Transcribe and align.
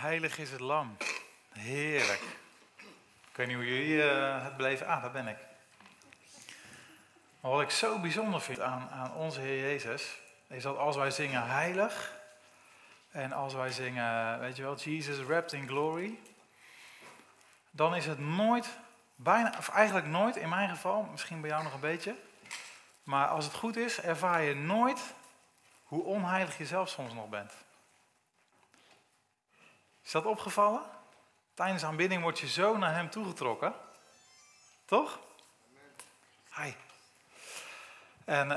Heilig 0.00 0.38
is 0.38 0.50
het 0.50 0.60
lam. 0.60 0.96
Heerlijk. 1.52 2.22
Ik 3.30 3.36
weet 3.36 3.46
niet 3.46 3.56
hoe 3.56 3.66
jullie 3.66 3.94
uh, 3.94 4.44
het 4.44 4.56
beleven. 4.56 4.86
Ah, 4.86 5.02
daar 5.02 5.10
ben 5.10 5.28
ik. 5.28 5.36
Maar 7.40 7.50
wat 7.50 7.60
ik 7.60 7.70
zo 7.70 7.98
bijzonder 7.98 8.40
vind 8.40 8.60
aan, 8.60 8.88
aan 8.90 9.14
onze 9.14 9.40
Heer 9.40 9.60
Jezus, 9.60 10.18
is 10.48 10.62
dat 10.62 10.76
als 10.76 10.96
wij 10.96 11.10
zingen 11.10 11.46
heilig, 11.46 12.12
en 13.10 13.32
als 13.32 13.54
wij 13.54 13.70
zingen, 13.70 14.40
weet 14.40 14.56
je 14.56 14.62
wel, 14.62 14.76
Jesus 14.76 15.24
wrapped 15.24 15.52
in 15.52 15.68
glory, 15.68 16.18
dan 17.70 17.94
is 17.94 18.06
het 18.06 18.18
nooit, 18.18 18.68
bijna, 19.14 19.54
of 19.58 19.68
eigenlijk 19.68 20.06
nooit 20.06 20.36
in 20.36 20.48
mijn 20.48 20.68
geval, 20.68 21.02
misschien 21.02 21.40
bij 21.40 21.50
jou 21.50 21.62
nog 21.62 21.74
een 21.74 21.80
beetje, 21.80 22.14
maar 23.02 23.26
als 23.26 23.44
het 23.44 23.54
goed 23.54 23.76
is, 23.76 24.00
ervaar 24.00 24.42
je 24.42 24.54
nooit 24.54 25.00
hoe 25.84 26.02
onheilig 26.02 26.58
je 26.58 26.66
zelf 26.66 26.88
soms 26.88 27.12
nog 27.12 27.28
bent. 27.28 27.52
Is 30.08 30.14
dat 30.14 30.24
opgevallen? 30.24 30.82
Tijdens 31.54 31.84
aanbidding 31.84 32.22
word 32.22 32.38
je 32.38 32.48
zo 32.48 32.76
naar 32.76 32.94
hem 32.94 33.10
toegetrokken. 33.10 33.74
Toch? 34.84 35.18
Hi. 36.54 36.72
En 38.24 38.50
uh, 38.50 38.56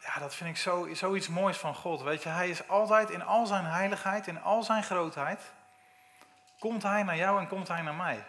ja, 0.00 0.18
dat 0.18 0.34
vind 0.34 0.50
ik 0.50 0.56
zo, 0.56 0.94
zoiets 0.94 1.28
moois 1.28 1.56
van 1.56 1.74
God. 1.74 2.02
Weet 2.02 2.22
je, 2.22 2.28
hij 2.28 2.48
is 2.48 2.68
altijd 2.68 3.10
in 3.10 3.22
al 3.22 3.46
zijn 3.46 3.64
heiligheid, 3.64 4.26
in 4.26 4.42
al 4.42 4.62
zijn 4.62 4.82
grootheid, 4.82 5.52
komt 6.58 6.82
hij 6.82 7.02
naar 7.02 7.16
jou 7.16 7.40
en 7.40 7.48
komt 7.48 7.68
hij 7.68 7.82
naar 7.82 7.94
mij. 7.94 8.24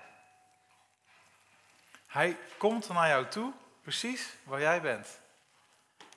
Hij 2.08 2.38
komt 2.58 2.88
naar 2.88 3.08
jou 3.08 3.28
toe, 3.28 3.54
precies 3.82 4.36
waar 4.44 4.62
jij 4.62 4.82
bent. 4.82 5.20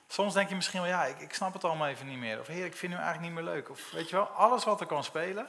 Soms 0.07 0.33
denk 0.33 0.49
je 0.49 0.55
misschien 0.55 0.81
wel, 0.81 0.89
ja, 0.89 1.05
ik, 1.05 1.19
ik 1.19 1.33
snap 1.33 1.53
het 1.53 1.63
allemaal 1.63 1.87
even 1.87 2.07
niet 2.07 2.19
meer. 2.19 2.39
Of 2.39 2.47
heer, 2.47 2.65
ik 2.65 2.75
vind 2.75 2.93
u 2.93 2.95
eigenlijk 2.95 3.25
niet 3.25 3.43
meer 3.43 3.53
leuk. 3.53 3.69
Of 3.69 3.91
weet 3.91 4.09
je 4.09 4.15
wel, 4.15 4.27
alles 4.27 4.63
wat 4.63 4.79
er 4.79 4.87
kan 4.87 5.03
spelen. 5.03 5.47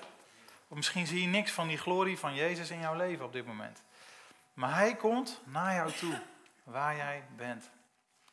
Of 0.72 0.78
misschien 0.78 1.06
zie 1.06 1.20
je 1.20 1.26
niks 1.26 1.50
van 1.50 1.68
die 1.68 1.78
glorie 1.78 2.18
van 2.18 2.34
Jezus 2.34 2.70
in 2.70 2.80
jouw 2.80 2.94
leven 2.94 3.24
op 3.24 3.32
dit 3.32 3.46
moment. 3.46 3.82
Maar 4.54 4.74
hij 4.74 4.96
komt 4.96 5.40
naar 5.44 5.74
jou 5.74 5.92
toe, 5.92 6.22
waar 6.64 6.96
jij 6.96 7.24
bent. 7.36 7.70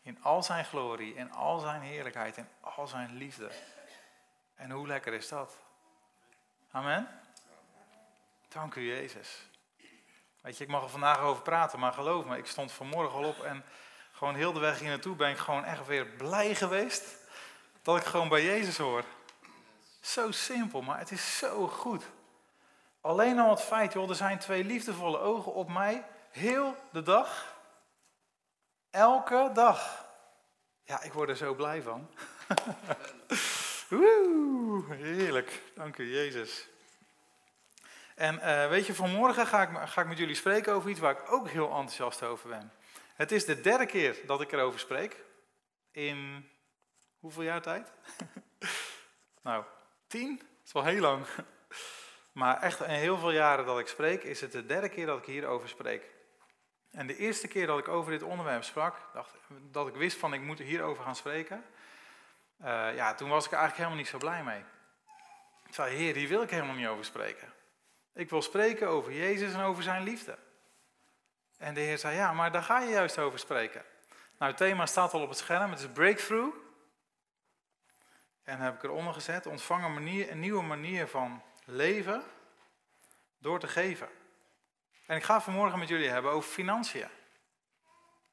In 0.01 0.23
al 0.23 0.43
zijn 0.43 0.65
glorie, 0.65 1.13
in 1.13 1.31
al 1.31 1.59
zijn 1.59 1.81
heerlijkheid, 1.81 2.37
in 2.37 2.47
al 2.59 2.87
zijn 2.87 3.15
liefde. 3.15 3.51
En 4.55 4.71
hoe 4.71 4.87
lekker 4.87 5.13
is 5.13 5.27
dat? 5.27 5.57
Amen? 6.71 7.07
Dank 8.47 8.75
u, 8.75 8.81
Jezus. 8.81 9.47
Weet 10.41 10.57
je, 10.57 10.63
ik 10.63 10.69
mag 10.69 10.83
er 10.83 10.89
vandaag 10.89 11.19
over 11.19 11.43
praten, 11.43 11.79
maar 11.79 11.93
geloof 11.93 12.25
me, 12.25 12.37
ik 12.37 12.45
stond 12.45 12.71
vanmorgen 12.71 13.17
al 13.17 13.27
op 13.27 13.43
en 13.43 13.63
gewoon 14.11 14.35
heel 14.35 14.53
de 14.53 14.59
weg 14.59 14.79
hier 14.79 14.89
naartoe 14.89 15.15
ben 15.15 15.29
ik 15.29 15.37
gewoon 15.37 15.65
echt 15.65 15.85
weer 15.85 16.05
blij 16.05 16.55
geweest 16.55 17.15
dat 17.81 17.97
ik 17.97 18.03
gewoon 18.03 18.29
bij 18.29 18.43
Jezus 18.43 18.77
hoor. 18.77 19.03
Zo 20.01 20.31
simpel, 20.31 20.81
maar 20.81 20.99
het 20.99 21.11
is 21.11 21.37
zo 21.37 21.67
goed. 21.67 22.05
Alleen 23.01 23.39
al 23.39 23.49
het 23.49 23.61
feit, 23.61 23.93
joh, 23.93 24.09
er 24.09 24.15
zijn 24.15 24.39
twee 24.39 24.63
liefdevolle 24.63 25.19
ogen 25.19 25.53
op 25.53 25.69
mij, 25.69 26.05
heel 26.31 26.75
de 26.91 27.01
dag, 27.01 27.57
elke 28.89 29.49
dag. 29.53 30.07
Ja, 30.83 31.01
ik 31.01 31.13
word 31.13 31.29
er 31.29 31.37
zo 31.37 31.53
blij 31.53 31.81
van. 31.81 32.09
Woe, 33.89 34.95
heerlijk, 34.95 35.61
dank 35.75 35.97
u 35.97 36.13
Jezus. 36.13 36.67
En 38.15 38.35
uh, 38.35 38.69
weet 38.69 38.85
je, 38.85 38.93
vanmorgen 38.93 39.47
ga 39.47 39.61
ik, 39.61 39.89
ga 39.89 40.01
ik 40.01 40.07
met 40.07 40.17
jullie 40.17 40.35
spreken 40.35 40.73
over 40.73 40.89
iets 40.89 40.99
waar 40.99 41.11
ik 41.11 41.31
ook 41.31 41.49
heel 41.49 41.69
enthousiast 41.69 42.23
over 42.23 42.49
ben. 42.49 42.71
Het 43.13 43.31
is 43.31 43.45
de 43.45 43.61
derde 43.61 43.85
keer 43.85 44.17
dat 44.25 44.41
ik 44.41 44.51
erover 44.51 44.79
spreek. 44.79 45.23
In 45.91 46.49
hoeveel 47.19 47.43
jaar 47.43 47.61
tijd? 47.61 47.91
nou, 49.43 49.63
tien? 50.07 50.37
Dat 50.37 50.47
is 50.65 50.71
wel 50.71 50.83
heel 50.83 51.01
lang. 51.01 51.25
Maar 52.39 52.61
echt 52.61 52.81
in 52.81 52.89
heel 52.89 53.17
veel 53.17 53.31
jaren 53.31 53.65
dat 53.65 53.79
ik 53.79 53.87
spreek, 53.87 54.23
is 54.23 54.41
het 54.41 54.51
de 54.51 54.65
derde 54.65 54.89
keer 54.89 55.05
dat 55.05 55.17
ik 55.17 55.25
hierover 55.25 55.69
spreek. 55.69 56.03
En 56.91 57.07
de 57.07 57.17
eerste 57.17 57.47
keer 57.47 57.67
dat 57.67 57.79
ik 57.79 57.87
over 57.87 58.11
dit 58.11 58.23
onderwerp 58.23 58.63
sprak, 58.63 58.95
dacht, 59.13 59.35
dat 59.71 59.87
ik 59.87 59.95
wist 59.95 60.17
van 60.17 60.33
ik 60.33 60.41
moet 60.41 60.59
hierover 60.59 61.03
gaan 61.03 61.15
spreken. 61.15 61.65
Uh, 62.61 62.95
ja, 62.95 63.13
toen 63.13 63.29
was 63.29 63.45
ik 63.45 63.51
eigenlijk 63.51 63.77
helemaal 63.77 63.97
niet 63.97 64.07
zo 64.07 64.17
blij 64.17 64.43
mee. 64.43 64.63
Ik 65.67 65.73
zei, 65.73 65.95
heer, 65.95 66.15
hier 66.15 66.27
wil 66.27 66.41
ik 66.41 66.49
helemaal 66.49 66.75
niet 66.75 66.87
over 66.87 67.05
spreken. 67.05 67.53
Ik 68.13 68.29
wil 68.29 68.41
spreken 68.41 68.87
over 68.87 69.13
Jezus 69.13 69.53
en 69.53 69.61
over 69.61 69.83
zijn 69.83 70.03
liefde. 70.03 70.37
En 71.57 71.73
de 71.73 71.79
Heer 71.79 71.97
zei, 71.97 72.15
ja, 72.15 72.33
maar 72.33 72.51
daar 72.51 72.63
ga 72.63 72.79
je 72.79 72.89
juist 72.89 73.17
over 73.17 73.39
spreken. 73.39 73.83
Nou, 74.37 74.51
het 74.51 74.57
thema 74.57 74.85
staat 74.85 75.13
al 75.13 75.21
op 75.21 75.29
het 75.29 75.37
scherm, 75.37 75.71
het 75.71 75.79
is 75.79 75.87
breakthrough. 75.87 76.55
En 78.43 78.59
heb 78.59 78.75
ik 78.75 78.83
eronder 78.83 79.13
gezet, 79.13 79.45
ontvang 79.45 79.85
een, 79.85 79.93
manier, 79.93 80.31
een 80.31 80.39
nieuwe 80.39 80.63
manier 80.63 81.07
van 81.07 81.43
leven 81.69 82.23
door 83.37 83.59
te 83.59 83.67
geven. 83.67 84.09
En 85.05 85.15
ik 85.15 85.23
ga 85.23 85.41
vanmorgen 85.41 85.79
met 85.79 85.87
jullie 85.87 86.09
hebben 86.09 86.31
over 86.31 86.51
financiën. 86.51 87.07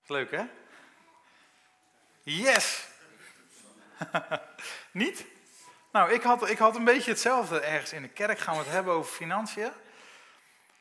Leuk 0.06 0.30
hè? 0.30 0.44
Yes! 2.22 2.88
Niet? 4.90 5.26
Nou, 5.92 6.12
ik 6.12 6.22
had, 6.22 6.50
ik 6.50 6.58
had 6.58 6.76
een 6.76 6.84
beetje 6.84 7.10
hetzelfde 7.10 7.60
ergens 7.60 7.92
in 7.92 8.02
de 8.02 8.08
kerk 8.08 8.38
gaan 8.38 8.54
we 8.54 8.62
het 8.62 8.70
hebben 8.72 8.94
over 8.94 9.12
financiën. 9.12 9.72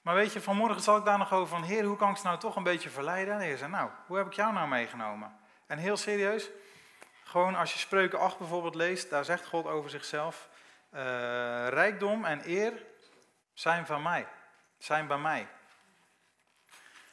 Maar 0.02 0.16
weet 0.16 0.34
je, 0.34 0.42
vanmorgen 0.42 0.82
zal 0.82 0.98
ik 0.98 1.06
daar 1.06 1.18
nog 1.18 1.34
over 1.34 1.48
van, 1.48 1.64
heer, 1.64 1.84
hoe 1.84 1.98
kan 1.98 2.10
ik 2.10 2.18
ze 2.18 2.26
nou 2.26 2.40
toch 2.40 2.56
een 2.56 2.64
beetje 2.64 2.90
verleiden? 2.90 3.40
En 3.40 3.58
zei, 3.58 3.72
nou, 3.72 3.90
hoe 4.08 4.18
heb 4.18 4.26
ik 4.26 4.34
jou 4.34 4.54
nou 4.54 4.68
meegenomen? 4.68 5.38
En 5.68 5.78
heel 5.78 5.98
serieus, 5.98 6.50
gewoon 7.24 7.56
als 7.56 7.74
je 7.74 7.80
Spreuken 7.80 8.20
8 8.20 8.38
bijvoorbeeld 8.38 8.76
leest, 8.76 9.10
daar 9.10 9.26
zegt 9.26 9.46
God 9.46 9.66
over 9.66 9.90
zichzelf, 9.90 10.50
uh, 10.96 11.68
rijkdom 11.68 12.26
en 12.26 12.50
eer 12.50 12.86
zijn 13.54 13.86
van 13.86 14.02
mij, 14.02 14.28
zijn 14.78 15.08
bij 15.08 15.18
mij. 15.18 15.48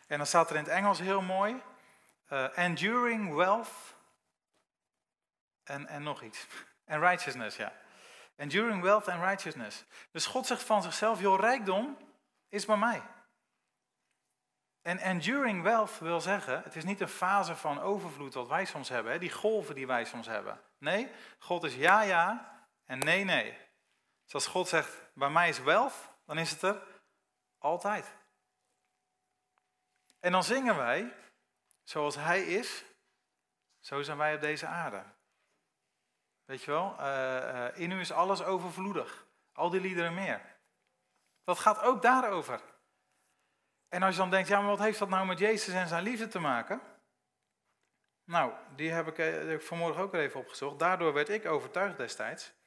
En 0.07 0.17
dan 0.17 0.27
staat 0.27 0.51
er 0.51 0.57
in 0.57 0.63
het 0.63 0.73
Engels 0.73 0.99
heel 0.99 1.21
mooi, 1.21 1.63
uh, 2.33 2.59
enduring 2.59 3.35
wealth 3.35 3.97
en, 5.65 5.87
en 5.87 6.03
nog 6.03 6.23
iets. 6.23 6.47
En 6.85 7.01
righteousness, 7.01 7.57
ja. 7.57 7.73
Enduring 8.37 8.83
wealth 8.83 9.09
and 9.09 9.23
righteousness. 9.23 9.85
Dus 10.11 10.27
God 10.27 10.47
zegt 10.47 10.63
van 10.63 10.83
zichzelf, 10.83 11.21
joh, 11.21 11.41
rijkdom 11.41 11.97
is 12.49 12.65
bij 12.65 12.77
mij. 12.77 13.03
En 14.83 14.99
enduring 14.99 15.63
wealth 15.63 15.99
wil 15.99 16.21
zeggen, 16.21 16.63
het 16.63 16.77
is 16.77 16.85
niet 16.85 17.01
een 17.01 17.09
fase 17.09 17.57
van 17.57 17.81
overvloed 17.81 18.35
wat 18.35 18.49
wij 18.49 18.65
soms 18.65 18.89
hebben, 18.89 19.13
hè, 19.13 19.19
die 19.19 19.31
golven 19.31 19.75
die 19.75 19.87
wij 19.87 20.05
soms 20.05 20.27
hebben. 20.27 20.61
Nee, 20.79 21.11
God 21.39 21.65
is 21.65 21.75
ja, 21.75 22.03
ja 22.03 22.53
en 22.87 22.99
nee, 22.99 23.25
nee. 23.25 23.59
Dus 24.33 24.45
als 24.45 24.53
God 24.53 24.69
zegt, 24.69 25.11
bij 25.15 25.31
mij 25.31 25.49
is 25.49 25.59
wealth, 25.59 26.09
dan 26.27 26.39
is 26.39 26.51
het 26.51 26.63
er 26.63 26.83
altijd. 27.59 28.15
En 30.21 30.33
dan 30.33 30.45
zingen 30.45 30.77
wij, 30.77 31.17
zoals 31.83 32.15
Hij 32.15 32.43
is, 32.43 32.85
zo 33.81 34.03
zijn 34.03 34.19
wij 34.19 34.35
op 34.35 34.41
deze 34.41 34.67
aarde. 34.67 35.05
Weet 36.45 36.63
je 36.63 36.71
wel, 36.71 36.97
uh, 37.01 37.79
in 37.79 37.91
u 37.91 38.01
is 38.01 38.13
alles 38.13 38.43
overvloedig. 38.43 39.27
Al 39.53 39.71
die 39.71 39.81
liederen 39.81 40.15
meer. 40.15 40.57
Dat 41.45 41.59
gaat 41.59 41.81
ook 41.81 42.03
daarover. 42.03 42.61
En 43.89 44.03
als 44.03 44.15
je 44.15 44.21
dan 44.21 44.31
denkt, 44.31 44.49
ja, 44.49 44.59
maar 44.61 44.71
wat 44.71 44.79
heeft 44.79 44.99
dat 44.99 45.09
nou 45.09 45.27
met 45.27 45.39
Jezus 45.39 45.75
en 45.75 45.89
zijn 45.89 46.03
liefde 46.03 46.29
te 46.29 46.39
maken? 46.39 46.81
Nou, 48.25 48.53
die 48.77 48.91
heb 48.91 49.07
ik, 49.07 49.19
ik 49.49 49.63
vanmorgen 49.63 50.03
ook 50.03 50.15
even 50.15 50.41
opgezocht. 50.41 50.79
Daardoor 50.79 51.13
werd 51.13 51.29
ik 51.29 51.47
overtuigd 51.47 51.97
destijds. 51.97 52.62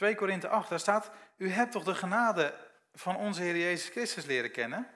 2 0.00 0.14
Korinthe 0.14 0.48
8, 0.48 0.68
daar 0.68 0.78
staat, 0.78 1.10
u 1.36 1.50
hebt 1.50 1.72
toch 1.72 1.84
de 1.84 1.94
genade 1.94 2.54
van 2.92 3.16
onze 3.16 3.42
Heer 3.42 3.56
Jezus 3.56 3.88
Christus 3.88 4.24
leren 4.24 4.50
kennen? 4.50 4.90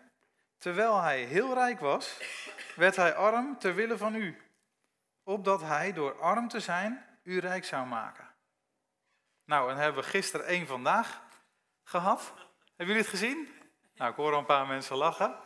Terwijl 0.59 1.01
hij 1.01 1.23
heel 1.23 1.55
rijk 1.55 1.81
was, 1.81 2.19
werd 2.77 2.97
hij 2.97 3.15
arm 3.15 3.59
ter 3.59 3.75
wille 3.75 3.97
van 3.99 4.15
u. 4.15 4.37
Opdat 5.23 5.61
hij 5.61 5.93
door 5.93 6.21
arm 6.21 6.49
te 6.49 6.61
zijn, 6.61 7.07
u 7.23 7.39
rijk 7.39 7.65
zou 7.65 7.87
maken. 7.87 8.29
Nou, 9.45 9.71
en 9.71 9.77
hebben 9.77 10.03
we 10.03 10.09
gisteren 10.09 10.47
één 10.47 10.67
vandaag 10.67 11.23
gehad. 11.83 12.33
Hebben 12.77 12.95
jullie 12.95 13.03
het 13.03 13.21
gezien? 13.21 13.49
Nou, 13.95 14.11
ik 14.11 14.17
hoor 14.17 14.35
een 14.35 14.47
paar 14.47 14.67
mensen 14.67 14.97
lachen. 14.97 15.37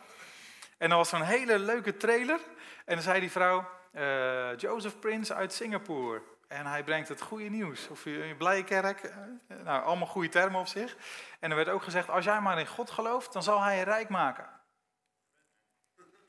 En 0.77 0.91
er 0.91 0.97
was 0.97 1.09
zo'n 1.09 1.21
hele 1.21 1.59
leuke 1.59 1.97
trailer. 1.97 2.39
En 2.85 2.93
dan 2.93 3.03
zei 3.03 3.19
die 3.19 3.31
vrouw, 3.31 3.69
uh, 3.93 4.57
Joseph 4.57 4.99
Prince 4.99 5.33
uit 5.33 5.53
Singapore. 5.53 6.21
En 6.49 6.65
hij 6.65 6.83
brengt 6.83 7.09
het 7.09 7.21
goede 7.21 7.49
nieuws. 7.49 7.87
Of 7.87 8.05
een 8.05 8.37
blije 8.37 8.63
kerk. 8.63 9.03
Eh, 9.03 9.17
nou, 9.63 9.83
allemaal 9.83 10.07
goede 10.07 10.29
termen 10.29 10.59
op 10.59 10.67
zich. 10.67 10.97
En 11.39 11.49
er 11.49 11.55
werd 11.55 11.69
ook 11.69 11.83
gezegd, 11.83 12.09
als 12.09 12.25
jij 12.25 12.41
maar 12.41 12.59
in 12.59 12.67
God 12.67 12.89
gelooft, 12.89 13.33
dan 13.33 13.43
zal 13.43 13.61
hij 13.61 13.77
je 13.77 13.83
rijk 13.83 14.09
maken. 14.09 14.49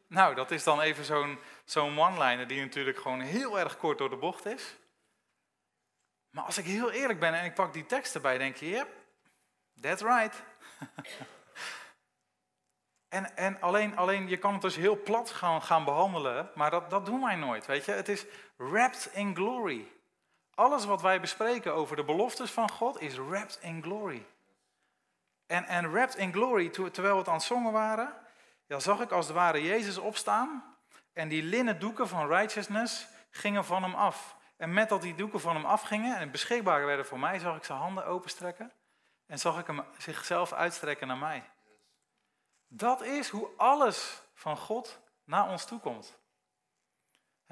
Nou, 0.06 0.34
dat 0.34 0.50
is 0.50 0.64
dan 0.64 0.80
even 0.80 1.04
zo'n 1.04 1.38
zo'n 1.64 1.98
one-liner 1.98 2.46
die 2.46 2.60
natuurlijk 2.60 2.98
gewoon 2.98 3.20
heel 3.20 3.58
erg 3.58 3.76
kort 3.76 3.98
door 3.98 4.10
de 4.10 4.16
bocht 4.16 4.46
is. 4.46 4.76
Maar 6.30 6.44
als 6.44 6.58
ik 6.58 6.64
heel 6.64 6.90
eerlijk 6.90 7.20
ben 7.20 7.34
en 7.34 7.44
ik 7.44 7.54
pak 7.54 7.72
die 7.72 7.86
tekst 7.86 8.14
erbij, 8.14 8.38
denk 8.38 8.56
je, 8.56 8.68
yep, 8.68 8.88
that's 9.80 10.02
right. 10.02 10.42
en 13.08 13.36
en 13.36 13.60
alleen, 13.60 13.96
alleen, 13.96 14.28
je 14.28 14.36
kan 14.36 14.52
het 14.52 14.62
dus 14.62 14.76
heel 14.76 15.02
plat 15.02 15.30
gaan, 15.30 15.62
gaan 15.62 15.84
behandelen, 15.84 16.50
maar 16.54 16.70
dat, 16.70 16.90
dat 16.90 17.06
doen 17.06 17.20
wij 17.20 17.36
nooit, 17.36 17.66
weet 17.66 17.84
je. 17.84 17.92
Het 17.92 18.08
is 18.08 18.26
wrapped 18.56 19.10
in 19.12 19.34
glory. 19.34 19.98
Alles 20.60 20.84
wat 20.84 21.02
wij 21.02 21.20
bespreken 21.20 21.74
over 21.74 21.96
de 21.96 22.04
beloftes 22.04 22.50
van 22.50 22.70
God 22.70 23.00
is 23.00 23.16
wrapped 23.16 23.58
in 23.60 23.82
glory. 23.82 24.26
En, 25.46 25.64
en 25.64 25.92
wrapped 25.92 26.16
in 26.16 26.32
glory, 26.32 26.68
terwijl 26.68 27.12
we 27.12 27.18
het 27.18 27.28
aan 27.28 27.34
het 27.34 27.42
zongen 27.42 27.72
waren, 27.72 28.14
ja, 28.66 28.78
zag 28.78 29.00
ik 29.00 29.10
als 29.10 29.26
het 29.26 29.34
ware 29.34 29.62
Jezus 29.62 29.98
opstaan. 29.98 30.76
En 31.12 31.28
die 31.28 31.42
linnen 31.42 31.78
doeken 31.78 32.08
van 32.08 32.28
righteousness 32.28 33.06
gingen 33.30 33.64
van 33.64 33.82
hem 33.82 33.94
af. 33.94 34.36
En 34.56 34.72
met 34.72 34.88
dat 34.88 35.02
die 35.02 35.14
doeken 35.14 35.40
van 35.40 35.54
hem 35.54 35.64
afgingen 35.64 36.16
en 36.16 36.30
beschikbaar 36.30 36.86
werden 36.86 37.06
voor 37.06 37.18
mij, 37.18 37.38
zag 37.38 37.56
ik 37.56 37.64
zijn 37.64 37.78
handen 37.78 38.06
openstrekken. 38.06 38.72
En 39.26 39.38
zag 39.38 39.58
ik 39.58 39.66
hem 39.66 39.84
zichzelf 39.98 40.52
uitstrekken 40.52 41.06
naar 41.06 41.18
mij. 41.18 41.50
Dat 42.68 43.02
is 43.02 43.28
hoe 43.28 43.48
alles 43.56 44.22
van 44.34 44.56
God 44.56 45.00
naar 45.24 45.48
ons 45.48 45.64
toe 45.64 45.80
komt. 45.80 46.19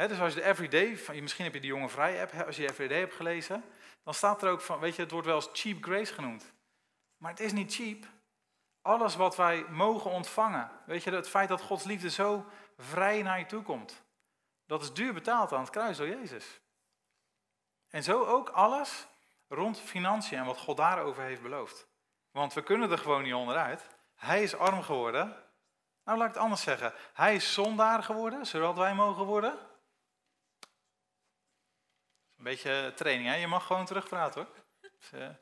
Dus 0.07 0.21
als 0.21 0.35
je 0.35 0.41
de 0.41 0.47
Everyday, 0.47 1.21
misschien 1.21 1.45
heb 1.45 1.55
je 1.55 1.61
die 1.61 1.71
jonge 1.71 1.89
vrij 1.89 2.23
app, 2.23 2.47
als 2.47 2.57
je 2.57 2.63
de 2.63 2.69
Everyday 2.69 2.99
hebt 2.99 3.15
gelezen, 3.15 3.65
dan 4.05 4.15
staat 4.15 4.43
er 4.43 4.51
ook 4.51 4.61
van, 4.61 4.79
weet 4.79 4.97
je, 4.97 5.03
het 5.03 5.11
wordt 5.11 5.27
wel 5.27 5.37
eens 5.37 5.49
cheap 5.53 5.83
grace 5.83 6.15
genoemd. 6.15 6.53
Maar 7.17 7.31
het 7.31 7.41
is 7.41 7.53
niet 7.53 7.75
cheap. 7.75 8.05
Alles 8.83 9.17
wat 9.17 9.37
wij 9.37 9.65
mogen 9.69 10.11
ontvangen, 10.11 10.71
weet 10.87 11.03
je, 11.03 11.11
het 11.11 11.29
feit 11.29 11.49
dat 11.49 11.61
Gods 11.61 11.85
liefde 11.85 12.11
zo 12.11 12.45
vrij 12.77 13.23
naar 13.23 13.39
je 13.39 13.47
toe 13.47 13.63
komt, 13.63 14.03
dat 14.67 14.83
is 14.83 14.93
duur 14.93 15.15
betaald 15.15 15.53
aan 15.53 15.61
het 15.61 15.71
kruis 15.71 15.97
door 15.97 16.09
Jezus. 16.09 16.61
En 17.89 18.03
zo 18.03 18.25
ook 18.25 18.49
alles 18.49 19.07
rond 19.49 19.81
financiën 19.81 20.39
en 20.39 20.45
wat 20.45 20.59
God 20.59 20.77
daarover 20.77 21.23
heeft 21.23 21.43
beloofd. 21.43 21.87
Want 22.31 22.53
we 22.53 22.63
kunnen 22.63 22.91
er 22.91 22.99
gewoon 22.99 23.23
niet 23.23 23.35
onderuit. 23.35 23.87
Hij 24.15 24.43
is 24.43 24.57
arm 24.57 24.83
geworden. 24.83 25.37
Nou, 26.05 26.19
laat 26.19 26.29
ik 26.29 26.35
het 26.35 26.43
anders 26.43 26.63
zeggen. 26.63 26.93
Hij 27.13 27.35
is 27.35 27.53
zondaar 27.53 28.03
geworden, 28.03 28.47
zodat 28.47 28.77
wij 28.77 28.95
mogen 28.95 29.25
worden. 29.25 29.59
Een 32.39 32.45
beetje 32.45 32.93
training, 32.97 33.29
hè? 33.29 33.35
Je 33.35 33.47
mag 33.47 33.67
gewoon 33.67 33.87
terugpraten 33.87 34.43
hoor. 34.45 34.55
Dus, 34.81 35.37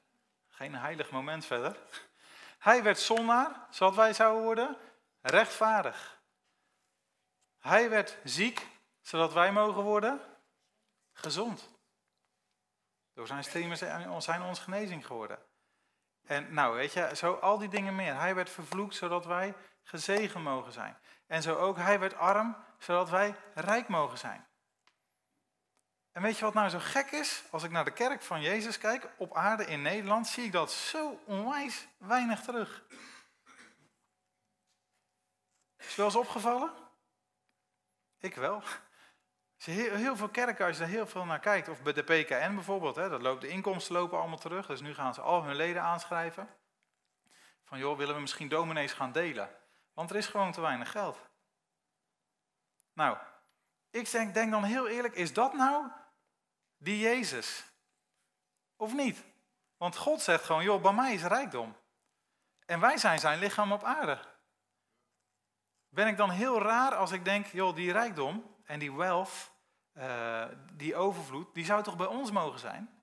geen 0.48 0.74
heilig 0.74 1.10
moment 1.10 1.46
verder. 1.46 1.76
Hij 2.58 2.82
werd 2.82 2.98
zondaar, 2.98 3.66
zodat 3.70 3.94
wij 3.94 4.12
zouden 4.12 4.42
worden 4.42 4.76
rechtvaardig. 5.20 6.20
Hij 7.58 7.90
werd 7.90 8.18
ziek, 8.24 8.66
zodat 9.00 9.32
wij 9.32 9.52
mogen 9.52 9.82
worden 9.82 10.20
gezond. 11.12 11.68
Door 13.14 13.26
zijn 13.26 13.44
streamen 13.44 13.76
zijn 14.22 14.42
ons 14.42 14.58
genezing 14.58 15.06
geworden. 15.06 15.38
En 16.26 16.54
nou, 16.54 16.76
weet 16.76 16.92
je, 16.92 17.16
zo 17.16 17.34
al 17.34 17.58
die 17.58 17.68
dingen 17.68 17.94
meer. 17.94 18.14
Hij 18.14 18.34
werd 18.34 18.50
vervloekt, 18.50 18.94
zodat 18.94 19.24
wij 19.24 19.54
gezegen 19.82 20.42
mogen 20.42 20.72
zijn. 20.72 20.98
En 21.26 21.42
zo 21.42 21.54
ook, 21.54 21.76
hij 21.76 21.98
werd 21.98 22.14
arm, 22.14 22.56
zodat 22.78 23.10
wij 23.10 23.34
rijk 23.54 23.88
mogen 23.88 24.18
zijn. 24.18 24.45
En 26.16 26.22
weet 26.22 26.38
je 26.38 26.44
wat 26.44 26.54
nou 26.54 26.68
zo 26.68 26.78
gek 26.78 27.10
is? 27.10 27.44
Als 27.50 27.62
ik 27.62 27.70
naar 27.70 27.84
de 27.84 27.92
kerk 27.92 28.22
van 28.22 28.40
Jezus 28.40 28.78
kijk, 28.78 29.08
op 29.16 29.34
aarde 29.34 29.66
in 29.66 29.82
Nederland, 29.82 30.26
zie 30.26 30.44
ik 30.44 30.52
dat 30.52 30.72
zo 30.72 31.20
onwijs 31.26 31.86
weinig 31.98 32.40
terug. 32.40 32.84
Is 35.76 35.94
wel 35.94 36.06
eens 36.06 36.16
opgevallen? 36.16 36.72
Ik 38.18 38.34
wel. 38.34 38.62
Heel, 39.56 39.94
heel 39.94 40.16
veel 40.16 40.28
kerken, 40.28 40.66
als 40.66 40.76
je 40.76 40.82
er 40.82 40.88
heel 40.88 41.06
veel 41.06 41.24
naar 41.24 41.40
kijkt, 41.40 41.68
of 41.68 41.82
bij 41.82 41.92
de 41.92 42.02
PKN 42.02 42.54
bijvoorbeeld, 42.54 42.96
hè, 42.96 43.08
dat 43.08 43.22
loopt, 43.22 43.40
de 43.40 43.48
inkomsten 43.48 43.94
lopen 43.94 44.18
allemaal 44.18 44.38
terug, 44.38 44.66
dus 44.66 44.80
nu 44.80 44.94
gaan 44.94 45.14
ze 45.14 45.20
al 45.20 45.44
hun 45.44 45.56
leden 45.56 45.82
aanschrijven. 45.82 46.48
Van 47.64 47.78
joh, 47.78 47.96
willen 47.96 48.14
we 48.14 48.20
misschien 48.20 48.48
dominees 48.48 48.92
gaan 48.92 49.12
delen? 49.12 49.50
Want 49.92 50.10
er 50.10 50.16
is 50.16 50.26
gewoon 50.26 50.52
te 50.52 50.60
weinig 50.60 50.90
geld. 50.90 51.18
Nou, 52.92 53.16
ik 53.90 54.10
denk, 54.10 54.34
denk 54.34 54.50
dan 54.50 54.64
heel 54.64 54.88
eerlijk, 54.88 55.14
is 55.14 55.32
dat 55.32 55.52
nou 55.52 56.04
die 56.76 56.98
Jezus? 56.98 57.64
Of 58.76 58.92
niet? 58.92 59.24
Want 59.76 59.96
God 59.96 60.22
zegt 60.22 60.44
gewoon, 60.44 60.62
joh, 60.62 60.82
bij 60.82 60.92
mij 60.92 61.14
is 61.14 61.22
rijkdom. 61.22 61.76
En 62.66 62.80
wij 62.80 62.96
zijn 62.98 63.18
zijn 63.18 63.38
lichaam 63.38 63.72
op 63.72 63.84
aarde. 63.84 64.18
Ben 65.88 66.06
ik 66.06 66.16
dan 66.16 66.30
heel 66.30 66.62
raar 66.62 66.94
als 66.94 67.10
ik 67.10 67.24
denk, 67.24 67.46
joh, 67.46 67.74
die 67.74 67.92
rijkdom 67.92 68.56
en 68.64 68.78
die 68.78 68.92
wealth, 68.92 69.52
uh, 69.94 70.44
die 70.72 70.96
overvloed, 70.96 71.54
die 71.54 71.64
zou 71.64 71.82
toch 71.82 71.96
bij 71.96 72.06
ons 72.06 72.30
mogen 72.30 72.58
zijn? 72.58 73.02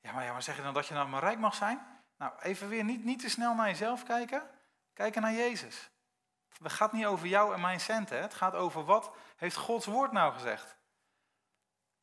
Ja 0.00 0.12
maar, 0.12 0.24
ja, 0.24 0.32
maar 0.32 0.42
zeg 0.42 0.56
je 0.56 0.62
dan 0.62 0.74
dat 0.74 0.86
je 0.86 0.94
nou 0.94 1.08
maar 1.08 1.22
rijk 1.22 1.38
mag 1.38 1.54
zijn? 1.54 2.02
Nou, 2.16 2.32
even 2.40 2.68
weer 2.68 2.84
niet, 2.84 3.04
niet 3.04 3.20
te 3.20 3.30
snel 3.30 3.54
naar 3.54 3.68
jezelf 3.68 4.02
kijken. 4.02 4.50
Kijken 4.92 5.22
naar 5.22 5.32
Jezus. 5.32 5.90
Het 6.62 6.72
gaat 6.72 6.92
niet 6.92 7.06
over 7.06 7.26
jou 7.26 7.54
en 7.54 7.60
mijn 7.60 7.80
centen. 7.80 8.20
Het 8.20 8.34
gaat 8.34 8.54
over 8.54 8.84
wat 8.84 9.16
heeft 9.36 9.56
Gods 9.56 9.86
woord 9.86 10.12
nou 10.12 10.32
gezegd. 10.32 10.76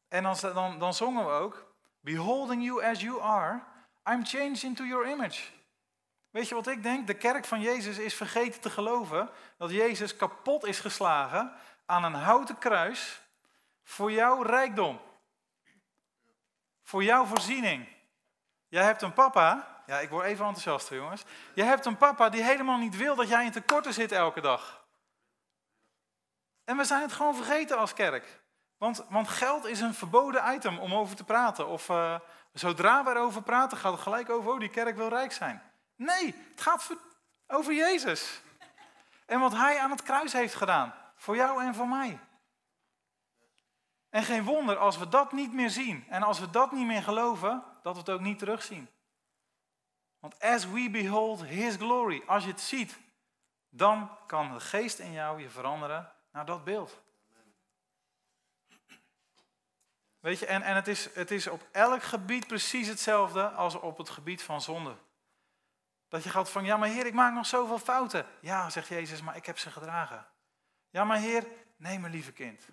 En 0.10 0.24
dan, 0.24 0.36
dan, 0.42 0.80
dan 0.80 0.94
zongen 0.94 1.26
we 1.26 1.32
ook, 1.32 1.68
Beholding 2.02 2.64
you 2.64 2.84
as 2.84 3.02
you 3.02 3.22
are, 3.22 3.64
I'm 4.10 4.26
changed 4.26 4.64
into 4.64 4.84
your 4.84 5.10
image. 5.10 5.42
Weet 6.30 6.48
je 6.48 6.56
wat 6.56 6.68
ik 6.68 6.84
denk? 6.84 7.08
De 7.08 7.14
kerk 7.14 7.46
van 7.46 7.62
Jezus 7.62 7.98
is 7.98 8.14
vergeten 8.14 8.62
te 8.62 8.70
geloven 8.70 9.30
dat 9.58 9.72
Jezus 9.72 10.16
kapot 10.16 10.66
is 10.66 10.80
geslagen 10.80 11.54
aan 11.86 12.04
een 12.04 12.14
houten 12.14 12.58
kruis 12.58 13.22
voor 13.84 14.12
jouw 14.12 14.42
rijkdom. 14.42 15.00
Voor 16.84 17.04
jouw 17.04 17.26
voorziening. 17.26 17.88
Jij 18.68 18.84
hebt 18.84 19.02
een 19.02 19.14
papa, 19.14 19.82
ja 19.86 20.00
ik 20.00 20.10
word 20.10 20.26
even 20.26 20.46
enthousiast 20.46 20.90
jongens. 20.90 21.24
Je 21.54 21.64
hebt 21.64 21.86
een 21.86 21.98
papa 21.98 22.30
die 22.30 22.44
helemaal 22.44 22.78
niet 22.78 22.98
wil 22.98 23.16
dat 23.16 23.28
jij 23.28 23.46
in 23.46 23.52
tekorten 23.52 23.94
zit 23.94 24.12
elke 24.12 24.42
dag. 24.42 24.88
En 26.64 26.78
we 26.78 26.84
zijn 26.84 27.02
het 27.02 27.14
gewoon 27.14 27.36
vergeten 27.36 27.78
als 27.78 27.94
kerk. 27.94 28.42
Want, 28.80 29.06
want 29.10 29.28
geld 29.28 29.66
is 29.66 29.80
een 29.80 29.94
verboden 29.94 30.54
item 30.54 30.80
om 30.80 30.94
over 30.94 31.16
te 31.16 31.24
praten. 31.24 31.68
Of 31.68 31.90
uh, 31.90 32.20
zodra 32.54 33.04
we 33.04 33.10
erover 33.10 33.42
praten, 33.42 33.78
gaat 33.78 33.92
het 33.92 34.02
gelijk 34.02 34.30
over, 34.30 34.52
oh 34.52 34.60
die 34.60 34.70
kerk 34.70 34.96
wil 34.96 35.08
rijk 35.08 35.32
zijn. 35.32 35.62
Nee, 35.96 36.36
het 36.52 36.62
gaat 36.62 36.92
over 37.48 37.74
Jezus. 37.74 38.42
En 39.26 39.40
wat 39.40 39.52
hij 39.52 39.80
aan 39.80 39.92
het 39.92 40.04
kruis 40.04 40.34
heeft 40.34 40.56
gedaan. 40.56 40.94
Voor 41.16 41.36
jou 41.36 41.64
en 41.64 41.76
voor 41.76 41.88
mij. 41.88 42.20
En 44.10 44.24
geen 44.24 44.44
wonder 44.44 44.78
als 44.78 44.98
we 44.98 45.10
dat 45.10 45.32
niet 45.32 45.54
meer 45.54 45.70
zien 45.70 46.06
en 46.10 46.24
als 46.24 46.40
we 46.40 46.50
dat 46.50 46.72
niet 46.72 46.86
meer 46.86 47.04
geloven, 47.04 47.64
dat 47.82 47.94
we 47.94 48.00
het 48.00 48.10
ook 48.10 48.20
niet 48.20 48.40
terugzien. 48.40 48.90
Want 50.20 50.40
as 50.40 50.66
we 50.66 50.90
behold 50.90 51.44
His 51.44 51.76
glory, 51.76 52.24
als 52.26 52.44
je 52.44 52.50
het 52.50 52.62
ziet, 52.62 53.00
dan 53.70 54.18
kan 54.28 54.54
de 54.54 54.60
geest 54.60 55.00
in 55.00 55.12
jou 55.12 55.42
je 55.42 55.50
veranderen 55.50 56.12
naar 56.32 56.46
dat 56.46 56.64
beeld. 56.64 57.02
Weet 60.20 60.40
je, 60.40 60.46
en, 60.46 60.62
en 60.62 60.76
het, 60.76 60.88
is, 60.88 61.14
het 61.14 61.32
is 61.32 61.48
op 61.48 61.68
elk 61.72 62.04
gebied 62.04 62.48
precies 62.48 62.88
hetzelfde 62.88 63.50
als 63.50 63.76
op 63.76 63.98
het 63.98 64.10
gebied 64.10 64.44
van 64.44 64.62
zonde. 64.62 64.98
Dat 66.08 66.24
je 66.24 66.30
gaat 66.30 66.50
van, 66.50 66.66
ja 66.66 66.78
maar 66.78 66.90
Heer, 66.90 67.06
ik 67.06 67.14
maak 67.14 67.34
nog 67.34 67.46
zoveel 67.46 67.80
fouten. 67.80 68.26
Ja, 68.42 68.70
zegt 68.70 68.88
Jezus, 68.88 69.22
maar 69.22 69.36
ik 69.36 69.46
heb 69.46 69.58
ze 69.58 69.72
gedragen. 69.72 70.28
Ja, 70.90 71.04
maar 71.04 71.18
Heer, 71.18 71.48
nee, 71.76 72.00
mijn 72.00 72.14
lieve 72.14 72.32
kind. 72.32 72.66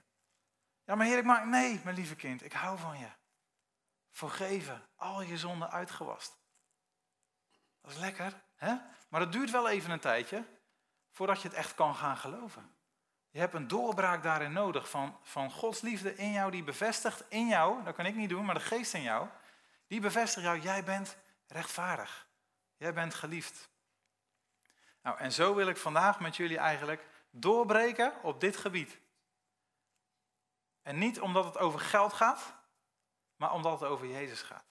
Ja, 0.84 0.94
maar 0.94 1.06
Heer, 1.06 1.18
ik 1.18 1.24
maak, 1.24 1.44
nee, 1.44 1.80
mijn 1.84 1.96
lieve 1.96 2.16
kind, 2.16 2.44
ik 2.44 2.52
hou 2.52 2.78
van 2.78 2.98
je. 2.98 3.08
Vergeven, 4.10 4.88
al 4.96 5.22
je 5.22 5.38
zonden 5.38 5.70
uitgewast. 5.70 6.38
Dat 7.80 7.90
is 7.90 7.98
lekker, 7.98 8.42
hè? 8.56 8.74
Maar 9.08 9.20
het 9.20 9.32
duurt 9.32 9.50
wel 9.50 9.68
even 9.68 9.90
een 9.90 10.00
tijdje 10.00 10.44
voordat 11.10 11.42
je 11.42 11.48
het 11.48 11.56
echt 11.56 11.74
kan 11.74 11.94
gaan 11.94 12.16
geloven. 12.16 12.75
Je 13.36 13.42
hebt 13.42 13.54
een 13.54 13.68
doorbraak 13.68 14.22
daarin 14.22 14.52
nodig 14.52 14.90
van, 14.90 15.18
van 15.22 15.50
Gods 15.50 15.80
liefde 15.80 16.14
in 16.14 16.32
jou, 16.32 16.50
die 16.50 16.62
bevestigt 16.62 17.24
in 17.28 17.46
jou, 17.48 17.84
dat 17.84 17.94
kan 17.94 18.06
ik 18.06 18.14
niet 18.14 18.28
doen, 18.28 18.44
maar 18.44 18.54
de 18.54 18.60
geest 18.60 18.94
in 18.94 19.02
jou, 19.02 19.28
die 19.86 20.00
bevestigt 20.00 20.46
jou, 20.46 20.60
jij 20.60 20.84
bent 20.84 21.16
rechtvaardig. 21.46 22.26
Jij 22.76 22.92
bent 22.92 23.14
geliefd. 23.14 23.68
Nou, 25.02 25.18
en 25.18 25.32
zo 25.32 25.54
wil 25.54 25.68
ik 25.68 25.76
vandaag 25.76 26.20
met 26.20 26.36
jullie 26.36 26.58
eigenlijk 26.58 27.06
doorbreken 27.30 28.12
op 28.22 28.40
dit 28.40 28.56
gebied. 28.56 28.98
En 30.82 30.98
niet 30.98 31.20
omdat 31.20 31.44
het 31.44 31.58
over 31.58 31.80
geld 31.80 32.12
gaat, 32.12 32.54
maar 33.36 33.52
omdat 33.52 33.80
het 33.80 33.88
over 33.88 34.06
Jezus 34.06 34.42
gaat. 34.42 34.64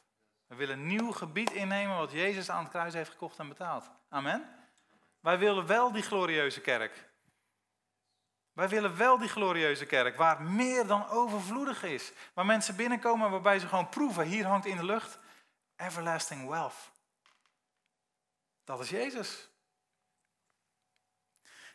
We 0.47 0.55
willen 0.55 0.79
een 0.79 0.87
nieuw 0.87 1.11
gebied 1.11 1.51
innemen 1.51 1.97
wat 1.97 2.11
Jezus 2.11 2.49
aan 2.49 2.63
het 2.63 2.71
kruis 2.71 2.93
heeft 2.93 3.11
gekocht 3.11 3.39
en 3.39 3.47
betaald. 3.47 3.89
Amen. 4.09 4.49
Wij 5.19 5.37
willen 5.37 5.65
wel 5.65 5.91
die 5.91 6.03
glorieuze 6.03 6.61
kerk. 6.61 7.13
Wij 8.55 8.69
willen 8.69 8.97
wel 8.97 9.17
die 9.17 9.29
glorieuze 9.29 9.85
kerk 9.85 10.15
waar 10.15 10.41
meer 10.41 10.87
dan 10.87 11.09
overvloedig 11.09 11.83
is. 11.83 12.11
Waar 12.33 12.45
mensen 12.45 12.75
binnenkomen 12.75 13.31
waarbij 13.31 13.59
ze 13.59 13.67
gewoon 13.67 13.89
proeven, 13.89 14.25
hier 14.25 14.45
hangt 14.45 14.65
in 14.65 14.77
de 14.77 14.85
lucht 14.85 15.19
everlasting 15.75 16.49
wealth. 16.49 16.91
Dat 18.63 18.79
is 18.79 18.89
Jezus. 18.89 19.49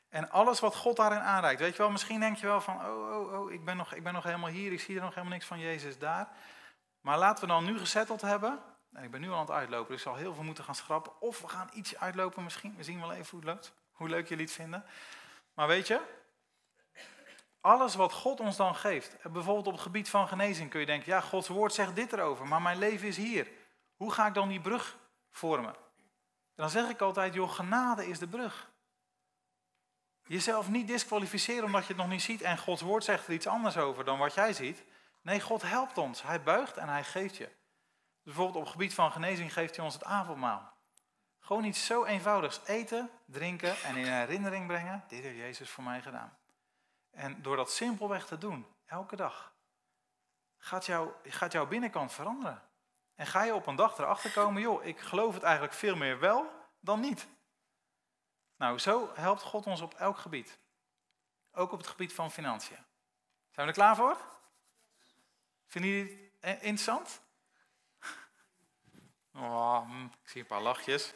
En 0.09 0.31
alles 0.31 0.61
wat 0.61 0.77
God 0.77 0.97
daarin 0.97 1.21
aanreikt. 1.21 1.61
Weet 1.61 1.73
je 1.77 1.83
wel, 1.83 1.91
misschien 1.91 2.21
denk 2.21 2.37
je 2.37 2.47
wel 2.47 2.61
van, 2.61 2.87
oh, 2.87 3.21
oh, 3.21 3.41
oh, 3.41 3.53
ik 3.53 3.65
ben, 3.65 3.77
nog, 3.77 3.95
ik 3.95 4.03
ben 4.03 4.13
nog 4.13 4.25
helemaal 4.25 4.51
hier, 4.51 4.73
ik 4.73 4.81
zie 4.81 4.97
er 4.97 5.03
nog 5.03 5.15
helemaal 5.15 5.33
niks 5.33 5.47
van 5.47 5.59
Jezus 5.59 5.99
daar. 5.99 6.29
Maar 7.01 7.19
laten 7.19 7.45
we 7.45 7.53
dan 7.53 7.65
nu 7.65 7.79
gezetteld 7.79 8.21
hebben. 8.21 8.63
En 8.93 9.05
ik 9.05 9.11
ben 9.11 9.21
nu 9.21 9.29
al 9.29 9.35
aan 9.35 9.41
het 9.41 9.51
uitlopen, 9.51 9.87
dus 9.87 9.97
ik 9.97 10.09
zal 10.09 10.17
heel 10.17 10.35
veel 10.35 10.45
moeten 10.45 10.65
gaan 10.65 10.75
schrappen. 10.75 11.21
Of 11.21 11.41
we 11.41 11.49
gaan 11.49 11.71
iets 11.73 11.97
uitlopen 11.97 12.45
misschien. 12.45 12.77
We 12.77 12.85
zien 12.85 13.01
wel 13.01 13.13
even 13.13 13.31
hoe 13.31 13.41
het 13.41 13.49
loopt. 13.49 13.73
Hoe 13.93 14.09
leuk 14.09 14.29
jullie 14.29 14.45
het 14.45 14.55
vinden. 14.55 14.85
Maar 15.55 15.67
weet 15.67 15.87
je, 15.87 16.01
alles 17.61 17.95
wat 17.95 18.12
God 18.12 18.40
ons 18.40 18.57
dan 18.57 18.75
geeft. 18.75 19.17
Bijvoorbeeld 19.23 19.67
op 19.67 19.73
het 19.73 19.83
gebied 19.83 20.11
van 20.11 20.29
genezing 20.29 20.71
kun 20.71 20.81
je 20.81 20.87
denken, 20.87 21.12
ja, 21.12 21.21
Gods 21.21 21.49
woord 21.49 21.75
zegt 21.75 21.97
dit 21.97 22.12
erover, 22.12 22.47
maar 22.47 22.62
mijn 22.62 22.79
leven 22.79 23.09
is 23.09 23.17
hier. 23.17 23.50
Hoe 23.97 24.12
ga 24.12 24.26
ik 24.26 24.35
dan 24.35 24.49
die 24.49 24.61
brug 24.61 24.99
vormen? 25.31 25.75
En 26.55 26.67
dan 26.67 26.71
zeg 26.71 26.88
ik 26.88 27.00
altijd, 27.00 27.35
joh, 27.35 27.50
genade 27.50 28.07
is 28.07 28.19
de 28.19 28.29
brug. 28.29 28.71
Jezelf 30.25 30.69
niet 30.69 30.87
disqualificeren 30.87 31.64
omdat 31.64 31.83
je 31.83 31.88
het 31.88 31.97
nog 31.97 32.09
niet 32.09 32.23
ziet 32.23 32.43
en 32.43 32.59
Gods 32.59 32.83
woord 32.83 33.05
zegt 33.05 33.26
er 33.26 33.33
iets 33.33 33.47
anders 33.47 33.76
over 33.76 34.05
dan 34.05 34.19
wat 34.19 34.35
jij 34.35 34.52
ziet. 34.52 34.85
Nee, 35.23 35.40
God 35.40 35.62
helpt 35.62 35.99
ons. 35.99 36.23
Hij 36.23 36.43
buigt 36.43 36.76
en 36.76 36.88
hij 36.88 37.05
geeft 37.05 37.37
je. 37.37 37.45
Dus 37.45 38.23
bijvoorbeeld 38.23 38.57
op 38.57 38.62
het 38.62 38.73
gebied 38.73 38.95
van 38.95 39.12
genezing 39.12 39.52
geeft 39.52 39.76
hij 39.76 39.85
ons 39.85 39.95
het 39.95 40.05
avondmaal. 40.05 40.73
Gewoon 41.40 41.64
iets 41.64 41.87
zo 41.87 42.05
eenvoudigs. 42.05 42.61
Eten, 42.67 43.11
drinken 43.26 43.76
en 43.83 43.97
in 43.97 44.07
herinnering 44.07 44.67
brengen. 44.67 45.05
Dit 45.09 45.23
heeft 45.23 45.37
Jezus 45.37 45.71
voor 45.71 45.85
mij 45.85 46.02
gedaan. 46.02 46.38
En 47.11 47.43
door 47.43 47.57
dat 47.57 47.73
simpelweg 47.73 48.26
te 48.26 48.38
doen, 48.38 48.67
elke 48.87 49.17
dag, 49.17 49.55
gaat, 50.59 50.87
jou, 50.87 51.11
gaat 51.23 51.52
jouw 51.52 51.67
binnenkant 51.67 52.12
veranderen. 52.12 52.62
En 53.14 53.26
ga 53.26 53.43
je 53.43 53.55
op 53.55 53.67
een 53.67 53.76
dag 53.76 53.99
erachter 53.99 54.31
komen, 54.31 54.62
joh, 54.62 54.85
ik 54.85 55.00
geloof 55.00 55.35
het 55.35 55.43
eigenlijk 55.43 55.75
veel 55.75 55.97
meer 55.97 56.19
wel 56.19 56.69
dan 56.81 57.00
niet. 57.00 57.29
Nou, 58.57 58.79
zo 58.79 59.11
helpt 59.14 59.43
God 59.43 59.67
ons 59.67 59.81
op 59.81 59.95
elk 59.95 60.19
gebied. 60.19 60.59
Ook 61.52 61.73
op 61.73 61.79
het 61.79 61.87
gebied 61.87 62.12
van 62.12 62.31
financiën. 62.31 62.76
Zijn 63.50 63.67
we 63.67 63.73
er 63.73 63.73
klaar 63.73 63.97
voor? 63.97 64.17
Vinden 65.67 65.90
jullie 65.90 66.33
het 66.40 66.61
interessant? 66.61 67.21
Oh, 69.35 69.88
hm, 69.88 70.05
ik 70.05 70.29
zie 70.29 70.40
een 70.40 70.47
paar 70.47 70.61
lachjes. 70.61 71.12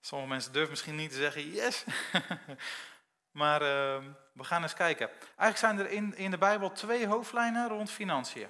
Sommige 0.00 0.30
mensen 0.30 0.52
durven 0.52 0.70
misschien 0.70 0.96
niet 0.96 1.10
te 1.10 1.16
zeggen 1.16 1.50
yes. 1.50 1.84
maar 3.32 3.62
uh, 3.62 4.04
we 4.32 4.44
gaan 4.44 4.62
eens 4.62 4.74
kijken. 4.74 5.08
Eigenlijk 5.08 5.56
zijn 5.56 5.78
er 5.78 5.90
in, 5.90 6.16
in 6.16 6.30
de 6.30 6.38
Bijbel 6.38 6.72
twee 6.72 7.06
hoofdlijnen 7.06 7.68
rond 7.68 7.90
financiën. 7.90 8.48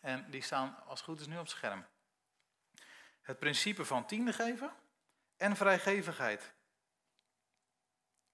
En 0.00 0.30
die 0.30 0.42
staan 0.42 0.76
als 0.86 0.98
het 0.98 1.08
goed 1.08 1.20
is 1.20 1.26
nu 1.26 1.34
op 1.34 1.40
het 1.40 1.50
scherm. 1.50 1.86
Het 3.22 3.38
principe 3.38 3.84
van 3.84 4.06
tiende 4.06 4.32
geven 4.32 4.72
en 5.36 5.56
vrijgevigheid. 5.56 6.54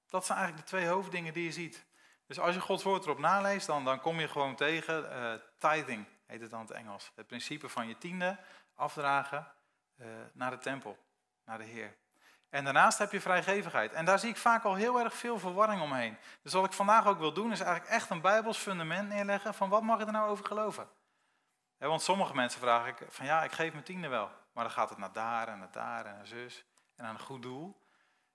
Dat 0.08 0.26
zijn 0.26 0.38
eigenlijk 0.38 0.68
de 0.68 0.76
twee 0.76 0.88
hoofddingen 0.88 1.32
die 1.32 1.44
je 1.44 1.52
ziet. 1.52 1.84
Dus 2.26 2.38
als 2.38 2.54
je 2.54 2.60
Gods 2.60 2.82
woord 2.82 3.04
erop 3.04 3.18
naleest, 3.18 3.66
dan, 3.66 3.84
dan 3.84 4.00
kom 4.00 4.20
je 4.20 4.28
gewoon 4.28 4.56
tegen 4.56 5.04
uh, 5.04 5.34
tithing, 5.58 6.06
heet 6.26 6.40
het 6.40 6.50
dan 6.50 6.60
in 6.60 6.66
het 6.66 6.76
Engels. 6.76 7.12
Het 7.14 7.26
principe 7.26 7.68
van 7.68 7.88
je 7.88 7.98
tiende 7.98 8.38
afdragen 8.74 9.52
uh, 9.96 10.06
naar 10.32 10.50
de 10.50 10.58
tempel, 10.58 10.98
naar 11.44 11.58
de 11.58 11.64
Heer. 11.64 11.96
En 12.52 12.64
daarnaast 12.64 12.98
heb 12.98 13.12
je 13.12 13.20
vrijgevigheid. 13.20 13.92
En 13.92 14.04
daar 14.04 14.18
zie 14.18 14.30
ik 14.30 14.36
vaak 14.36 14.64
al 14.64 14.74
heel 14.74 14.98
erg 14.98 15.14
veel 15.14 15.38
verwarring 15.38 15.82
omheen. 15.82 16.18
Dus 16.42 16.52
wat 16.52 16.64
ik 16.64 16.72
vandaag 16.72 17.06
ook 17.06 17.18
wil 17.18 17.32
doen, 17.32 17.52
is 17.52 17.60
eigenlijk 17.60 17.92
echt 17.92 18.10
een 18.10 18.20
bijbels 18.20 18.58
fundament 18.58 19.08
neerleggen 19.08 19.54
van 19.54 19.68
wat 19.68 19.82
mag 19.82 20.00
ik 20.00 20.06
er 20.06 20.12
nou 20.12 20.30
over 20.30 20.44
geloven. 20.44 20.88
want 21.78 22.02
sommige 22.02 22.34
mensen 22.34 22.60
vragen 22.60 22.88
ik 22.88 22.96
van 23.08 23.26
ja, 23.26 23.42
ik 23.42 23.52
geef 23.52 23.72
mijn 23.72 23.84
tiende 23.84 24.08
wel. 24.08 24.30
Maar 24.52 24.64
dan 24.64 24.72
gaat 24.72 24.88
het 24.88 24.98
naar 24.98 25.12
daar 25.12 25.48
en 25.48 25.58
naar 25.58 25.70
daar 25.70 26.06
en 26.06 26.14
naar 26.14 26.26
zus 26.26 26.64
en 26.96 27.04
aan 27.04 27.14
een 27.14 27.20
goed 27.20 27.42
doel. 27.42 27.80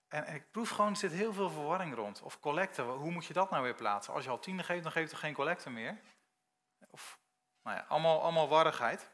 En, 0.07 0.33
ik 0.33 0.51
proef 0.51 0.69
gewoon, 0.69 0.91
er 0.91 0.97
zit 0.97 1.12
heel 1.12 1.33
veel 1.33 1.50
verwarring 1.50 1.95
rond. 1.95 2.21
Of 2.21 2.39
collecten, 2.39 2.86
hoe 2.86 3.12
moet 3.12 3.25
je 3.25 3.33
dat 3.33 3.50
nou 3.50 3.63
weer 3.63 3.75
plaatsen? 3.75 4.13
Als 4.13 4.24
je 4.24 4.29
al 4.29 4.39
tiende 4.39 4.63
geeft, 4.63 4.83
dan 4.83 4.91
geeft 4.91 5.12
er 5.12 5.17
geen 5.17 5.33
collecte 5.33 5.69
meer. 5.69 5.97
Of, 6.89 7.19
nou 7.63 7.77
ja, 7.77 7.86
allemaal, 7.88 8.21
allemaal 8.21 8.47
warrigheid. 8.47 9.09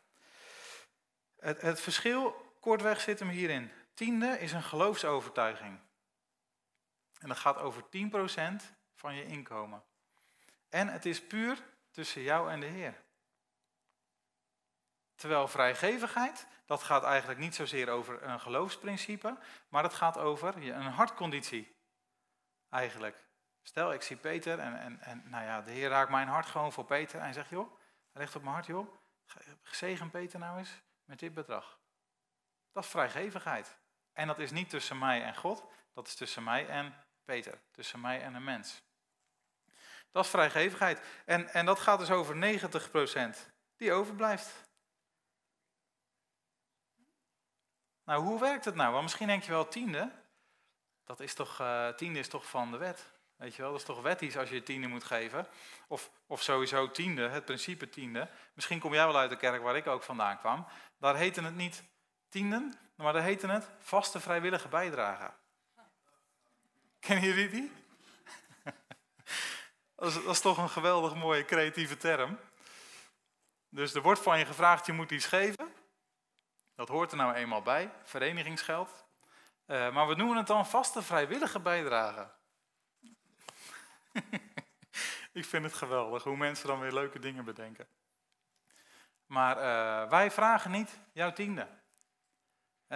Het, 1.40 1.62
het 1.62 1.82
verschil, 1.82 2.56
kortweg, 2.60 3.02
zit 3.02 3.20
hem 3.20 3.30
hierin. 3.30 3.72
Tiende 3.94 4.40
is 4.40 4.52
een 4.52 4.64
geloofsovertuiging. 4.64 5.80
En 7.20 7.28
dat 7.28 7.38
gaat 7.38 7.58
over 7.58 7.84
10% 7.84 7.88
van 8.94 9.16
je 9.16 9.26
inkomen. 9.26 9.84
En 10.70 10.88
het 10.88 11.06
is 11.06 11.28
puur 11.28 11.64
tussen 11.92 12.22
jou 12.22 12.52
en 12.52 12.60
de 12.60 12.66
Heer. 12.66 13.04
Terwijl 15.16 15.48
vrijgevigheid, 15.48 16.48
dat 16.66 16.84
gaat 16.84 17.04
eigenlijk 17.04 17.40
niet 17.40 17.56
zozeer 17.56 17.90
over 17.90 18.24
een 18.24 18.40
geloofsprincipe, 18.40 19.38
maar 19.70 19.84
het 19.84 19.94
gaat 19.94 20.18
over 20.18 20.56
een 20.56 20.82
hartconditie. 20.82 21.76
Eigenlijk. 22.70 23.24
Stel, 23.62 23.94
ik 23.94 24.02
zie 24.02 24.18
Peter 24.18 24.60
en, 24.60 24.80
en, 24.80 25.00
en 25.00 25.30
nou 25.30 25.44
ja, 25.44 25.62
de 25.62 25.72
Heer 25.72 25.90
raakt 25.90 26.10
mijn 26.10 26.28
hart 26.28 26.46
gewoon 26.46 26.72
voor 26.72 26.86
Peter. 26.86 27.20
En 27.20 27.34
zegt, 27.34 27.50
joh, 27.50 27.78
hij 28.12 28.22
legt 28.22 28.36
op 28.36 28.42
mijn 28.42 28.54
hart, 28.54 28.66
joh, 28.66 28.96
zegen 29.64 30.10
Peter 30.10 30.40
nou 30.40 30.58
eens 30.58 30.82
met 31.06 31.20
dit 31.20 31.34
bedrag. 31.34 31.80
Dat 32.72 32.84
is 32.84 32.90
vrijgevigheid. 32.90 33.78
En 34.14 34.28
dat 34.28 34.40
is 34.40 34.52
niet 34.52 34.70
tussen 34.70 34.98
mij 34.98 35.24
en 35.24 35.36
God, 35.36 35.64
dat 35.94 36.08
is 36.08 36.16
tussen 36.16 36.44
mij 36.44 36.68
en 36.68 36.96
Peter, 37.26 37.60
tussen 37.72 38.02
mij 38.02 38.22
en 38.22 38.34
een 38.34 38.44
mens. 38.44 38.82
Dat 40.12 40.24
is 40.24 40.30
vrijgevigheid. 40.30 41.02
En, 41.26 41.54
en 41.54 41.66
dat 41.66 41.80
gaat 41.80 42.00
dus 42.00 42.12
over 42.12 42.60
90% 43.46 43.52
die 43.76 43.92
overblijft. 43.92 44.72
Nou, 48.04 48.24
hoe 48.24 48.40
werkt 48.40 48.66
het 48.66 48.76
nou? 48.76 48.92
Want 48.92 49.04
misschien 49.04 49.28
denk 49.28 49.44
je 49.44 49.52
wel 49.52 49.68
tiende. 49.68 50.12
Dat 51.04 51.20
is 51.20 51.34
toch, 51.34 51.62
uh, 51.62 51.88
tiende 51.88 52.20
is 52.20 52.28
toch 52.28 52.50
van 52.50 52.72
de 52.72 52.78
wet. 52.78 53.12
Weet 53.36 53.56
je 53.56 53.62
wel, 53.62 53.72
dat 53.72 53.80
is 53.80 53.86
toch 53.86 54.02
wettisch 54.02 54.38
als 54.38 54.50
je 54.50 54.64
tiende 54.64 54.88
moet 54.88 55.04
geven. 55.04 55.48
Of, 55.88 56.12
of 56.28 56.42
sowieso 56.42 56.92
tiende, 56.92 57.30
het 57.30 57.46
principe 57.46 57.90
tiende. 57.90 58.30
Misschien 58.54 58.80
kom 58.80 58.94
jij 58.94 59.06
wel 59.06 59.18
uit 59.18 59.30
de 59.30 59.38
kerk 59.38 59.62
waar 59.62 59.76
ik 59.76 59.88
ook 59.88 60.04
vandaan 60.04 60.40
kwam. 60.40 60.68
Daar 60.98 61.16
heette 61.16 61.42
het 61.42 61.56
niet 61.56 61.84
tienden, 62.30 62.74
maar 62.96 63.14
daar 63.14 63.24
heette 63.24 63.48
het 63.48 63.70
vaste 63.80 64.20
vrijwillige 64.20 64.68
bijdrage. 64.68 65.32
Kennen 67.00 67.26
jullie 67.26 67.50
die? 67.50 67.72
dat, 69.96 70.10
is, 70.10 70.14
dat 70.14 70.34
is 70.34 70.42
toch 70.42 70.58
een 70.58 70.70
geweldig 70.70 71.16
mooie 71.16 71.46
creatieve 71.46 71.98
term. 71.98 72.40
Dus 73.70 73.94
er 73.94 74.02
wordt 74.02 74.20
van 74.20 74.40
je 74.40 74.46
gevraagd, 74.46 74.86
je 74.86 74.94
moet 74.94 75.12
iets 75.12 75.26
geven. 75.26 75.74
Dat 76.76 76.88
hoort 76.88 77.12
er 77.12 77.18
nou 77.18 77.34
eenmaal 77.34 77.62
bij, 77.62 77.92
verenigingsgeld. 78.04 79.06
Uh, 79.68 79.94
maar 79.94 80.08
we 80.08 80.16
noemen 80.16 80.38
het 80.38 80.48
dan 80.48 80.68
vaste 80.68 81.02
vrijwillige 81.02 81.60
bijdrage. 81.60 82.30
ik 85.32 85.46
vind 85.46 85.64
het 85.64 85.74
geweldig 85.74 86.24
hoe 86.24 86.38
mensen 86.38 86.68
dan 86.68 86.80
weer 86.80 86.94
leuke 86.94 87.20
dingen 87.20 87.46
bedenken. 87.46 87.88
Maar 89.26 89.58
uh, 89.58 90.10
wij 90.10 90.32
vragen 90.32 90.72
niet 90.72 91.00
jouw 91.14 91.34
tiende. 91.34 91.68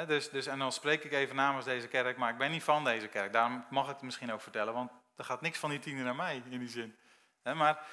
Dus, 0.06 0.30
dus, 0.30 0.46
en 0.46 0.60
dan 0.60 0.72
spreek 0.72 1.04
ik 1.04 1.12
even 1.12 1.36
namens 1.36 1.66
deze 1.66 1.88
kerk, 1.88 2.18
maar 2.18 2.32
ik 2.32 2.38
ben 2.38 2.51
niet 2.51 2.63
van 2.63 2.84
deze 2.84 3.08
kerk. 3.08 3.34
Daarom 3.34 3.66
mag 3.70 3.84
ik 3.88 3.94
het 3.94 4.01
misschien 4.01 4.32
ook 4.32 4.42
vertellen, 4.42 4.74
want 4.74 4.92
er 5.16 5.24
gaat 5.24 5.42
niks 5.42 5.60
van 5.60 5.70
die 5.70 5.80
tiende 5.80 6.04
naar 6.04 6.16
mij 6.16 6.44
in 6.50 6.60
die 6.60 6.70
zin. 6.70 6.98
maar 7.44 7.86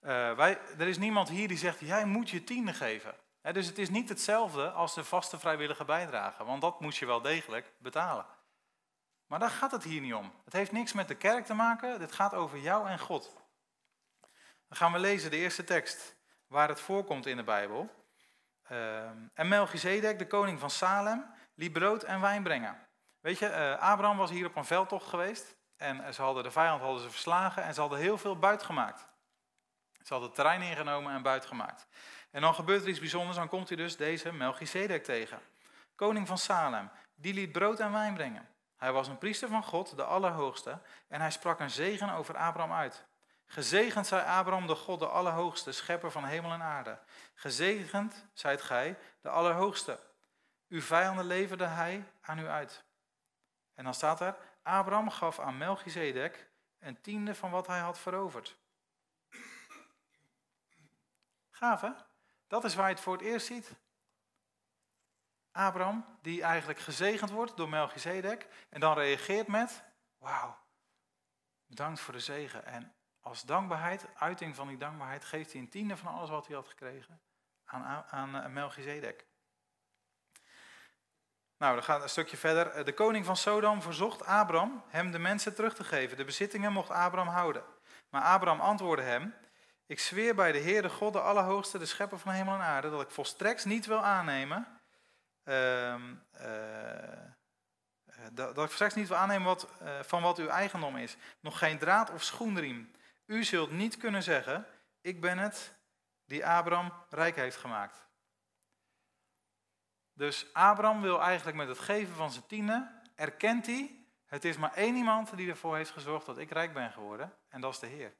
uh, 0.00 0.36
wij, 0.36 0.58
er 0.78 0.88
is 0.88 0.98
niemand 0.98 1.28
hier 1.28 1.48
die 1.48 1.58
zegt, 1.58 1.80
jij 1.80 2.04
moet 2.04 2.30
je 2.30 2.44
tiende 2.44 2.72
geven. 2.72 3.14
dus 3.52 3.66
het 3.66 3.78
is 3.78 3.90
niet 3.90 4.08
hetzelfde 4.08 4.70
als 4.70 4.94
de 4.94 5.04
vaste 5.04 5.38
vrijwillige 5.38 5.84
bijdrage, 5.84 6.44
want 6.44 6.60
dat 6.60 6.80
moet 6.80 6.96
je 6.96 7.06
wel 7.06 7.20
degelijk 7.20 7.72
betalen. 7.78 8.26
Maar 9.26 9.38
daar 9.38 9.50
gaat 9.50 9.70
het 9.70 9.84
hier 9.84 10.00
niet 10.00 10.14
om. 10.14 10.32
Het 10.44 10.52
heeft 10.52 10.72
niks 10.72 10.92
met 10.92 11.08
de 11.08 11.14
kerk 11.14 11.44
te 11.44 11.54
maken, 11.54 11.98
dit 11.98 12.12
gaat 12.12 12.34
over 12.34 12.58
jou 12.58 12.88
en 12.88 12.98
God. 12.98 13.34
Dan 14.68 14.76
gaan 14.76 14.92
we 14.92 14.98
lezen 14.98 15.30
de 15.30 15.36
eerste 15.36 15.64
tekst 15.64 16.16
waar 16.46 16.68
het 16.68 16.80
voorkomt 16.80 17.26
in 17.26 17.36
de 17.36 17.42
Bijbel. 17.42 17.90
Ehm, 18.62 19.16
en 19.34 19.48
Melchizedek, 19.48 20.18
de 20.18 20.26
koning 20.26 20.60
van 20.60 20.70
Salem, 20.70 21.24
liet 21.54 21.72
brood 21.72 22.02
en 22.02 22.20
wijn 22.20 22.42
brengen. 22.42 22.86
Weet 23.20 23.38
je, 23.38 23.48
uh, 23.48 23.78
Abraham 23.78 24.16
was 24.16 24.30
hier 24.30 24.46
op 24.46 24.56
een 24.56 24.64
veldtocht 24.64 25.08
geweest. 25.08 25.56
En 25.76 26.14
ze 26.14 26.22
hadden 26.22 26.42
de 26.42 26.50
vijand 26.50 26.80
hadden 26.80 27.02
ze 27.02 27.10
verslagen 27.10 27.62
en 27.62 27.74
ze 27.74 27.80
hadden 27.80 27.98
heel 27.98 28.18
veel 28.18 28.38
buit 28.38 28.62
gemaakt. 28.62 29.08
Ze 29.92 30.08
hadden 30.08 30.28
het 30.28 30.34
terrein 30.34 30.62
ingenomen 30.62 31.12
en 31.12 31.22
buit 31.22 31.46
gemaakt. 31.46 31.86
En 32.30 32.40
dan 32.40 32.54
gebeurt 32.54 32.82
er 32.82 32.88
iets 32.88 32.98
bijzonders, 32.98 33.36
dan 33.36 33.48
komt 33.48 33.68
hij 33.68 33.76
dus 33.76 33.96
deze 33.96 34.32
Melchizedek 34.32 35.04
tegen. 35.04 35.40
Koning 35.94 36.26
van 36.26 36.38
Salem, 36.38 36.90
die 37.14 37.34
liet 37.34 37.52
brood 37.52 37.80
en 37.80 37.92
wijn 37.92 38.14
brengen. 38.14 38.48
Hij 38.76 38.92
was 38.92 39.08
een 39.08 39.18
priester 39.18 39.48
van 39.48 39.64
God, 39.64 39.96
de 39.96 40.04
Allerhoogste, 40.04 40.78
en 41.08 41.20
hij 41.20 41.30
sprak 41.30 41.60
een 41.60 41.70
zegen 41.70 42.10
over 42.10 42.36
Abraham 42.36 42.72
uit. 42.72 43.04
Gezegend 43.46 44.06
zij 44.06 44.24
Abraham, 44.24 44.66
de 44.66 44.74
God, 44.74 44.98
de 44.98 45.06
Allerhoogste, 45.06 45.72
schepper 45.72 46.10
van 46.10 46.24
hemel 46.24 46.52
en 46.52 46.62
aarde. 46.62 46.98
Gezegend 47.34 48.26
zijt 48.32 48.62
gij, 48.62 48.98
de 49.20 49.28
Allerhoogste. 49.28 49.98
Uw 50.72 50.80
vijanden 50.80 51.24
leverde 51.24 51.66
hij 51.66 52.12
aan 52.20 52.38
u 52.38 52.46
uit. 52.46 52.84
En 53.74 53.84
dan 53.84 53.94
staat 53.94 54.20
er, 54.20 54.36
Abraham 54.62 55.10
gaf 55.10 55.38
aan 55.38 55.56
Melchizedek 55.56 56.50
een 56.78 57.00
tiende 57.00 57.34
van 57.34 57.50
wat 57.50 57.66
hij 57.66 57.78
had 57.78 57.98
veroverd. 57.98 58.56
Gaaf 61.50 61.80
hè? 61.80 61.90
Dat 62.46 62.64
is 62.64 62.74
waar 62.74 62.88
je 62.88 62.94
het 62.94 63.02
voor 63.02 63.12
het 63.12 63.22
eerst 63.22 63.46
ziet. 63.46 63.76
Abraham, 65.50 66.18
die 66.22 66.42
eigenlijk 66.42 66.78
gezegend 66.78 67.30
wordt 67.30 67.56
door 67.56 67.68
Melchizedek 67.68 68.66
en 68.68 68.80
dan 68.80 68.94
reageert 68.94 69.46
met, 69.46 69.84
wauw, 70.18 70.58
bedankt 71.66 72.00
voor 72.00 72.14
de 72.14 72.20
zegen. 72.20 72.64
En 72.64 72.94
als 73.20 73.42
dankbaarheid, 73.42 74.06
uiting 74.14 74.54
van 74.54 74.68
die 74.68 74.78
dankbaarheid, 74.78 75.24
geeft 75.24 75.52
hij 75.52 75.60
een 75.60 75.68
tiende 75.68 75.96
van 75.96 76.14
alles 76.14 76.30
wat 76.30 76.46
hij 76.46 76.56
had 76.56 76.68
gekregen 76.68 77.20
aan, 77.64 78.04
aan 78.10 78.52
Melchizedek. 78.52 79.30
Nou, 81.62 81.74
dan 81.74 81.82
gaat 81.82 82.02
een 82.02 82.08
stukje 82.08 82.36
verder. 82.36 82.70
Eh, 82.70 82.84
de 82.84 82.92
koning 82.92 83.24
van 83.24 83.36
Sodom 83.36 83.82
verzocht 83.82 84.24
Abraham 84.24 84.82
hem 84.88 85.10
de 85.10 85.18
mensen 85.18 85.54
terug 85.54 85.74
te 85.74 85.84
geven. 85.84 86.16
De 86.16 86.24
bezittingen 86.24 86.72
mocht 86.72 86.90
Abraham 86.90 87.34
houden. 87.34 87.62
Maar 88.10 88.22
Abraham 88.22 88.60
antwoordde 88.60 89.04
hem: 89.04 89.34
Ik 89.86 90.00
zweer 90.00 90.34
bij 90.34 90.52
de 90.52 90.58
Heer, 90.58 90.90
God, 90.90 91.12
de 91.12 91.20
Allerhoogste, 91.20 91.78
de 91.78 91.86
schepper 91.86 92.18
van 92.18 92.32
hemel 92.32 92.54
en 92.54 92.60
aarde, 92.60 92.90
dat 92.90 93.00
ik 93.00 93.10
volstrekt 93.10 93.64
niet 93.64 93.86
wil 93.86 94.02
aannemen. 94.02 94.80
Uh, 95.44 95.94
uh, 95.94 96.50
dat, 98.32 98.54
dat 98.54 98.64
ik 98.64 98.70
straks 98.70 98.94
niet 98.94 99.08
wil 99.08 99.16
aannemen 99.16 99.46
wat, 99.46 99.68
van 100.00 100.22
wat 100.22 100.38
uw 100.38 100.48
eigendom 100.48 100.96
is. 100.96 101.16
Nog 101.40 101.58
geen 101.58 101.78
draad 101.78 102.10
of 102.10 102.22
schoenriem. 102.22 102.90
U 103.26 103.44
zult 103.44 103.70
niet 103.70 103.96
kunnen 103.96 104.22
zeggen, 104.22 104.66
ik 105.00 105.20
ben 105.20 105.38
het 105.38 105.78
die 106.24 106.46
Abraham 106.46 106.92
rijk 107.10 107.36
heeft 107.36 107.56
gemaakt. 107.56 108.06
Dus 110.12 110.52
Abraham 110.52 111.00
wil 111.00 111.20
eigenlijk 111.20 111.56
met 111.56 111.68
het 111.68 111.78
geven 111.78 112.14
van 112.14 112.30
zijn 112.30 112.46
tiende, 112.46 113.00
erkent 113.14 113.66
hij, 113.66 114.04
het 114.26 114.44
is 114.44 114.56
maar 114.56 114.72
één 114.74 114.96
iemand 114.96 115.36
die 115.36 115.50
ervoor 115.50 115.76
heeft 115.76 115.90
gezorgd 115.90 116.26
dat 116.26 116.38
ik 116.38 116.50
rijk 116.50 116.72
ben 116.72 116.92
geworden, 116.92 117.36
en 117.48 117.60
dat 117.60 117.72
is 117.72 117.78
de 117.78 117.86
Heer. 117.86 118.14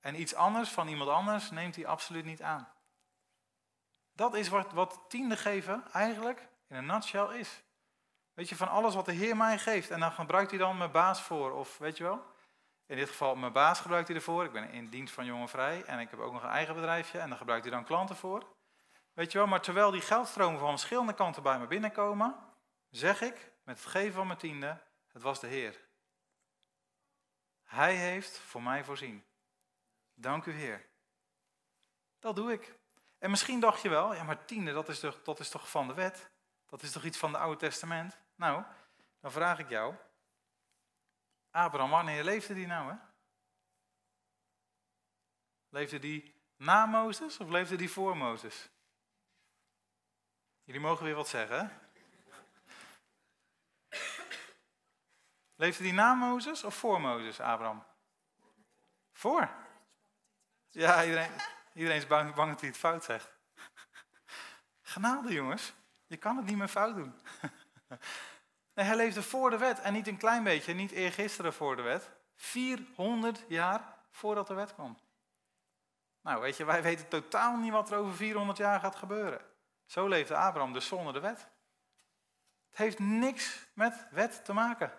En 0.00 0.20
iets 0.20 0.34
anders 0.34 0.70
van 0.70 0.88
iemand 0.88 1.10
anders 1.10 1.50
neemt 1.50 1.76
hij 1.76 1.86
absoluut 1.86 2.24
niet 2.24 2.42
aan. 2.42 2.72
Dat 4.12 4.34
is 4.34 4.48
wat, 4.48 4.72
wat 4.72 5.04
tiende 5.08 5.36
geven 5.36 5.84
eigenlijk 5.92 6.48
in 6.68 6.76
een 6.76 6.86
nutshell 6.86 7.38
is. 7.38 7.62
Weet 8.34 8.48
je, 8.48 8.56
van 8.56 8.68
alles 8.68 8.94
wat 8.94 9.04
de 9.04 9.12
Heer 9.12 9.36
mij 9.36 9.58
geeft. 9.58 9.90
En 9.90 10.00
dan 10.00 10.12
gebruikt 10.12 10.50
hij 10.50 10.58
dan 10.58 10.76
mijn 10.76 10.90
baas 10.90 11.22
voor. 11.22 11.52
Of 11.52 11.78
weet 11.78 11.96
je 11.96 12.02
wel? 12.02 12.24
In 12.86 12.96
dit 12.96 13.08
geval, 13.08 13.36
mijn 13.36 13.52
baas 13.52 13.80
gebruikt 13.80 14.08
hij 14.08 14.16
ervoor. 14.16 14.44
Ik 14.44 14.52
ben 14.52 14.70
in 14.70 14.88
dienst 14.88 15.14
van 15.14 15.24
Jonge 15.24 15.48
Vrij. 15.48 15.84
En 15.84 15.98
ik 15.98 16.10
heb 16.10 16.20
ook 16.20 16.32
nog 16.32 16.42
een 16.42 16.48
eigen 16.48 16.74
bedrijfje. 16.74 17.18
En 17.18 17.28
daar 17.28 17.38
gebruikt 17.38 17.64
hij 17.64 17.74
dan 17.74 17.84
klanten 17.84 18.16
voor. 18.16 18.46
Weet 19.12 19.32
je 19.32 19.38
wel, 19.38 19.46
maar 19.46 19.60
terwijl 19.60 19.90
die 19.90 20.00
geldstromen 20.00 20.60
van 20.60 20.70
verschillende 20.70 21.14
kanten 21.14 21.42
bij 21.42 21.58
me 21.58 21.66
binnenkomen, 21.66 22.36
zeg 22.90 23.20
ik 23.20 23.52
met 23.64 23.78
het 23.78 23.88
geven 23.88 24.12
van 24.12 24.26
mijn 24.26 24.38
tiende, 24.38 24.82
het 25.12 25.22
was 25.22 25.40
de 25.40 25.46
Heer. 25.46 25.88
Hij 27.62 27.96
heeft 27.96 28.38
voor 28.38 28.62
mij 28.62 28.84
voorzien. 28.84 29.24
Dank 30.14 30.46
u 30.46 30.52
Heer. 30.52 30.86
Dat 32.18 32.36
doe 32.36 32.52
ik. 32.52 32.78
En 33.18 33.30
misschien 33.30 33.60
dacht 33.60 33.82
je 33.82 33.88
wel, 33.88 34.14
ja 34.14 34.22
maar 34.22 34.44
tiende, 34.44 34.72
dat 34.72 34.88
is 34.88 35.00
toch, 35.00 35.22
dat 35.22 35.40
is 35.40 35.48
toch 35.48 35.70
van 35.70 35.86
de 35.86 35.94
wet? 35.94 36.30
Dat 36.66 36.82
is 36.82 36.92
toch 36.92 37.04
iets 37.04 37.18
van 37.18 37.32
het 37.32 37.42
Oude 37.42 37.58
Testament? 37.58 38.18
Nou, 38.34 38.64
dan 39.20 39.32
vraag 39.32 39.58
ik 39.58 39.68
jou, 39.68 39.94
Abraham, 41.50 41.90
wanneer 41.90 42.24
leefde 42.24 42.54
die 42.54 42.66
nou 42.66 42.90
hè? 42.90 42.96
Leefde 45.68 45.98
die 45.98 46.34
na 46.56 46.86
Mozes 46.86 47.38
of 47.38 47.48
leefde 47.48 47.76
die 47.76 47.90
voor 47.90 48.16
Mozes? 48.16 48.70
Jullie 50.70 50.86
mogen 50.86 51.04
weer 51.04 51.14
wat 51.14 51.28
zeggen. 51.28 51.72
Leefde 55.56 55.82
die 55.82 55.92
na 55.92 56.14
Mozes 56.14 56.64
of 56.64 56.74
voor 56.74 57.00
Mozes, 57.00 57.40
Abraham? 57.40 57.84
Voor. 59.12 59.50
Ja, 60.68 61.04
iedereen, 61.04 61.30
iedereen 61.74 61.96
is 61.96 62.06
bang, 62.06 62.34
bang 62.34 62.50
dat 62.50 62.60
hij 62.60 62.68
het 62.68 62.78
fout 62.78 63.04
zegt. 63.04 63.28
Genade, 64.82 65.32
jongens. 65.32 65.72
Je 66.06 66.16
kan 66.16 66.36
het 66.36 66.46
niet 66.46 66.56
meer 66.56 66.68
fout 66.68 66.94
doen. 66.94 67.14
Hij 68.74 68.96
leefde 68.96 69.22
voor 69.22 69.50
de 69.50 69.58
wet 69.58 69.80
en 69.80 69.92
niet 69.92 70.06
een 70.06 70.18
klein 70.18 70.44
beetje, 70.44 70.74
niet 70.74 70.90
eergisteren 70.90 71.52
voor 71.52 71.76
de 71.76 71.82
wet. 71.82 72.10
400 72.36 73.44
jaar 73.48 73.96
voordat 74.10 74.46
de 74.46 74.54
wet 74.54 74.74
kwam. 74.74 74.98
Nou, 76.20 76.40
weet 76.40 76.56
je, 76.56 76.64
wij 76.64 76.82
weten 76.82 77.08
totaal 77.08 77.56
niet 77.56 77.72
wat 77.72 77.90
er 77.90 77.98
over 77.98 78.14
400 78.14 78.58
jaar 78.58 78.80
gaat 78.80 78.96
gebeuren. 78.96 79.48
Zo 79.90 80.08
leefde 80.08 80.36
Abraham 80.36 80.72
dus 80.72 80.86
zonder 80.86 81.12
de 81.12 81.20
wet. 81.20 81.48
Het 82.68 82.78
heeft 82.78 82.98
niks 82.98 83.66
met 83.74 84.06
wet 84.10 84.44
te 84.44 84.52
maken. 84.52 84.92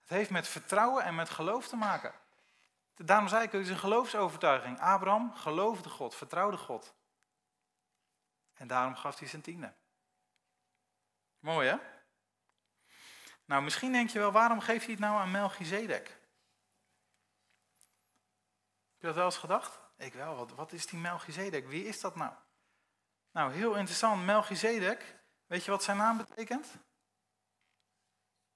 Het 0.00 0.08
heeft 0.08 0.30
met 0.30 0.48
vertrouwen 0.48 1.04
en 1.04 1.14
met 1.14 1.30
geloof 1.30 1.68
te 1.68 1.76
maken. 1.76 2.14
Daarom 2.94 3.28
zei 3.28 3.42
ik, 3.42 3.52
het 3.52 3.60
is 3.60 3.68
een 3.68 3.78
geloofsovertuiging. 3.78 4.80
Abraham 4.80 5.34
geloofde 5.34 5.88
God, 5.88 6.14
vertrouwde 6.14 6.56
God. 6.56 6.94
En 8.54 8.66
daarom 8.66 8.94
gaf 8.94 9.18
hij 9.18 9.28
zijn 9.28 9.42
tiende. 9.42 9.74
Mooi 11.38 11.68
hè? 11.68 11.76
Nou, 13.44 13.62
misschien 13.62 13.92
denk 13.92 14.10
je 14.10 14.18
wel, 14.18 14.32
waarom 14.32 14.60
geeft 14.60 14.84
hij 14.84 14.92
het 14.92 15.02
nou 15.02 15.20
aan 15.20 15.30
Melchizedek? 15.30 16.06
Heb 18.92 19.00
je 19.00 19.06
dat 19.06 19.14
wel 19.14 19.24
eens 19.24 19.36
gedacht? 19.38 19.80
Ik 19.96 20.14
wel, 20.14 20.36
wat, 20.36 20.50
wat 20.50 20.72
is 20.72 20.86
die 20.86 20.98
Melchizedek? 20.98 21.66
Wie 21.66 21.84
is 21.84 22.00
dat 22.00 22.16
nou? 22.16 22.32
Nou, 23.32 23.52
heel 23.52 23.74
interessant. 23.74 24.24
Melchizedek, 24.24 25.16
weet 25.46 25.64
je 25.64 25.70
wat 25.70 25.82
zijn 25.82 25.96
naam 25.96 26.16
betekent? 26.16 26.66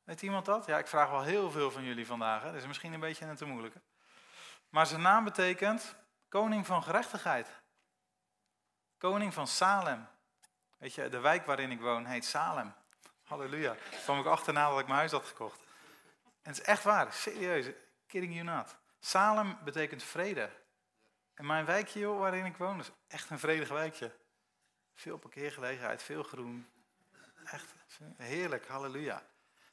Weet 0.04 0.22
iemand 0.22 0.44
dat? 0.44 0.66
Ja, 0.66 0.78
ik 0.78 0.86
vraag 0.86 1.10
wel 1.10 1.22
heel 1.22 1.50
veel 1.50 1.70
van 1.70 1.84
jullie 1.84 2.06
vandaag. 2.06 2.42
Dat 2.42 2.54
is 2.54 2.66
misschien 2.66 2.92
een 2.92 3.00
beetje 3.00 3.24
een 3.24 3.36
te 3.36 3.44
moeilijke. 3.44 3.80
Maar 4.68 4.86
zijn 4.86 5.02
naam 5.02 5.24
betekent 5.24 5.96
koning 6.28 6.66
van 6.66 6.82
gerechtigheid. 6.82 7.48
Koning 8.98 9.34
van 9.34 9.46
Salem. 9.46 10.08
Weet 10.78 10.94
je, 10.94 11.08
de 11.08 11.20
wijk 11.20 11.46
waarin 11.46 11.70
ik 11.70 11.80
woon 11.80 12.06
heet 12.06 12.24
Salem. 12.24 12.74
Halleluja. 13.22 13.76
Daar 13.90 14.00
kwam 14.02 14.20
ik 14.20 14.26
achterna 14.26 14.68
dat 14.68 14.78
ik 14.78 14.86
mijn 14.86 14.98
huis 14.98 15.12
had 15.12 15.26
gekocht. 15.26 15.60
En 16.22 16.50
het 16.50 16.58
is 16.58 16.62
echt 16.62 16.82
waar, 16.82 17.12
serieus. 17.12 17.66
Kidding 18.06 18.34
you 18.34 18.44
not. 18.44 18.76
Salem 19.00 19.58
betekent 19.64 20.02
vrede. 20.02 20.50
En 21.34 21.46
mijn 21.46 21.64
wijkje 21.64 22.06
waarin 22.06 22.44
ik 22.44 22.56
woon 22.56 22.80
is 22.80 22.90
echt 23.08 23.30
een 23.30 23.38
vredig 23.38 23.68
wijkje. 23.68 24.20
Veel 24.94 25.18
parkeergelegenheid, 25.18 26.02
veel 26.02 26.22
groen. 26.22 26.68
Echt 27.44 27.74
heerlijk, 28.16 28.66
halleluja. 28.66 29.22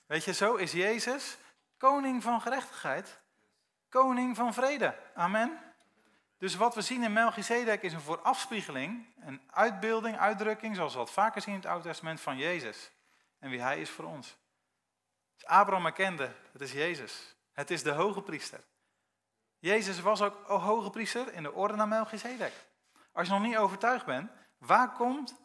Weet 0.05 0.23
je, 0.23 0.33
zo 0.33 0.55
is 0.55 0.71
Jezus 0.71 1.37
koning 1.77 2.23
van 2.23 2.41
gerechtigheid, 2.41 3.19
koning 3.89 4.35
van 4.35 4.53
vrede. 4.53 4.95
Amen. 5.15 5.59
Dus 6.37 6.55
wat 6.55 6.75
we 6.75 6.81
zien 6.81 7.03
in 7.03 7.13
Melchizedek 7.13 7.81
is 7.81 7.93
een 7.93 8.01
voorafspiegeling, 8.01 9.05
een 9.19 9.41
uitbeelding, 9.49 10.17
uitdrukking, 10.17 10.75
zoals 10.75 10.93
we 10.93 10.99
dat 10.99 11.11
vaker 11.11 11.41
zien 11.41 11.53
in 11.53 11.59
het 11.59 11.69
Oude 11.69 11.87
Testament, 11.87 12.21
van 12.21 12.37
Jezus. 12.37 12.91
En 13.39 13.49
wie 13.49 13.61
hij 13.61 13.81
is 13.81 13.89
voor 13.89 14.05
ons. 14.05 14.37
Dus 15.35 15.45
Abraham 15.45 15.85
erkende, 15.85 16.31
het 16.51 16.61
is 16.61 16.71
Jezus. 16.71 17.35
Het 17.51 17.71
is 17.71 17.83
de 17.83 17.91
hoge 17.91 18.21
priester. 18.21 18.59
Jezus 19.59 19.99
was 19.99 20.21
ook 20.21 20.47
hoge 20.47 20.89
priester 20.89 21.33
in 21.33 21.43
de 21.43 21.53
orde 21.53 21.75
naar 21.75 21.87
Melchizedek. 21.87 22.53
Als 23.11 23.27
je 23.27 23.33
nog 23.33 23.41
niet 23.41 23.57
overtuigd 23.57 24.05
bent, 24.05 24.31
Waar 24.59 24.91
komt 24.91 25.35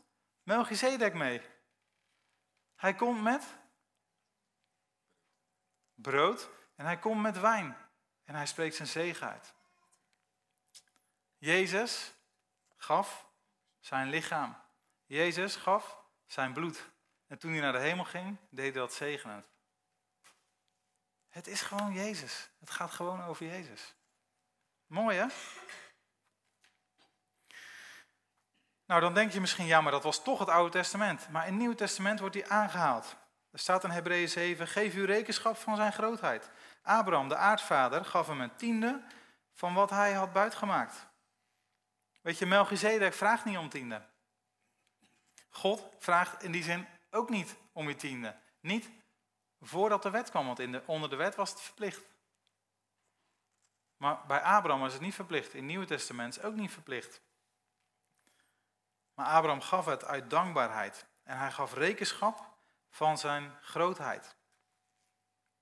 Melchizedek 0.42 1.14
mee? 1.14 1.42
Hij 2.74 2.94
komt 2.94 3.22
met 3.22 3.56
brood 5.94 6.50
en 6.74 6.84
hij 6.84 6.98
komt 6.98 7.22
met 7.22 7.40
wijn. 7.40 7.76
En 8.24 8.34
hij 8.34 8.46
spreekt 8.46 8.74
zijn 8.74 8.88
zegen 8.88 9.28
uit. 9.28 9.54
Jezus 11.38 12.14
gaf 12.76 13.26
zijn 13.80 14.08
lichaam. 14.08 14.56
Jezus 15.06 15.56
gaf 15.56 16.04
zijn 16.26 16.52
bloed. 16.52 16.90
En 17.26 17.38
toen 17.38 17.52
hij 17.52 17.60
naar 17.60 17.72
de 17.72 17.78
hemel 17.78 18.04
ging, 18.04 18.38
deed 18.50 18.72
hij 18.72 18.82
dat 18.82 18.92
zegenend. 18.92 19.48
Het 21.28 21.46
is 21.46 21.60
gewoon 21.60 21.92
Jezus. 21.92 22.50
Het 22.60 22.70
gaat 22.70 22.90
gewoon 22.90 23.22
over 23.22 23.46
Jezus. 23.46 23.94
Mooi 24.86 25.16
hè? 25.16 25.26
Nou, 28.94 29.06
dan 29.06 29.14
denk 29.14 29.32
je 29.32 29.40
misschien, 29.40 29.66
ja, 29.66 29.80
maar 29.80 29.92
dat 29.92 30.02
was 30.02 30.22
toch 30.22 30.38
het 30.38 30.48
Oude 30.48 30.70
Testament. 30.70 31.28
Maar 31.30 31.42
in 31.42 31.48
het 31.48 31.58
Nieuwe 31.58 31.74
Testament 31.74 32.20
wordt 32.20 32.34
die 32.34 32.46
aangehaald. 32.46 33.16
Er 33.50 33.58
staat 33.58 33.84
in 33.84 33.90
Hebreeën 33.90 34.28
7, 34.28 34.68
geef 34.68 34.94
u 34.94 35.04
rekenschap 35.04 35.56
van 35.56 35.76
zijn 35.76 35.92
grootheid. 35.92 36.50
Abraham, 36.82 37.28
de 37.28 37.36
aardvader, 37.36 38.04
gaf 38.04 38.26
hem 38.26 38.40
een 38.40 38.56
tiende 38.56 39.02
van 39.52 39.74
wat 39.74 39.90
hij 39.90 40.12
had 40.12 40.32
buitgemaakt. 40.32 41.06
Weet 42.20 42.38
je, 42.38 42.46
Melchizedek 42.46 43.14
vraagt 43.14 43.44
niet 43.44 43.58
om 43.58 43.68
tiende. 43.68 44.02
God 45.48 45.86
vraagt 45.98 46.42
in 46.42 46.52
die 46.52 46.62
zin 46.62 46.86
ook 47.10 47.30
niet 47.30 47.56
om 47.72 47.88
je 47.88 47.96
tiende. 47.96 48.36
Niet 48.60 48.90
voordat 49.60 50.02
de 50.02 50.10
wet 50.10 50.30
kwam, 50.30 50.46
want 50.46 50.58
in 50.58 50.72
de, 50.72 50.82
onder 50.86 51.10
de 51.10 51.16
wet 51.16 51.34
was 51.34 51.50
het 51.50 51.60
verplicht. 51.60 52.02
Maar 53.96 54.26
bij 54.26 54.40
Abraham 54.40 54.86
is 54.86 54.92
het 54.92 55.02
niet 55.02 55.14
verplicht. 55.14 55.52
In 55.52 55.58
het 55.58 55.66
Nieuwe 55.66 55.86
Testament 55.86 56.28
is 56.28 56.36
het 56.36 56.46
ook 56.46 56.56
niet 56.56 56.72
verplicht. 56.72 57.22
Maar 59.14 59.26
Abraham 59.26 59.60
gaf 59.60 59.84
het 59.84 60.04
uit 60.04 60.30
dankbaarheid. 60.30 61.06
En 61.22 61.38
hij 61.38 61.50
gaf 61.52 61.74
rekenschap 61.74 62.56
van 62.90 63.18
zijn 63.18 63.58
grootheid. 63.60 64.36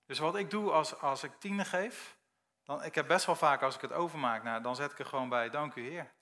Dus 0.07 0.19
wat 0.19 0.37
ik 0.37 0.51
doe 0.51 0.71
als, 0.71 1.01
als 1.01 1.23
ik 1.23 1.33
tiende 1.39 1.65
geef, 1.65 2.19
dan, 2.63 2.85
ik 2.85 2.95
heb 2.95 3.07
best 3.07 3.27
wel 3.27 3.37
vaak 3.37 3.63
als 3.63 3.75
ik 3.75 3.81
het 3.81 3.93
overmaak, 3.93 4.43
nou, 4.43 4.63
dan 4.63 4.77
zet 4.77 4.93
ik 4.93 4.99
er 4.99 5.07
gewoon 5.07 5.29
bij, 5.29 5.51
dank 5.51 5.75
u 5.75 5.89
Heer. 5.89 6.13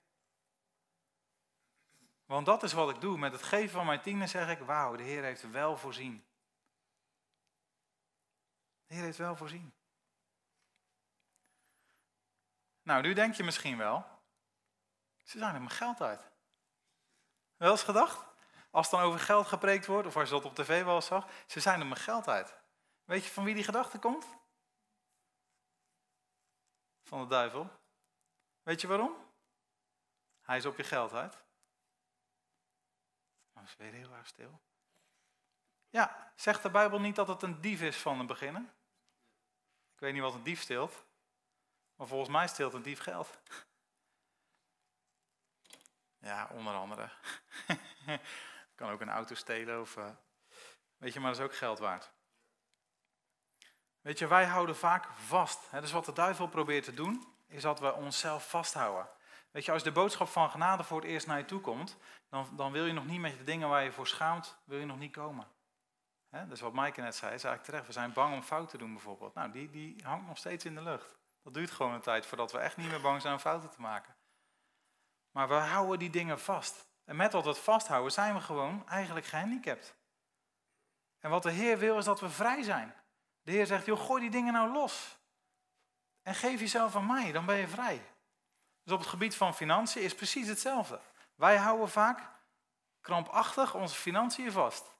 Want 2.25 2.45
dat 2.45 2.63
is 2.63 2.73
wat 2.73 2.89
ik 2.89 3.01
doe. 3.01 3.17
Met 3.17 3.31
het 3.31 3.43
geven 3.43 3.69
van 3.69 3.85
mijn 3.85 4.01
tiende 4.01 4.27
zeg 4.27 4.49
ik, 4.49 4.59
wauw, 4.59 4.95
de 4.95 5.03
Heer 5.03 5.23
heeft 5.23 5.51
wel 5.51 5.77
voorzien. 5.77 6.25
De 8.85 8.93
Heer 8.93 9.03
heeft 9.03 9.17
wel 9.17 9.35
voorzien. 9.35 9.73
Nou, 12.81 13.01
nu 13.01 13.13
denk 13.13 13.33
je 13.33 13.43
misschien 13.43 13.77
wel, 13.77 14.05
ze 15.23 15.37
zijn 15.37 15.53
er 15.53 15.61
mijn 15.61 15.75
geld 15.75 16.01
uit. 16.01 16.30
Wel 17.61 17.71
eens 17.71 17.83
gedacht? 17.83 18.25
Als 18.71 18.89
dan 18.89 19.01
over 19.01 19.19
geld 19.19 19.47
gepreekt 19.47 19.85
wordt, 19.85 20.07
of 20.07 20.15
als 20.15 20.29
je 20.29 20.35
dat 20.35 20.45
op 20.45 20.55
tv 20.55 20.83
wel 20.83 21.01
zag, 21.01 21.27
ze 21.45 21.59
zijn 21.59 21.79
er 21.79 21.85
mijn 21.85 21.99
geld 21.99 22.27
uit. 22.27 22.55
Weet 23.03 23.23
je 23.23 23.31
van 23.31 23.43
wie 23.43 23.53
die 23.53 23.63
gedachte 23.63 23.99
komt? 23.99 24.27
Van 27.03 27.21
de 27.21 27.27
duivel. 27.27 27.69
Weet 28.63 28.81
je 28.81 28.87
waarom? 28.87 29.15
Hij 30.41 30.57
is 30.57 30.65
op 30.65 30.77
je 30.77 30.83
geld 30.83 31.13
uit. 31.13 31.43
Nou, 33.53 33.65
is 33.65 33.75
weer 33.75 33.93
heel 33.93 34.13
erg 34.13 34.27
stil. 34.27 34.61
Ja, 35.89 36.33
zegt 36.35 36.63
de 36.63 36.69
Bijbel 36.69 36.99
niet 36.99 37.15
dat 37.15 37.27
het 37.27 37.41
een 37.41 37.61
dief 37.61 37.81
is 37.81 37.97
van 37.97 38.17
het 38.17 38.27
beginnen? 38.27 38.73
Ik 39.93 39.99
weet 39.99 40.13
niet 40.13 40.21
wat 40.21 40.33
een 40.33 40.43
dief 40.43 40.61
steelt, 40.61 41.05
maar 41.95 42.07
volgens 42.07 42.29
mij 42.29 42.47
steelt 42.47 42.73
een 42.73 42.81
dief 42.81 42.99
geld. 42.99 43.39
Ja, 46.21 46.49
onder 46.51 46.73
andere. 46.73 47.09
kan 48.75 48.89
ook 48.89 49.01
een 49.01 49.09
auto 49.09 49.35
stelen 49.35 49.81
of. 49.81 49.95
Uh, 49.97 50.09
weet 50.97 51.13
je, 51.13 51.19
maar 51.19 51.31
dat 51.31 51.39
is 51.39 51.45
ook 51.45 51.55
geld 51.55 51.79
waard. 51.79 52.11
Weet 54.01 54.19
je, 54.19 54.27
wij 54.27 54.45
houden 54.45 54.75
vaak 54.75 55.07
vast. 55.07 55.71
Hè? 55.71 55.81
Dus 55.81 55.91
wat 55.91 56.05
de 56.05 56.13
duivel 56.13 56.47
probeert 56.47 56.83
te 56.83 56.93
doen, 56.93 57.27
is 57.47 57.61
dat 57.61 57.79
we 57.79 57.93
onszelf 57.93 58.49
vasthouden. 58.49 59.09
Weet 59.51 59.65
je, 59.65 59.71
als 59.71 59.83
de 59.83 59.91
boodschap 59.91 60.27
van 60.27 60.49
genade 60.49 60.83
voor 60.83 61.01
het 61.01 61.09
eerst 61.09 61.27
naar 61.27 61.37
je 61.37 61.45
toe 61.45 61.61
komt, 61.61 61.97
dan, 62.29 62.47
dan 62.55 62.71
wil 62.71 62.85
je 62.85 62.93
nog 62.93 63.05
niet 63.05 63.19
met 63.19 63.37
de 63.37 63.43
dingen 63.43 63.69
waar 63.69 63.83
je 63.83 63.91
voor 63.91 64.07
schaamt, 64.07 64.57
wil 64.63 64.79
je 64.79 64.85
nog 64.85 64.97
niet 64.97 65.11
komen. 65.11 65.47
Hè? 66.29 66.47
Dus 66.47 66.61
wat 66.61 66.73
Maaike 66.73 67.01
net 67.01 67.15
zei, 67.15 67.33
is 67.33 67.43
eigenlijk 67.43 67.63
terecht. 67.63 67.87
We 67.87 67.93
zijn 67.93 68.13
bang 68.13 68.33
om 68.33 68.43
fout 68.43 68.69
te 68.69 68.77
doen 68.77 68.93
bijvoorbeeld. 68.93 69.33
Nou, 69.33 69.51
die, 69.51 69.69
die 69.69 69.95
hangt 70.03 70.27
nog 70.27 70.37
steeds 70.37 70.65
in 70.65 70.75
de 70.75 70.81
lucht. 70.81 71.19
Dat 71.43 71.53
duurt 71.53 71.71
gewoon 71.71 71.93
een 71.93 72.01
tijd 72.01 72.25
voordat 72.25 72.51
we 72.51 72.57
echt 72.57 72.77
niet 72.77 72.89
meer 72.89 73.01
bang 73.01 73.21
zijn 73.21 73.33
om 73.33 73.39
fouten 73.39 73.69
te 73.69 73.81
maken. 73.81 74.15
Maar 75.31 75.47
we 75.47 75.53
houden 75.53 75.99
die 75.99 76.09
dingen 76.09 76.39
vast. 76.39 76.85
En 77.05 77.15
met 77.15 77.31
dat 77.31 77.43
we 77.43 77.49
het 77.49 77.57
vasthouden 77.57 78.11
zijn 78.11 78.33
we 78.33 78.41
gewoon 78.41 78.87
eigenlijk 78.87 79.25
gehandicapt. 79.25 79.95
En 81.19 81.29
wat 81.29 81.43
de 81.43 81.51
Heer 81.51 81.77
wil 81.77 81.97
is 81.97 82.05
dat 82.05 82.19
we 82.19 82.29
vrij 82.29 82.63
zijn. 82.63 82.95
De 83.41 83.51
Heer 83.51 83.65
zegt, 83.65 83.85
joh, 83.85 84.05
gooi 84.05 84.21
die 84.21 84.29
dingen 84.29 84.53
nou 84.53 84.71
los. 84.71 85.17
En 86.21 86.35
geef 86.35 86.59
jezelf 86.59 86.95
aan 86.95 87.05
mij, 87.05 87.31
dan 87.31 87.45
ben 87.45 87.57
je 87.57 87.67
vrij. 87.67 88.01
Dus 88.83 88.93
op 88.93 88.99
het 88.99 89.09
gebied 89.09 89.35
van 89.35 89.55
financiën 89.55 90.01
is 90.01 90.15
precies 90.15 90.47
hetzelfde. 90.47 90.99
Wij 91.35 91.57
houden 91.57 91.89
vaak 91.89 92.29
krampachtig 93.01 93.75
onze 93.75 93.95
financiën 93.95 94.51
vast. 94.51 94.95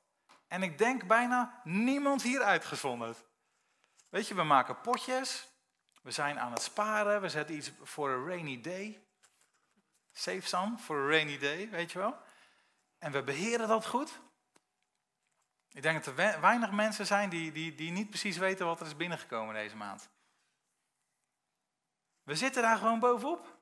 En 0.47 0.63
ik 0.63 0.77
denk 0.77 1.07
bijna 1.07 1.61
niemand 1.63 2.21
hier 2.21 2.41
uitgezonderd. 2.41 3.23
Weet 4.09 4.27
je, 4.27 4.35
we 4.35 4.43
maken 4.43 4.81
potjes, 4.81 5.47
we 6.01 6.11
zijn 6.11 6.39
aan 6.39 6.51
het 6.51 6.61
sparen, 6.61 7.21
we 7.21 7.29
zetten 7.29 7.55
iets 7.55 7.71
voor 7.81 8.09
een 8.09 8.27
rainy 8.27 8.61
day. 8.61 9.05
Save 10.21 10.41
some 10.41 10.77
for 10.77 10.97
a 10.97 11.07
rainy 11.07 11.37
day, 11.37 11.69
weet 11.69 11.91
je 11.91 11.99
wel. 11.99 12.17
En 12.97 13.11
we 13.11 13.23
beheren 13.23 13.67
dat 13.67 13.85
goed. 13.85 14.19
Ik 15.71 15.81
denk 15.81 16.03
dat 16.03 16.17
er 16.17 16.41
weinig 16.41 16.71
mensen 16.71 17.05
zijn 17.05 17.29
die, 17.29 17.51
die, 17.51 17.75
die 17.75 17.91
niet 17.91 18.09
precies 18.09 18.37
weten 18.37 18.65
wat 18.65 18.79
er 18.79 18.85
is 18.85 18.95
binnengekomen 18.95 19.53
deze 19.53 19.75
maand. 19.75 20.09
We 22.23 22.35
zitten 22.35 22.61
daar 22.61 22.77
gewoon 22.77 22.99
bovenop. 22.99 23.57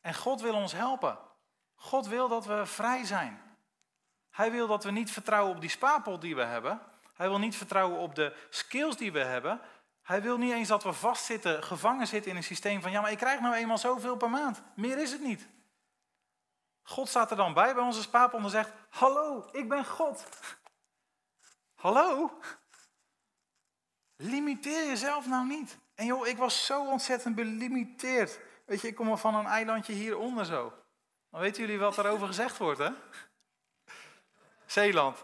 En 0.00 0.14
God 0.14 0.40
wil 0.40 0.54
ons 0.54 0.72
helpen. 0.72 1.18
God 1.74 2.06
wil 2.06 2.28
dat 2.28 2.46
we 2.46 2.66
vrij 2.66 3.04
zijn. 3.04 3.56
Hij 4.30 4.50
wil 4.50 4.66
dat 4.66 4.84
we 4.84 4.90
niet 4.90 5.10
vertrouwen 5.10 5.54
op 5.54 5.60
die 5.60 5.70
spaarpot 5.70 6.20
die 6.20 6.36
we 6.36 6.44
hebben. 6.44 6.80
Hij 7.14 7.28
wil 7.28 7.38
niet 7.38 7.56
vertrouwen 7.56 7.98
op 7.98 8.14
de 8.14 8.46
skills 8.50 8.96
die 8.96 9.12
we 9.12 9.24
hebben. 9.24 9.60
Hij 10.04 10.22
wil 10.22 10.36
niet 10.36 10.52
eens 10.52 10.68
dat 10.68 10.82
we 10.82 10.92
vastzitten, 10.92 11.62
gevangen 11.62 12.06
zitten 12.06 12.30
in 12.30 12.36
een 12.36 12.42
systeem 12.42 12.82
van 12.82 12.90
ja, 12.90 13.00
maar 13.00 13.10
ik 13.10 13.18
krijg 13.18 13.40
nou 13.40 13.54
eenmaal 13.54 13.78
zoveel 13.78 14.16
per 14.16 14.30
maand. 14.30 14.62
Meer 14.76 14.98
is 14.98 15.12
het 15.12 15.20
niet. 15.20 15.48
God 16.82 17.08
staat 17.08 17.30
er 17.30 17.36
dan 17.36 17.54
bij 17.54 17.74
bij 17.74 17.82
onze 17.82 18.02
spaarpot 18.02 18.42
en 18.42 18.50
zegt: 18.50 18.72
Hallo, 18.88 19.48
ik 19.52 19.68
ben 19.68 19.86
God. 19.86 20.28
Hallo? 21.74 22.38
Limiteer 24.16 24.86
jezelf 24.86 25.26
nou 25.26 25.46
niet. 25.46 25.78
En 25.94 26.06
joh, 26.06 26.26
ik 26.26 26.36
was 26.36 26.66
zo 26.66 26.90
ontzettend 26.90 27.34
belimiteerd. 27.34 28.40
Weet 28.66 28.80
je, 28.80 28.88
ik 28.88 28.94
kom 28.94 29.08
al 29.08 29.16
van 29.16 29.34
een 29.34 29.46
eilandje 29.46 29.92
hieronder 29.92 30.44
zo. 30.44 30.72
Dan 31.30 31.40
weten 31.40 31.62
jullie 31.62 31.78
wat 31.78 31.94
daarover 31.94 32.26
gezegd 32.26 32.58
wordt, 32.58 32.78
hè? 32.78 32.90
Zeeland. 34.66 35.18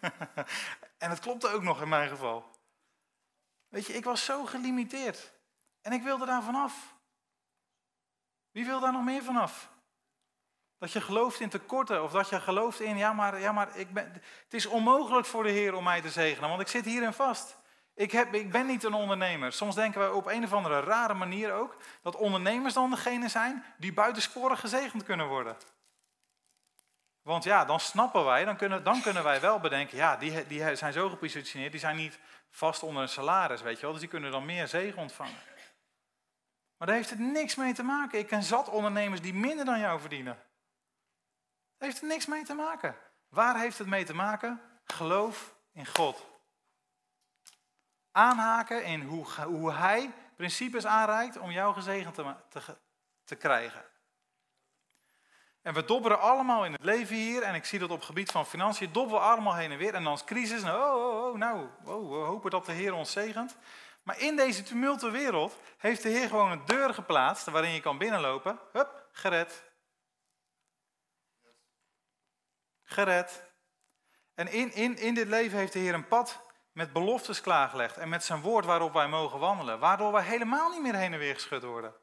en 0.98 1.10
het 1.10 1.18
klopte 1.18 1.48
ook 1.48 1.62
nog 1.62 1.82
in 1.82 1.88
mijn 1.88 2.08
geval. 2.08 2.51
Weet 3.72 3.86
je, 3.86 3.92
ik 3.92 4.04
was 4.04 4.24
zo 4.24 4.44
gelimiteerd. 4.44 5.32
En 5.80 5.92
ik 5.92 6.02
wilde 6.02 6.26
daar 6.26 6.42
vanaf. 6.42 6.94
Wie 8.50 8.64
wil 8.64 8.80
daar 8.80 8.92
nog 8.92 9.04
meer 9.04 9.22
vanaf? 9.22 9.70
Dat 10.78 10.92
je 10.92 11.00
gelooft 11.00 11.40
in 11.40 11.48
tekorten 11.48 12.02
of 12.02 12.12
dat 12.12 12.28
je 12.28 12.40
gelooft 12.40 12.80
in, 12.80 12.96
ja 12.96 13.12
maar, 13.12 13.40
ja, 13.40 13.52
maar 13.52 13.76
ik 13.76 13.92
ben, 13.92 14.12
het 14.12 14.54
is 14.54 14.66
onmogelijk 14.66 15.26
voor 15.26 15.42
de 15.42 15.50
Heer 15.50 15.74
om 15.74 15.84
mij 15.84 16.00
te 16.00 16.10
zegenen, 16.10 16.48
want 16.48 16.60
ik 16.60 16.68
zit 16.68 16.84
hierin 16.84 17.12
vast. 17.12 17.58
Ik, 17.94 18.12
heb, 18.12 18.34
ik 18.34 18.50
ben 18.50 18.66
niet 18.66 18.84
een 18.84 18.94
ondernemer. 18.94 19.52
Soms 19.52 19.74
denken 19.74 20.00
we 20.00 20.14
op 20.14 20.26
een 20.26 20.44
of 20.44 20.52
andere 20.52 20.80
rare 20.80 21.14
manier 21.14 21.52
ook 21.52 21.76
dat 22.02 22.16
ondernemers 22.16 22.74
dan 22.74 22.90
degene 22.90 23.28
zijn 23.28 23.64
die 23.78 23.92
buitensporig 23.92 24.60
gezegend 24.60 25.02
kunnen 25.02 25.28
worden. 25.28 25.56
Want 27.22 27.44
ja, 27.44 27.64
dan 27.64 27.80
snappen 27.80 28.24
wij, 28.24 28.44
dan 28.44 28.56
kunnen, 28.56 28.84
dan 28.84 29.02
kunnen 29.02 29.22
wij 29.22 29.40
wel 29.40 29.60
bedenken, 29.60 29.96
ja, 29.96 30.16
die, 30.16 30.46
die 30.46 30.76
zijn 30.76 30.92
zo 30.92 31.08
gepositioneerd, 31.08 31.70
die 31.70 31.80
zijn 31.80 31.96
niet 31.96 32.18
vast 32.52 32.82
onder 32.82 33.02
een 33.02 33.08
salaris, 33.08 33.62
weet 33.62 33.76
je 33.76 33.82
wel, 33.82 33.90
dus 33.90 34.00
die 34.00 34.10
kunnen 34.10 34.30
dan 34.30 34.44
meer 34.44 34.68
zegen 34.68 34.98
ontvangen. 34.98 35.40
Maar 36.76 36.86
daar 36.86 36.96
heeft 36.96 37.10
het 37.10 37.18
niks 37.18 37.54
mee 37.54 37.74
te 37.74 37.82
maken. 37.82 38.18
Ik 38.18 38.26
ken 38.26 38.42
zat 38.42 38.68
ondernemers 38.68 39.20
die 39.20 39.34
minder 39.34 39.64
dan 39.64 39.78
jou 39.78 40.00
verdienen. 40.00 40.34
Daar 40.34 41.88
heeft 41.88 42.00
het 42.00 42.10
niks 42.10 42.26
mee 42.26 42.44
te 42.44 42.54
maken. 42.54 42.96
Waar 43.28 43.58
heeft 43.58 43.78
het 43.78 43.86
mee 43.86 44.04
te 44.04 44.14
maken? 44.14 44.60
Geloof 44.84 45.54
in 45.72 45.86
God. 45.86 46.26
Aanhaken 48.10 48.84
in 48.84 49.02
hoe, 49.02 49.26
hoe 49.42 49.72
Hij 49.72 50.12
principes 50.36 50.86
aanreikt 50.86 51.38
om 51.38 51.50
jou 51.50 51.74
gezegend 51.74 52.14
te, 52.14 52.34
te, 52.48 52.78
te 53.24 53.34
krijgen. 53.34 53.84
En 55.62 55.74
we 55.74 55.84
dobberen 55.84 56.20
allemaal 56.20 56.64
in 56.64 56.72
het 56.72 56.84
leven 56.84 57.16
hier, 57.16 57.42
en 57.42 57.54
ik 57.54 57.64
zie 57.64 57.78
dat 57.78 57.90
op 57.90 57.96
het 57.96 58.06
gebied 58.06 58.30
van 58.30 58.46
financiën, 58.46 58.92
dobberen 58.92 59.22
allemaal 59.22 59.54
heen 59.54 59.72
en 59.72 59.78
weer. 59.78 59.94
En 59.94 60.04
dan 60.04 60.12
is 60.12 60.24
crisis, 60.24 60.62
nou, 60.62 60.78
oh, 60.78 61.06
oh, 61.06 61.28
oh, 61.28 61.38
nou, 61.38 61.68
oh, 61.84 62.10
we 62.10 62.16
hopen 62.16 62.50
dat 62.50 62.66
de 62.66 62.72
Heer 62.72 62.92
ons 62.92 63.12
zegent. 63.12 63.56
Maar 64.02 64.20
in 64.20 64.36
deze 64.36 64.62
tumulte 64.62 65.10
wereld 65.10 65.56
heeft 65.78 66.02
de 66.02 66.08
Heer 66.08 66.28
gewoon 66.28 66.50
een 66.50 66.64
deur 66.66 66.94
geplaatst 66.94 67.46
waarin 67.46 67.72
je 67.72 67.80
kan 67.80 67.98
binnenlopen. 67.98 68.58
Hup, 68.72 69.08
gered. 69.12 69.64
Gered. 72.82 73.50
En 74.34 74.48
in, 74.48 74.72
in, 74.72 74.96
in 74.96 75.14
dit 75.14 75.28
leven 75.28 75.58
heeft 75.58 75.72
de 75.72 75.78
Heer 75.78 75.94
een 75.94 76.08
pad 76.08 76.40
met 76.72 76.92
beloftes 76.92 77.40
klaargelegd 77.40 77.96
en 77.96 78.08
met 78.08 78.24
zijn 78.24 78.40
woord 78.40 78.64
waarop 78.64 78.92
wij 78.92 79.08
mogen 79.08 79.38
wandelen, 79.38 79.78
waardoor 79.78 80.12
wij 80.12 80.22
helemaal 80.22 80.70
niet 80.70 80.82
meer 80.82 80.94
heen 80.94 81.12
en 81.12 81.18
weer 81.18 81.34
geschud 81.34 81.62
worden. 81.62 81.94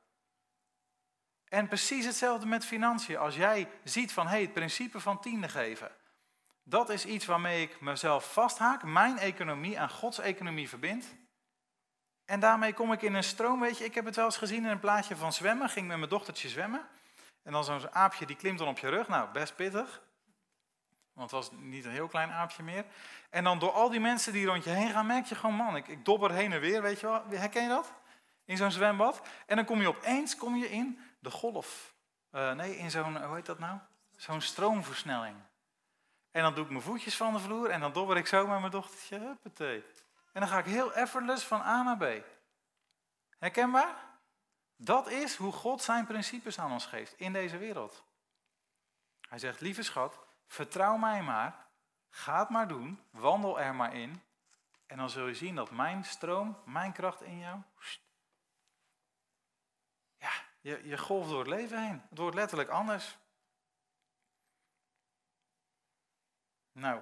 En 1.50 1.68
precies 1.68 2.06
hetzelfde 2.06 2.46
met 2.46 2.66
financiën. 2.66 3.18
Als 3.18 3.36
jij 3.36 3.68
ziet 3.84 4.12
van 4.12 4.28
hey, 4.28 4.42
het 4.42 4.54
principe 4.54 5.00
van 5.00 5.20
tiende 5.20 5.50
geven, 5.50 5.92
dat 6.64 6.90
is 6.90 7.06
iets 7.06 7.26
waarmee 7.26 7.62
ik 7.62 7.82
mezelf 7.82 8.34
vasthaak, 8.34 8.84
mijn 8.84 9.18
economie 9.18 9.80
aan 9.80 9.90
Gods 9.90 10.20
economie 10.20 10.70
verbind. 10.70 11.06
En 12.26 12.40
daarmee 12.40 12.74
kom 12.74 12.92
ik 12.92 13.02
in 13.02 13.14
een 13.14 13.24
stroom, 13.24 13.60
weet 13.60 13.78
je, 13.78 13.84
ik 13.84 13.96
heb 13.96 14.06
het 14.06 14.16
wel 14.16 14.26
eens 14.26 14.38
gezien 14.38 14.64
in 14.64 14.70
een 14.70 14.80
plaatje 14.80 15.16
van 15.16 15.34
zwemmen, 15.34 15.70
ging 15.70 15.88
met 15.88 15.98
mijn 15.98 16.10
dochtertje 16.10 16.50
zwemmen. 16.50 16.88
En 17.44 17.52
dan 17.52 17.64
zo'n 17.64 17.92
aapje 17.92 18.26
die 18.26 18.36
klimt 18.36 18.58
dan 18.58 18.68
op 18.68 18.80
je 18.80 18.90
rug, 18.90 19.08
nou 19.08 19.30
best 19.32 19.56
pittig. 19.56 20.02
Want 21.14 21.32
het 21.32 21.40
was 21.40 21.60
niet 21.60 21.86
een 21.86 21.92
heel 21.92 22.08
klein 22.08 22.32
aapje 22.32 22.64
meer. 22.64 22.86
En 23.30 23.44
dan 23.44 23.60
door 23.60 23.72
al 23.72 23.90
die 23.90 24.00
mensen 24.00 24.34
die 24.34 24.46
rond 24.46 24.64
je 24.64 24.70
heen 24.70 24.90
gaan, 24.90 25.06
merk 25.06 25.26
je 25.26 25.36
gewoon, 25.36 25.56
man, 25.56 25.76
ik, 25.76 25.88
ik 25.88 26.06
dobber 26.06 26.32
heen 26.32 26.52
en 26.52 26.60
weer, 26.60 26.82
weet 26.82 27.00
je 27.00 27.06
wel. 27.08 27.24
Herken 27.30 27.64
je 27.64 27.70
dat? 27.70 27.94
In 28.46 28.58
zo'n 28.58 28.72
zwembad. 28.72 29.22
En 29.46 29.56
dan 29.56 29.66
kom 29.66 29.82
je 29.82 29.88
opeens 29.88 30.36
kom 30.36 30.56
je 30.56 30.70
in 30.70 31.00
de 31.20 31.32
golf. 31.32 31.96
Uh, 32.32 32.52
nee, 32.52 32.78
in 32.78 32.92
zo'n, 32.92 33.24
hoe 33.24 33.36
heet 33.36 33.46
dat 33.46 33.60
nou? 33.60 33.80
Zo'n 34.16 34.42
stroomversnelling. 34.42 35.36
En 36.32 36.42
dan 36.42 36.54
doe 36.54 36.64
ik 36.64 36.70
mijn 36.70 36.84
voetjes 36.84 37.18
van 37.18 37.34
de 37.34 37.40
vloer 37.40 37.70
en 37.70 37.80
dan 37.80 37.94
dobber 37.94 38.18
ik 38.18 38.28
zo 38.28 38.48
met 38.48 38.60
mijn 38.60 38.72
dochtertje, 38.72 39.20
huppatee. 39.20 39.84
En 40.34 40.42
dan 40.42 40.50
ga 40.50 40.58
ik 40.58 40.66
heel 40.66 40.94
effortless 40.94 41.46
van 41.46 41.62
A 41.62 41.84
naar 41.84 41.98
B. 41.98 42.24
Herkenbaar? 43.38 43.96
Dat 44.76 45.10
is 45.10 45.36
hoe 45.36 45.52
God 45.52 45.82
zijn 45.82 46.06
principes 46.06 46.60
aan 46.60 46.72
ons 46.72 46.86
geeft 46.86 47.14
in 47.18 47.34
deze 47.34 47.58
wereld. 47.58 48.04
Hij 49.30 49.40
zegt, 49.40 49.62
lieve 49.62 49.84
schat, 49.84 50.20
vertrouw 50.48 50.98
mij 50.98 51.22
maar, 51.22 51.68
ga 52.10 52.40
het 52.40 52.50
maar 52.50 52.68
doen, 52.68 53.00
wandel 53.12 53.60
er 53.60 53.76
maar 53.76 53.94
in. 53.94 54.22
En 54.86 54.98
dan 54.98 55.10
zul 55.10 55.28
je 55.28 55.34
zien 55.34 55.56
dat 55.56 55.72
mijn 55.72 56.06
stroom, 56.06 56.58
mijn 56.66 56.92
kracht 56.92 57.22
in 57.22 57.40
jou, 57.40 57.62
je, 60.62 60.88
je 60.88 60.98
golft 60.98 61.30
door 61.30 61.40
het 61.40 61.48
leven 61.48 61.84
heen. 61.84 62.02
Het 62.10 62.18
wordt 62.18 62.36
letterlijk 62.36 62.70
anders. 62.70 63.18
Nou, 66.72 67.02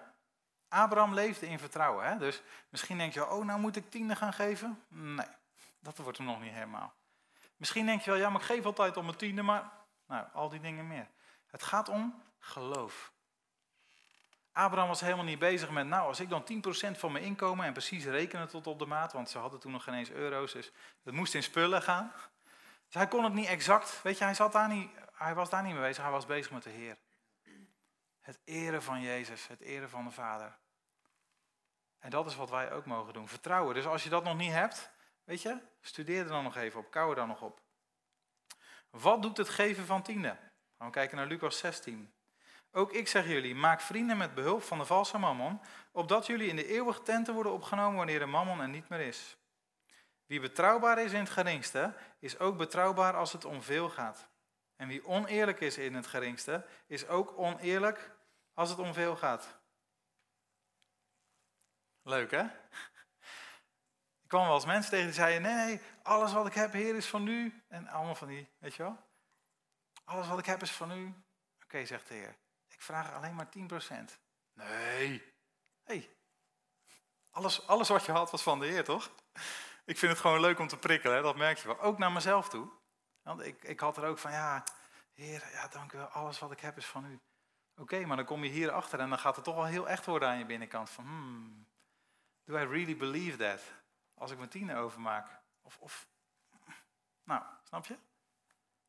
Abraham 0.67 1.13
leefde 1.13 1.47
in 1.47 1.59
vertrouwen. 1.59 2.05
Hè? 2.05 2.17
Dus 2.17 2.41
misschien 2.69 2.97
denk 2.97 3.13
je, 3.13 3.29
oh, 3.29 3.45
nou 3.45 3.59
moet 3.59 3.75
ik 3.75 3.89
tiende 3.89 4.15
gaan 4.15 4.33
geven. 4.33 4.83
Nee, 4.87 5.27
dat 5.79 5.97
wordt 5.97 6.17
hem 6.17 6.27
nog 6.27 6.41
niet 6.41 6.53
helemaal. 6.53 6.93
Misschien 7.55 7.85
denk 7.85 8.01
je 8.01 8.11
wel, 8.11 8.19
ja, 8.19 8.29
maar 8.29 8.41
ik 8.41 8.47
geef 8.47 8.65
altijd 8.65 8.97
om 8.97 9.05
mijn 9.05 9.17
tiende, 9.17 9.41
maar 9.41 9.71
nou, 10.05 10.25
al 10.33 10.49
die 10.49 10.59
dingen 10.59 10.87
meer. 10.87 11.07
Het 11.47 11.63
gaat 11.63 11.89
om 11.89 12.21
geloof. 12.39 13.11
Abraham 14.51 14.87
was 14.87 15.01
helemaal 15.01 15.25
niet 15.25 15.39
bezig 15.39 15.69
met, 15.69 15.87
nou, 15.87 16.07
als 16.07 16.19
ik 16.19 16.29
dan 16.29 16.43
10% 16.95 16.97
van 16.97 17.11
mijn 17.11 17.23
inkomen 17.23 17.65
en 17.65 17.73
precies 17.73 18.05
rekenen 18.05 18.47
tot 18.47 18.67
op 18.67 18.79
de 18.79 18.85
maat, 18.85 19.13
want 19.13 19.29
ze 19.29 19.37
hadden 19.37 19.59
toen 19.59 19.71
nog 19.71 19.83
geen 19.83 19.93
eens 19.93 20.11
euro's, 20.11 20.53
dus 20.53 20.71
het 21.03 21.13
moest 21.13 21.33
in 21.33 21.43
spullen 21.43 21.81
gaan. 21.81 22.13
Dus 22.87 22.95
hij 22.95 23.07
kon 23.07 23.23
het 23.23 23.33
niet 23.33 23.47
exact, 23.47 24.01
weet 24.01 24.17
je, 24.17 24.23
hij, 24.23 24.33
zat 24.33 24.53
hij 24.53 25.35
was 25.35 25.49
daar 25.49 25.63
niet 25.63 25.73
mee 25.73 25.81
bezig, 25.81 26.03
hij 26.03 26.11
was 26.11 26.25
bezig 26.25 26.51
met 26.51 26.63
de 26.63 26.69
Heer. 26.69 26.97
Het 28.21 28.39
eren 28.43 28.83
van 28.83 29.01
Jezus, 29.01 29.47
het 29.47 29.61
eren 29.61 29.89
van 29.89 30.03
de 30.03 30.11
Vader. 30.11 30.57
En 31.99 32.09
dat 32.09 32.25
is 32.25 32.35
wat 32.35 32.49
wij 32.49 32.71
ook 32.71 32.85
mogen 32.85 33.13
doen. 33.13 33.27
Vertrouwen. 33.27 33.75
Dus 33.75 33.85
als 33.85 34.03
je 34.03 34.09
dat 34.09 34.23
nog 34.23 34.37
niet 34.37 34.51
hebt, 34.51 34.91
weet 35.23 35.41
je, 35.41 35.57
studeer 35.81 36.23
er 36.23 36.27
dan 36.27 36.43
nog 36.43 36.55
even 36.55 36.79
op, 36.79 36.91
kou 36.91 37.09
er 37.09 37.15
dan 37.15 37.27
nog 37.27 37.41
op. 37.41 37.61
Wat 38.89 39.21
doet 39.21 39.37
het 39.37 39.49
geven 39.49 39.85
van 39.85 40.01
tiende? 40.01 40.37
Gaan 40.77 40.87
we 40.87 40.93
kijken 40.93 41.17
naar 41.17 41.27
Lucas 41.27 41.57
16. 41.57 42.13
Ook 42.71 42.91
ik 42.91 43.07
zeg 43.07 43.27
jullie, 43.27 43.55
maak 43.55 43.81
vrienden 43.81 44.17
met 44.17 44.33
behulp 44.33 44.63
van 44.63 44.77
de 44.77 44.85
valse 44.85 45.17
mammon, 45.17 45.61
opdat 45.91 46.25
jullie 46.25 46.47
in 46.47 46.55
de 46.55 46.67
eeuwige 46.67 47.01
tenten 47.01 47.33
worden 47.33 47.51
opgenomen 47.51 47.97
wanneer 47.97 48.19
de 48.19 48.25
mammon 48.25 48.59
er 48.59 48.69
niet 48.69 48.89
meer 48.89 48.99
is. 48.99 49.37
Wie 50.27 50.39
betrouwbaar 50.39 50.99
is 50.99 51.11
in 51.11 51.19
het 51.19 51.29
geringste, 51.29 51.93
is 52.19 52.39
ook 52.39 52.57
betrouwbaar 52.57 53.15
als 53.15 53.31
het 53.31 53.45
om 53.45 53.61
veel 53.61 53.89
gaat. 53.89 54.27
En 54.75 54.87
wie 54.87 55.05
oneerlijk 55.05 55.59
is 55.59 55.77
in 55.77 55.95
het 55.95 56.07
geringste, 56.07 56.65
is 56.87 57.07
ook 57.07 57.37
oneerlijk 57.37 58.11
als 58.53 58.69
het 58.69 58.79
om 58.79 58.93
veel 58.93 59.15
gaat. 59.15 59.59
Leuk 62.01 62.31
hè? 62.31 62.43
Ik 64.23 64.33
kwam 64.33 64.45
wel 64.45 64.55
eens 64.55 64.65
mensen 64.65 64.91
tegen 64.91 65.05
die 65.05 65.15
zeiden: 65.15 65.41
Nee, 65.41 65.81
alles 66.03 66.33
wat 66.33 66.47
ik 66.47 66.53
heb, 66.53 66.73
Heer, 66.73 66.95
is 66.95 67.07
van 67.07 67.27
u. 67.27 67.63
En 67.67 67.87
allemaal 67.87 68.15
van 68.15 68.27
die, 68.27 68.49
weet 68.57 68.75
je 68.75 68.83
wel? 68.83 68.97
Alles 70.03 70.27
wat 70.27 70.39
ik 70.39 70.45
heb 70.45 70.61
is 70.61 70.71
van 70.71 70.91
u. 70.91 71.13
Oké, 71.63 71.85
zegt 71.85 72.07
de 72.07 72.13
Heer. 72.13 72.35
Ik 72.67 72.81
vraag 72.81 73.13
alleen 73.13 73.35
maar 73.35 73.47
10%. 73.47 74.19
Nee. 74.53 75.33
hey, 75.83 76.09
alles, 77.31 77.67
alles 77.67 77.87
wat 77.87 78.05
je 78.05 78.11
had 78.11 78.31
was 78.31 78.43
van 78.43 78.59
de 78.59 78.65
Heer, 78.65 78.83
toch? 78.83 79.11
Ik 79.87 79.97
vind 79.97 80.11
het 80.11 80.21
gewoon 80.21 80.39
leuk 80.39 80.59
om 80.59 80.67
te 80.67 80.77
prikkelen, 80.77 81.15
hè? 81.15 81.21
dat 81.21 81.35
merk 81.35 81.57
je 81.57 81.67
wel. 81.67 81.79
Ook 81.79 81.97
naar 81.97 82.11
mezelf 82.11 82.49
toe. 82.49 82.69
Want 83.21 83.41
ik, 83.41 83.63
ik 83.63 83.79
had 83.79 83.97
er 83.97 84.05
ook 84.05 84.17
van, 84.17 84.31
ja, 84.31 84.63
Heer, 85.13 85.49
ja, 85.51 85.67
dank 85.67 85.93
u 85.93 85.97
wel, 85.97 86.07
alles 86.07 86.39
wat 86.39 86.51
ik 86.51 86.59
heb 86.59 86.77
is 86.77 86.85
van 86.85 87.05
u. 87.05 87.19
Oké, 87.75 88.05
maar 88.05 88.17
dan 88.17 88.25
kom 88.25 88.43
je 88.43 88.49
hier 88.49 88.71
achter 88.71 88.99
en 88.99 89.09
dan 89.09 89.19
gaat 89.19 89.35
het 89.35 89.45
toch 89.45 89.55
wel 89.55 89.65
heel 89.65 89.89
echt 89.89 90.05
worden 90.05 90.29
aan 90.29 90.37
je 90.37 90.45
binnenkant. 90.45 90.89
Van, 90.89 91.03
hmm, 91.03 91.67
do 92.43 92.57
I 92.57 92.65
really 92.65 92.97
believe 92.97 93.37
that? 93.37 93.61
Als 94.13 94.31
ik 94.31 94.37
mijn 94.37 94.49
tienen 94.49 94.77
overmaak. 94.77 95.39
Of, 95.61 95.77
of, 95.79 96.07
nou, 97.23 97.43
snap 97.63 97.85
je? 97.85 97.97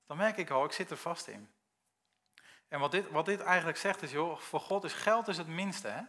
Dan 0.07 0.17
merk 0.17 0.37
ik 0.37 0.51
al, 0.51 0.65
ik 0.65 0.73
zit 0.73 0.91
er 0.91 0.97
vast 0.97 1.27
in. 1.27 1.51
En 2.69 2.81
wat 2.81 2.91
dit, 2.91 3.11
wat 3.11 3.27
dit 3.27 3.41
eigenlijk 3.41 3.79
zegt 3.79 4.03
is, 4.03 4.11
joh, 4.11 4.39
voor 4.39 4.61
God 4.61 4.85
is 4.85 4.93
geld 4.93 5.29
is 5.29 5.37
het 5.37 5.49
minste. 5.49 5.89
Hè? 5.89 6.03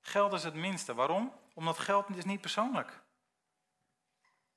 Geld 0.00 0.32
is 0.32 0.42
het 0.42 0.54
minste. 0.54 0.94
Waarom? 0.94 1.32
Omdat 1.54 1.78
geld 1.78 2.16
is 2.16 2.24
niet 2.24 2.40
persoonlijk. 2.40 3.04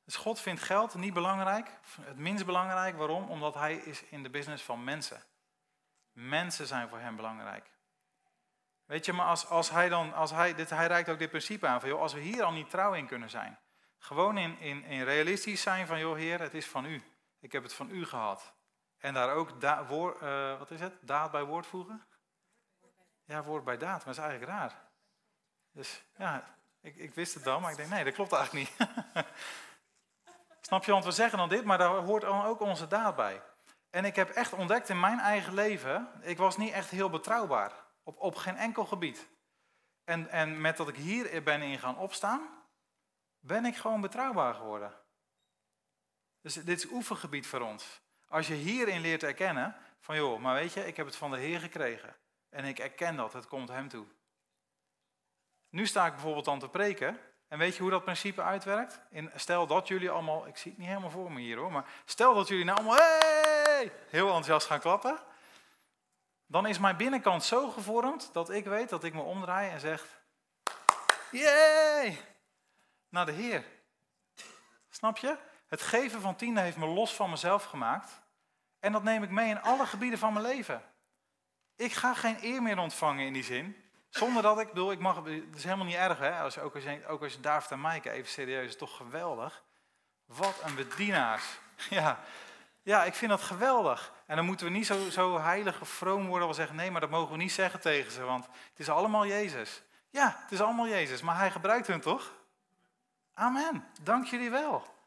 Dus 0.10 0.18
God 0.18 0.40
vindt 0.40 0.62
geld 0.62 0.94
niet 0.96 1.14
belangrijk, 1.14 1.70
het 2.02 2.18
minst 2.18 2.46
belangrijk. 2.46 2.98
Waarom? 2.98 3.30
Omdat 3.30 3.54
hij 3.54 3.76
is 3.76 4.04
in 4.04 4.24
de 4.24 4.30
business 4.30 4.64
van 4.64 4.84
mensen. 4.84 5.24
Mensen 6.12 6.68
zijn 6.68 6.90
voor 6.90 7.00
hem 7.00 7.16
belangrijk. 7.16 7.72
Weet 8.86 9.06
je, 9.06 9.14
maar 9.14 9.26
als, 9.26 9.48
als 9.48 9.70
hij 9.70 9.90
dan, 9.90 10.14
als 10.14 10.32
hij, 10.32 10.56
dit, 10.56 10.70
hij 10.70 10.88
reikt 10.88 11.10
ook 11.10 11.20
dit 11.20 11.30
principe 11.30 11.68
aan 11.68 11.80
van, 11.80 11.90
joh, 11.90 12.02
als 12.02 12.14
we 12.14 12.20
hier 12.20 12.44
al 12.44 12.52
niet 12.52 12.70
trouw 12.70 12.94
in 12.94 13.08
kunnen 13.08 13.30
zijn. 13.30 13.60
Gewoon 13.98 14.38
in, 14.38 14.60
in, 14.60 14.84
in 14.84 15.04
realistisch 15.04 15.62
zijn 15.62 15.88
van, 15.88 16.00
joh 16.00 16.18
heer, 16.18 16.40
het 16.40 16.54
is 16.54 16.66
van 16.68 16.86
u. 16.86 17.04
Ik 17.40 17.52
heb 17.52 17.64
het 17.64 17.74
van 17.74 17.90
u 17.90 18.06
gehad. 18.06 18.54
En 18.98 19.14
daar 19.14 19.34
ook, 19.34 19.62
da, 19.62 19.82
uh, 19.82 20.60
wat 20.60 20.72
is 20.72 20.80
het, 20.80 20.94
daad 21.02 21.32
bij 21.32 21.44
woord 21.44 21.68
voegen? 21.68 22.06
Ja, 23.24 23.44
woord 23.44 23.64
bij 23.64 23.78
daad, 23.78 24.06
maar 24.06 24.16
dat 24.16 24.24
is 24.24 24.30
eigenlijk 24.30 24.52
raar. 24.52 24.82
Dus 25.72 26.04
ja, 26.18 26.56
ik, 26.82 26.96
ik 26.96 27.14
wist 27.14 27.34
het 27.34 27.44
dan, 27.44 27.62
maar 27.62 27.72
ik 27.72 27.78
denk, 27.78 27.90
nee, 27.90 28.04
dat 28.04 28.14
klopt 28.14 28.34
eigenlijk 28.34 28.70
niet. 28.70 28.88
Snap 30.70 30.84
je, 30.84 30.92
want 30.92 31.06
we 31.06 31.12
zeggen 31.12 31.38
dan 31.38 31.50
dit, 31.50 31.64
maar 31.66 31.78
daar 31.78 31.90
hoort 31.90 32.24
ook 32.24 32.60
onze 32.60 32.88
daad 32.88 33.16
bij. 33.16 33.42
En 33.90 34.06
ik 34.06 34.16
heb 34.16 34.30
echt 34.30 34.54
ontdekt 34.54 34.90
in 34.90 35.00
mijn 35.00 35.20
eigen 35.20 35.54
leven, 35.54 36.10
ik 36.22 36.38
was 36.38 36.58
niet 36.58 36.72
echt 36.72 36.90
heel 36.90 37.10
betrouwbaar. 37.10 37.72
Op, 38.04 38.20
op 38.20 38.36
geen 38.36 38.56
enkel 38.56 38.86
gebied. 38.86 39.28
En, 40.04 40.30
en 40.30 40.62
met 40.62 40.78
dat 40.78 40.88
ik 40.88 40.96
hier 40.96 41.44
ben 41.44 41.62
in 41.62 41.80
gaan 41.80 41.98
opstaan, 41.98 42.42
ben 43.40 43.66
ik 43.66 43.76
gewoon 43.76 44.02
betrouwbaar 44.02 44.54
geworden. 44.54 44.94
Dus 46.42 46.54
dit 46.54 46.78
is 46.78 46.92
oefengebied 46.92 47.48
voor 47.48 47.62
ons. 47.62 48.02
Als 48.28 48.48
je 48.48 48.54
hierin 48.54 49.02
leert 49.02 49.24
erkennen, 49.24 49.76
van 50.00 50.16
joh, 50.16 50.40
maar 50.40 50.56
weet 50.56 50.74
je, 50.74 50.88
ik 50.88 50.98
heb 50.98 51.06
het 51.06 51.16
van 51.16 51.32
de 51.32 51.38
Heer 51.38 51.60
gekregen. 51.60 52.16
En 52.50 52.66
ik 52.66 52.80
erken 52.80 53.16
dat, 53.16 53.34
het 53.34 53.48
komt 53.48 53.70
hem 53.70 53.88
toe. 53.88 54.06
Nu 55.70 55.88
sta 55.88 56.06
ik 56.06 56.14
bijvoorbeeld 56.14 56.46
dan 56.46 56.60
te 56.60 56.70
preken. 56.70 57.20
En 57.50 57.58
weet 57.58 57.76
je 57.76 57.82
hoe 57.82 57.92
dat 57.92 58.04
principe 58.04 58.42
uitwerkt? 58.42 59.02
In, 59.10 59.32
stel 59.36 59.68
dat 59.68 59.88
jullie 59.88 60.10
allemaal, 60.10 60.48
ik 60.48 60.58
zie 60.58 60.72
het 60.72 60.80
niet 60.80 60.90
helemaal 60.90 61.10
voor 61.10 61.32
me 61.32 61.40
hier 61.40 61.58
hoor, 61.58 61.72
maar 61.72 61.86
stel 62.06 62.34
dat 62.34 62.48
jullie 62.48 62.66
nou 62.66 62.78
allemaal 62.78 62.98
hey, 62.98 63.92
heel 64.10 64.26
enthousiast 64.26 64.68
gaan 64.68 64.80
klappen. 64.80 65.20
Dan 66.46 66.68
is 66.68 66.80
mijn 66.80 66.98
binnenkant 66.98 67.44
zo 67.44 67.70
gevormd 67.70 68.30
dat 68.34 68.50
ik 68.50 68.66
weet 68.66 68.90
dat 68.90 69.04
ik 69.04 69.14
me 69.14 69.22
omdraai 69.22 69.70
en 69.70 69.80
zeg, 69.80 70.22
jee, 71.32 72.22
naar 73.10 73.26
de 73.26 73.32
Heer. 73.32 73.66
Snap 74.90 75.18
je? 75.18 75.38
Het 75.68 75.82
geven 75.82 76.22
van 76.22 76.36
tiende 76.36 76.62
heeft 76.62 76.78
me 76.78 76.86
los 76.86 77.16
van 77.16 77.30
mezelf 77.30 77.64
gemaakt. 77.64 78.22
En 78.80 78.92
dat 78.92 79.04
neem 79.04 79.24
ik 79.24 79.30
mee 79.30 79.50
in 79.50 79.62
alle 79.62 79.86
gebieden 79.86 80.20
van 80.20 80.34
mijn 80.34 80.46
leven. 80.46 80.84
Ik 81.76 81.94
ga 81.94 82.14
geen 82.14 82.38
eer 82.42 82.62
meer 82.62 82.78
ontvangen 82.78 83.26
in 83.26 83.34
die 83.34 83.44
zin. 83.44 83.89
Zonder 84.10 84.42
dat 84.42 84.60
ik, 84.60 84.68
bedoel, 84.68 84.92
ik 84.92 85.00
mag, 85.00 85.16
het 85.16 85.56
is 85.56 85.64
helemaal 85.64 85.86
niet 85.86 85.96
erg, 85.96 86.20
hè? 86.20 86.40
Als, 86.40 86.60
ook, 86.60 86.76
als 86.76 86.84
je, 86.84 87.08
ook 87.08 87.24
als 87.24 87.34
je 87.34 87.40
David 87.40 87.72
en 87.72 87.82
Maaike 87.82 88.12
even 88.12 88.30
serieus, 88.30 88.78
toch 88.78 88.98
geweldig. 88.98 89.64
Wat 90.26 90.62
een 90.64 90.76
bedienaars. 90.76 91.44
Ja, 91.90 92.20
ja, 92.82 93.04
ik 93.04 93.14
vind 93.14 93.32
dat 93.32 93.42
geweldig. 93.42 94.14
En 94.26 94.36
dan 94.36 94.46
moeten 94.46 94.66
we 94.66 94.72
niet 94.72 94.86
zo, 94.86 95.10
zo 95.10 95.40
heilig 95.40 95.82
of 95.82 95.90
vroom 95.90 96.28
worden, 96.28 96.48
we 96.48 96.54
zeggen, 96.54 96.76
nee, 96.76 96.92
maar 96.92 97.02
dat 97.02 97.10
mogen 97.10 97.32
we 97.32 97.38
niet 97.38 97.52
zeggen 97.52 97.80
tegen 97.80 98.12
ze, 98.12 98.24
want 98.24 98.46
het 98.46 98.80
is 98.80 98.90
allemaal 98.90 99.26
Jezus. 99.26 99.82
Ja, 100.10 100.38
het 100.42 100.52
is 100.52 100.62
allemaal 100.62 100.88
Jezus, 100.88 101.22
maar 101.22 101.38
hij 101.38 101.52
gebruikt 101.52 101.88
hun 101.88 102.02
toch? 102.02 102.34
Amen, 103.34 103.88
dank 104.02 104.26
jullie 104.26 104.50
wel. 104.50 104.98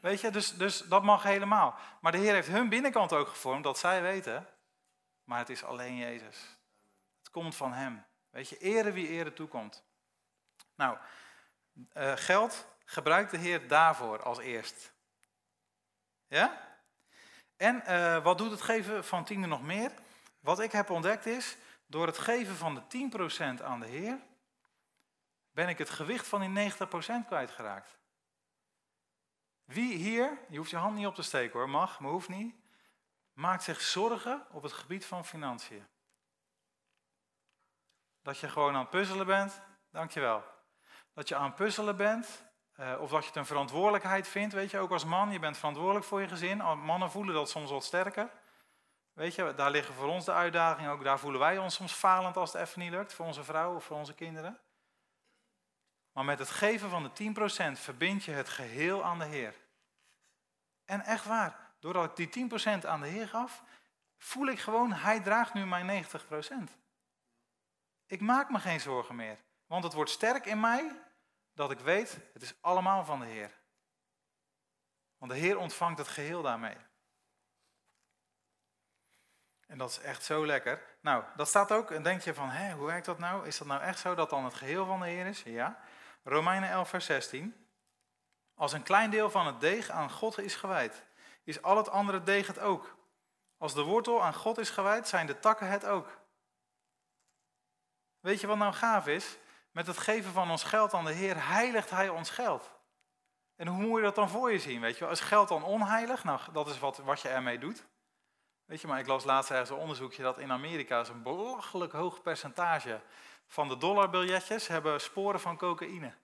Weet 0.00 0.20
je, 0.20 0.30
dus, 0.30 0.56
dus 0.56 0.78
dat 0.78 1.02
mag 1.02 1.22
helemaal. 1.22 1.74
Maar 2.00 2.12
de 2.12 2.18
Heer 2.18 2.32
heeft 2.34 2.48
hun 2.48 2.68
binnenkant 2.68 3.12
ook 3.12 3.28
gevormd, 3.28 3.64
dat 3.64 3.78
zij 3.78 4.02
weten, 4.02 4.46
maar 5.24 5.38
het 5.38 5.48
is 5.48 5.64
alleen 5.64 5.96
Jezus. 5.96 6.58
Het 7.18 7.30
komt 7.30 7.56
van 7.56 7.72
Hem. 7.72 8.04
Weet 8.30 8.48
je, 8.48 8.58
ere 8.58 8.92
wie 8.92 9.08
ere 9.08 9.32
toekomt. 9.32 9.84
Nou, 10.74 10.98
uh, 11.94 12.12
geld 12.16 12.66
gebruikt 12.84 13.30
de 13.30 13.36
Heer 13.36 13.68
daarvoor 13.68 14.22
als 14.22 14.38
eerst. 14.38 14.92
Ja? 16.26 16.76
En 17.56 17.82
uh, 17.86 18.22
wat 18.22 18.38
doet 18.38 18.50
het 18.50 18.62
geven 18.62 19.04
van 19.04 19.24
tiende 19.24 19.46
nog 19.46 19.62
meer? 19.62 19.92
Wat 20.40 20.60
ik 20.60 20.72
heb 20.72 20.90
ontdekt 20.90 21.26
is, 21.26 21.56
door 21.86 22.06
het 22.06 22.18
geven 22.18 22.56
van 22.56 22.74
de 22.74 23.10
10% 23.58 23.62
aan 23.64 23.80
de 23.80 23.86
Heer, 23.86 24.18
ben 25.50 25.68
ik 25.68 25.78
het 25.78 25.90
gewicht 25.90 26.26
van 26.26 26.40
die 26.40 26.72
90% 26.72 26.74
kwijtgeraakt. 27.26 27.98
Wie 29.64 29.94
hier, 29.94 30.38
je 30.48 30.58
hoeft 30.58 30.70
je 30.70 30.76
hand 30.76 30.96
niet 30.96 31.06
op 31.06 31.14
te 31.14 31.22
steken 31.22 31.58
hoor, 31.58 31.68
mag, 31.68 32.00
maar 32.00 32.10
hoeft 32.10 32.28
niet, 32.28 32.54
maakt 33.32 33.62
zich 33.62 33.80
zorgen 33.80 34.46
op 34.50 34.62
het 34.62 34.72
gebied 34.72 35.06
van 35.06 35.24
financiën. 35.24 35.86
Dat 38.28 38.38
je 38.38 38.48
gewoon 38.48 38.74
aan 38.74 38.80
het 38.80 38.90
puzzelen 38.90 39.26
bent, 39.26 39.60
dankjewel. 39.90 40.44
Dat 41.14 41.28
je 41.28 41.36
aan 41.36 41.44
het 41.44 41.54
puzzelen 41.54 41.96
bent, 41.96 42.44
uh, 42.80 43.00
of 43.00 43.10
dat 43.10 43.20
je 43.20 43.26
het 43.26 43.36
een 43.36 43.46
verantwoordelijkheid 43.46 44.28
vindt, 44.28 44.54
weet 44.54 44.70
je, 44.70 44.78
ook 44.78 44.90
als 44.90 45.04
man, 45.04 45.32
je 45.32 45.38
bent 45.38 45.56
verantwoordelijk 45.56 46.06
voor 46.06 46.20
je 46.20 46.28
gezin. 46.28 46.56
Mannen 46.78 47.10
voelen 47.10 47.34
dat 47.34 47.50
soms 47.50 47.70
wat 47.70 47.84
sterker. 47.84 48.30
Weet 49.12 49.34
je, 49.34 49.54
daar 49.54 49.70
liggen 49.70 49.94
voor 49.94 50.08
ons 50.08 50.24
de 50.24 50.32
uitdagingen, 50.32 50.90
ook 50.90 51.04
daar 51.04 51.18
voelen 51.18 51.40
wij 51.40 51.58
ons 51.58 51.74
soms 51.74 51.92
falend 51.92 52.36
als 52.36 52.52
het 52.52 52.62
even 52.62 52.80
niet 52.80 52.90
lukt, 52.90 53.12
voor 53.12 53.26
onze 53.26 53.44
vrouw 53.44 53.74
of 53.74 53.84
voor 53.84 53.96
onze 53.96 54.14
kinderen. 54.14 54.58
Maar 56.12 56.24
met 56.24 56.38
het 56.38 56.50
geven 56.50 56.90
van 56.90 57.02
de 57.14 57.32
10% 57.76 57.80
verbind 57.80 58.24
je 58.24 58.32
het 58.32 58.48
geheel 58.48 59.04
aan 59.04 59.18
de 59.18 59.26
Heer. 59.26 59.54
En 60.84 61.00
echt 61.00 61.24
waar, 61.24 61.58
doordat 61.80 62.18
ik 62.18 62.32
die 62.32 62.48
10% 62.48 62.86
aan 62.86 63.00
de 63.00 63.08
Heer 63.08 63.28
gaf, 63.28 63.62
voel 64.18 64.46
ik 64.46 64.58
gewoon, 64.58 64.92
Hij 64.92 65.20
draagt 65.20 65.54
nu 65.54 65.66
mijn 65.66 66.04
90%. 66.04 66.86
Ik 68.08 68.20
maak 68.20 68.50
me 68.50 68.58
geen 68.58 68.80
zorgen 68.80 69.16
meer, 69.16 69.38
want 69.66 69.84
het 69.84 69.92
wordt 69.92 70.10
sterk 70.10 70.46
in 70.46 70.60
mij 70.60 71.00
dat 71.52 71.70
ik 71.70 71.80
weet, 71.80 72.18
het 72.32 72.42
is 72.42 72.54
allemaal 72.60 73.04
van 73.04 73.20
de 73.20 73.26
Heer. 73.26 73.58
Want 75.18 75.32
de 75.32 75.38
Heer 75.38 75.58
ontvangt 75.58 75.98
het 75.98 76.08
geheel 76.08 76.42
daarmee. 76.42 76.76
En 79.66 79.78
dat 79.78 79.90
is 79.90 80.00
echt 80.00 80.24
zo 80.24 80.46
lekker. 80.46 80.82
Nou, 81.00 81.24
dat 81.36 81.48
staat 81.48 81.72
ook, 81.72 81.90
en 81.90 82.02
denk 82.02 82.22
je 82.22 82.34
van, 82.34 82.48
hé, 82.48 82.72
hoe 82.72 82.86
werkt 82.86 83.06
dat 83.06 83.18
nou? 83.18 83.46
Is 83.46 83.58
dat 83.58 83.66
nou 83.66 83.82
echt 83.82 83.98
zo 83.98 84.14
dat 84.14 84.30
dan 84.30 84.44
het 84.44 84.54
geheel 84.54 84.86
van 84.86 85.00
de 85.00 85.06
Heer 85.06 85.26
is? 85.26 85.42
Ja. 85.42 85.80
Romeinen 86.22 86.70
11, 86.70 86.88
vers 86.88 87.04
16. 87.04 87.68
Als 88.54 88.72
een 88.72 88.82
klein 88.82 89.10
deel 89.10 89.30
van 89.30 89.46
het 89.46 89.60
deeg 89.60 89.90
aan 89.90 90.10
God 90.10 90.38
is 90.38 90.54
gewijd, 90.54 91.04
is 91.44 91.62
al 91.62 91.76
het 91.76 91.88
andere 91.88 92.22
deeg 92.22 92.46
het 92.46 92.58
ook. 92.58 92.96
Als 93.58 93.74
de 93.74 93.82
wortel 93.82 94.22
aan 94.22 94.34
God 94.34 94.58
is 94.58 94.70
gewijd, 94.70 95.08
zijn 95.08 95.26
de 95.26 95.38
takken 95.38 95.68
het 95.68 95.84
ook. 95.86 96.17
Weet 98.28 98.40
je 98.40 98.46
wat 98.46 98.58
nou 98.58 98.72
gaaf 98.72 99.06
is? 99.06 99.36
Met 99.70 99.86
het 99.86 99.98
geven 99.98 100.32
van 100.32 100.50
ons 100.50 100.62
geld 100.62 100.94
aan 100.94 101.04
de 101.04 101.12
Heer 101.12 101.46
heiligt 101.48 101.90
Hij 101.90 102.08
ons 102.08 102.30
geld. 102.30 102.70
En 103.56 103.66
hoe 103.66 103.86
moet 103.86 103.96
je 103.96 104.04
dat 104.04 104.14
dan 104.14 104.28
voor 104.28 104.52
je 104.52 104.58
zien? 104.58 104.80
Weet 104.80 104.98
je? 104.98 105.06
Is 105.06 105.20
geld 105.20 105.48
dan 105.48 105.62
onheilig? 105.62 106.24
Nou, 106.24 106.40
dat 106.52 106.68
is 106.68 106.78
wat, 106.78 106.96
wat 106.96 107.20
je 107.20 107.28
ermee 107.28 107.58
doet. 107.58 107.84
Weet 108.64 108.80
je, 108.80 108.86
maar 108.86 108.98
ik 108.98 109.06
las 109.06 109.24
laatst 109.24 109.50
ergens 109.50 109.70
een 109.70 109.76
onderzoekje 109.76 110.22
dat 110.22 110.38
in 110.38 110.52
Amerika 110.52 111.00
is 111.00 111.08
een 111.08 111.22
belachelijk 111.22 111.92
hoog 111.92 112.22
percentage 112.22 113.00
van 113.46 113.68
de 113.68 113.76
dollarbiljetjes 113.76 114.66
hebben 114.66 115.00
sporen 115.00 115.40
van 115.40 115.56
cocaïne. 115.56 116.14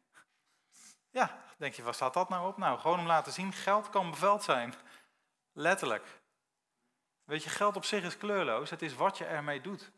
Ja, 1.10 1.38
denk 1.56 1.74
je, 1.74 1.82
waar 1.82 1.94
staat 1.94 2.14
dat 2.14 2.28
nou 2.28 2.48
op? 2.48 2.56
Nou, 2.56 2.78
gewoon 2.78 2.98
om 2.98 3.06
laten 3.06 3.32
zien, 3.32 3.52
geld 3.52 3.90
kan 3.90 4.10
beveld 4.10 4.42
zijn. 4.42 4.74
Letterlijk. 5.52 6.20
Weet 7.24 7.42
je, 7.42 7.50
geld 7.50 7.76
op 7.76 7.84
zich 7.84 8.04
is 8.04 8.18
kleurloos, 8.18 8.70
het 8.70 8.82
is 8.82 8.94
wat 8.94 9.18
je 9.18 9.24
ermee 9.24 9.60
doet. 9.60 9.92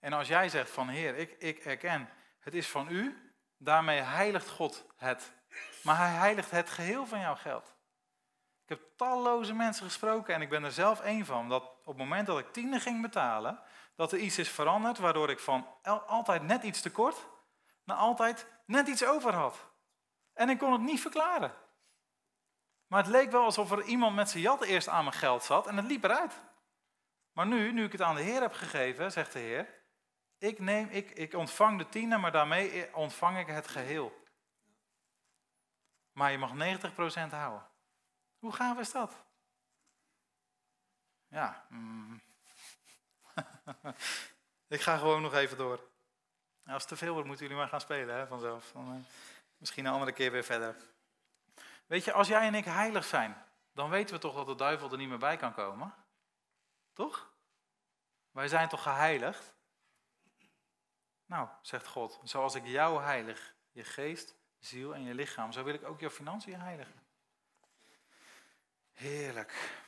En 0.00 0.12
als 0.12 0.28
jij 0.28 0.48
zegt 0.48 0.70
van 0.70 0.88
Heer, 0.88 1.16
ik, 1.16 1.30
ik 1.38 1.58
erken, 1.58 2.08
het 2.40 2.54
is 2.54 2.68
van 2.68 2.88
u, 2.90 3.32
daarmee 3.56 4.00
heiligt 4.00 4.48
God 4.48 4.86
het. 4.96 5.32
Maar 5.82 5.96
hij 5.96 6.10
heiligt 6.10 6.50
het 6.50 6.70
geheel 6.70 7.06
van 7.06 7.20
jouw 7.20 7.36
geld. 7.36 7.76
Ik 8.62 8.68
heb 8.68 8.80
talloze 8.96 9.54
mensen 9.54 9.84
gesproken 9.84 10.34
en 10.34 10.42
ik 10.42 10.48
ben 10.48 10.64
er 10.64 10.72
zelf 10.72 11.00
één 11.00 11.26
van, 11.26 11.48
dat 11.48 11.62
op 11.62 11.86
het 11.86 11.96
moment 11.96 12.26
dat 12.26 12.38
ik 12.38 12.52
tiende 12.52 12.80
ging 12.80 13.02
betalen, 13.02 13.60
dat 13.96 14.12
er 14.12 14.18
iets 14.18 14.38
is 14.38 14.50
veranderd 14.50 14.98
waardoor 14.98 15.30
ik 15.30 15.38
van 15.38 15.66
altijd 16.06 16.42
net 16.42 16.62
iets 16.62 16.80
tekort 16.80 17.26
naar 17.84 17.96
altijd 17.96 18.46
net 18.66 18.88
iets 18.88 19.04
over 19.04 19.34
had. 19.34 19.70
En 20.32 20.48
ik 20.48 20.58
kon 20.58 20.72
het 20.72 20.80
niet 20.80 21.00
verklaren. 21.00 21.54
Maar 22.86 23.02
het 23.02 23.12
leek 23.12 23.30
wel 23.30 23.44
alsof 23.44 23.70
er 23.70 23.82
iemand 23.82 24.14
met 24.14 24.30
zijn 24.30 24.42
jat 24.42 24.62
eerst 24.62 24.88
aan 24.88 25.04
mijn 25.04 25.16
geld 25.16 25.42
zat 25.42 25.66
en 25.66 25.76
het 25.76 25.86
liep 25.86 26.04
eruit. 26.04 26.40
Maar 27.32 27.46
nu, 27.46 27.72
nu 27.72 27.84
ik 27.84 27.92
het 27.92 28.02
aan 28.02 28.14
de 28.14 28.22
Heer 28.22 28.40
heb 28.40 28.52
gegeven, 28.52 29.12
zegt 29.12 29.32
de 29.32 29.38
Heer, 29.38 29.77
ik, 30.38 30.58
neem, 30.58 30.88
ik, 30.88 31.10
ik 31.10 31.34
ontvang 31.34 31.78
de 31.78 31.88
tiende, 31.88 32.16
maar 32.16 32.32
daarmee 32.32 32.94
ontvang 32.94 33.38
ik 33.38 33.46
het 33.46 33.68
geheel. 33.68 34.26
Maar 36.12 36.30
je 36.30 36.38
mag 36.38 36.52
90% 36.52 37.30
houden. 37.30 37.68
Hoe 38.38 38.52
gaaf 38.52 38.78
is 38.78 38.92
dat? 38.92 39.24
Ja, 41.28 41.66
mm. 41.68 42.20
ik 44.68 44.80
ga 44.80 44.96
gewoon 44.96 45.22
nog 45.22 45.34
even 45.34 45.56
door. 45.56 45.80
Als 46.64 46.82
het 46.82 46.88
te 46.88 46.96
veel 46.96 47.12
wordt, 47.12 47.26
moeten 47.26 47.46
jullie 47.46 47.60
maar 47.60 47.70
gaan 47.70 47.80
spelen 47.80 48.14
hè, 48.14 48.26
vanzelf. 48.26 48.74
Uh, 48.74 48.94
misschien 49.56 49.84
een 49.84 49.92
andere 49.92 50.12
keer 50.12 50.32
weer 50.32 50.44
verder. 50.44 50.76
Weet 51.86 52.04
je, 52.04 52.12
als 52.12 52.28
jij 52.28 52.46
en 52.46 52.54
ik 52.54 52.64
heilig 52.64 53.04
zijn, 53.04 53.44
dan 53.72 53.90
weten 53.90 54.14
we 54.14 54.20
toch 54.20 54.34
dat 54.34 54.46
de 54.46 54.54
duivel 54.54 54.90
er 54.90 54.96
niet 54.96 55.08
meer 55.08 55.18
bij 55.18 55.36
kan 55.36 55.54
komen? 55.54 55.94
Toch? 56.92 57.32
Wij 58.30 58.48
zijn 58.48 58.68
toch 58.68 58.82
geheiligd? 58.82 59.54
Nou, 61.28 61.48
zegt 61.62 61.86
God, 61.86 62.20
zoals 62.22 62.54
ik 62.54 62.66
jou 62.66 63.02
heilig, 63.02 63.54
je 63.70 63.84
geest, 63.84 64.34
ziel 64.58 64.94
en 64.94 65.02
je 65.02 65.14
lichaam, 65.14 65.52
zo 65.52 65.62
wil 65.62 65.74
ik 65.74 65.84
ook 65.84 66.00
jouw 66.00 66.10
financiën 66.10 66.60
heiligen. 66.60 67.02
Heerlijk. 68.92 69.80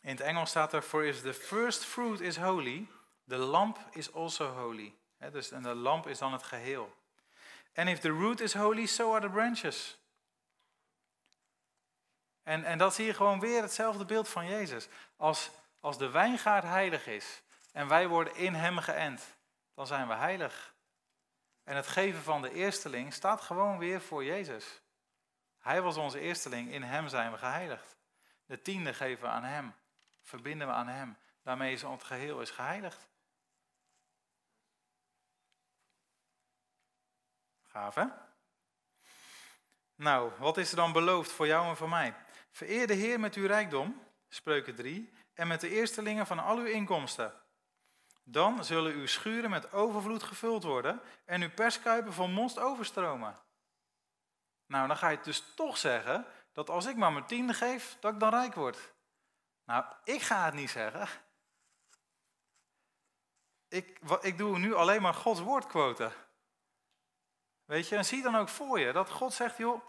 In 0.00 0.10
het 0.10 0.20
Engels 0.20 0.50
staat 0.50 0.72
er, 0.72 0.82
for 0.82 1.04
is 1.04 1.20
the 1.20 1.34
first 1.34 1.84
fruit 1.84 2.20
is 2.20 2.36
holy, 2.36 2.88
the 3.28 3.36
lamp 3.36 3.78
is 3.90 4.12
also 4.12 4.46
holy. 4.46 4.94
dus, 5.32 5.50
en 5.50 5.62
de 5.62 5.74
lamp 5.74 6.06
is 6.06 6.18
dan 6.18 6.32
het 6.32 6.42
geheel. 6.42 6.94
And 7.74 7.88
if 7.88 8.00
the 8.00 8.08
root 8.08 8.40
is 8.40 8.54
holy, 8.54 8.86
so 8.86 9.12
are 9.12 9.20
the 9.20 9.32
branches. 9.32 9.98
En, 12.42 12.64
en 12.64 12.78
dat 12.78 12.94
zie 12.94 13.06
je 13.06 13.14
gewoon 13.14 13.40
weer 13.40 13.62
hetzelfde 13.62 14.04
beeld 14.04 14.28
van 14.28 14.46
Jezus. 14.46 14.88
Als, 15.16 15.50
als 15.80 15.98
de 15.98 16.10
wijngaard 16.10 16.64
heilig 16.64 17.06
is 17.06 17.42
en 17.72 17.88
wij 17.88 18.08
worden 18.08 18.36
in 18.36 18.54
hem 18.54 18.78
geënt, 18.78 19.36
dan 19.74 19.86
zijn 19.86 20.08
we 20.08 20.14
heilig. 20.14 20.74
En 21.62 21.76
het 21.76 21.86
geven 21.86 22.22
van 22.22 22.42
de 22.42 22.52
eersteling 22.52 23.12
staat 23.12 23.40
gewoon 23.40 23.78
weer 23.78 24.00
voor 24.00 24.24
Jezus. 24.24 24.82
Hij 25.58 25.82
was 25.82 25.96
onze 25.96 26.18
eersteling, 26.18 26.72
in 26.72 26.82
hem 26.82 27.08
zijn 27.08 27.32
we 27.32 27.38
geheiligd. 27.38 27.96
De 28.46 28.62
tiende 28.62 28.94
geven 28.94 29.22
we 29.22 29.28
aan 29.28 29.44
hem, 29.44 29.74
verbinden 30.22 30.66
we 30.66 30.72
aan 30.72 30.88
hem. 30.88 31.16
Daarmee 31.42 31.72
is 31.72 31.84
ons 31.84 32.02
geheel 32.02 32.40
is 32.40 32.50
geheiligd. 32.50 33.08
Gaaf? 37.62 37.96
Nou, 39.94 40.32
wat 40.38 40.56
is 40.56 40.70
er 40.70 40.76
dan 40.76 40.92
beloofd 40.92 41.30
voor 41.30 41.46
jou 41.46 41.68
en 41.68 41.76
voor 41.76 41.88
mij? 41.88 42.14
Vereer 42.50 42.86
de 42.86 42.94
Heer 42.94 43.20
met 43.20 43.34
uw 43.34 43.46
rijkdom, 43.46 44.02
spreuken 44.28 44.74
3, 44.74 45.12
en 45.34 45.46
met 45.46 45.60
de 45.60 45.68
eerstelingen 45.68 46.26
van 46.26 46.38
al 46.38 46.56
uw 46.56 46.64
inkomsten. 46.64 47.43
Dan 48.24 48.64
zullen 48.64 48.92
uw 48.92 49.06
schuren 49.06 49.50
met 49.50 49.72
overvloed 49.72 50.22
gevuld 50.22 50.62
worden 50.62 51.00
en 51.24 51.42
uw 51.42 51.50
perskuipen 51.50 52.12
van 52.12 52.32
most 52.32 52.58
overstromen. 52.58 53.38
Nou, 54.66 54.86
dan 54.86 54.96
ga 54.96 55.08
je 55.08 55.20
dus 55.22 55.44
toch 55.54 55.78
zeggen 55.78 56.26
dat 56.52 56.70
als 56.70 56.86
ik 56.86 56.96
maar 56.96 57.12
mijn 57.12 57.26
tiende 57.26 57.54
geef, 57.54 57.96
dat 58.00 58.12
ik 58.12 58.20
dan 58.20 58.30
rijk 58.30 58.54
word. 58.54 58.92
Nou, 59.64 59.84
ik 60.04 60.22
ga 60.22 60.44
het 60.44 60.54
niet 60.54 60.70
zeggen. 60.70 61.08
Ik, 63.68 64.00
ik 64.20 64.38
doe 64.38 64.58
nu 64.58 64.74
alleen 64.74 65.02
maar 65.02 65.14
Gods 65.14 65.40
woord 65.40 65.66
quoten. 65.66 66.12
Weet 67.64 67.88
je, 67.88 67.96
en 67.96 68.04
zie 68.04 68.22
dan 68.22 68.36
ook 68.36 68.48
voor 68.48 68.80
je 68.80 68.92
dat 68.92 69.10
God 69.10 69.32
zegt, 69.32 69.56
joh, 69.56 69.80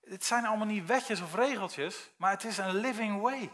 het 0.00 0.24
zijn 0.24 0.44
allemaal 0.46 0.66
niet 0.66 0.86
wetjes 0.86 1.20
of 1.20 1.34
regeltjes, 1.34 2.10
maar 2.16 2.30
het 2.30 2.44
is 2.44 2.58
een 2.58 2.74
living 2.74 3.20
way. 3.20 3.50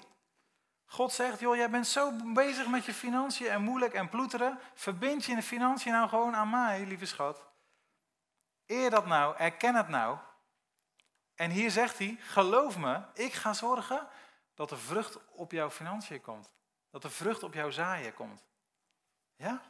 God 0.87 1.13
zegt, 1.13 1.41
joh, 1.41 1.57
jij 1.57 1.71
bent 1.71 1.87
zo 1.87 2.13
bezig 2.35 2.67
met 2.67 2.85
je 2.85 2.95
financiën 2.95 3.49
en 3.49 3.63
moeilijk 3.63 3.95
en 3.95 4.09
ploeteren. 4.09 4.59
Verbind 4.75 5.25
je 5.25 5.31
in 5.31 5.37
de 5.37 5.43
financiën 5.43 5.93
nou 5.93 6.09
gewoon 6.09 6.37
aan 6.37 6.51
mij, 6.51 6.85
lieve 6.85 7.07
schat. 7.07 7.45
Eer 8.67 8.91
dat 8.91 9.07
nou, 9.07 9.37
erken 9.37 9.75
het 9.75 9.89
nou. 9.89 10.19
En 11.35 11.51
hier 11.51 11.71
zegt 11.71 11.99
hij, 11.99 12.19
geloof 12.21 12.79
me, 12.79 13.01
ik 13.15 13.33
ga 13.33 13.53
zorgen 13.53 14.09
dat 14.55 14.69
de 14.69 14.77
vrucht 14.77 15.19
op 15.31 15.53
jouw 15.53 15.71
financiën 15.71 16.21
komt. 16.21 16.51
Dat 16.91 17.03
de 17.03 17.11
vrucht 17.11 17.43
op 17.43 17.55
jouw 17.55 17.71
zaaien 17.71 18.15
komt. 18.15 18.45
Ja, 19.37 19.63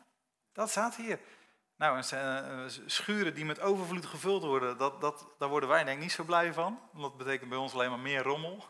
dat 0.53 0.71
staat 0.71 0.95
hier. 0.95 1.21
Nou, 1.77 2.03
eh, 2.11 2.65
schuren 2.87 3.35
die 3.35 3.45
met 3.45 3.61
overvloed 3.61 4.07
gevuld 4.07 4.43
worden, 4.43 4.79
dat, 4.79 5.01
dat, 5.01 5.27
daar 5.39 5.49
worden 5.49 5.69
wij 5.69 5.85
denk 5.85 5.97
ik 5.97 6.03
niet 6.03 6.13
zo 6.13 6.25
blij 6.25 6.53
van. 6.53 6.81
Want 6.93 7.03
dat 7.03 7.17
betekent 7.17 7.49
bij 7.49 7.59
ons 7.59 7.73
alleen 7.73 7.91
maar 7.91 7.99
meer 7.99 8.23
rommel. 8.23 8.65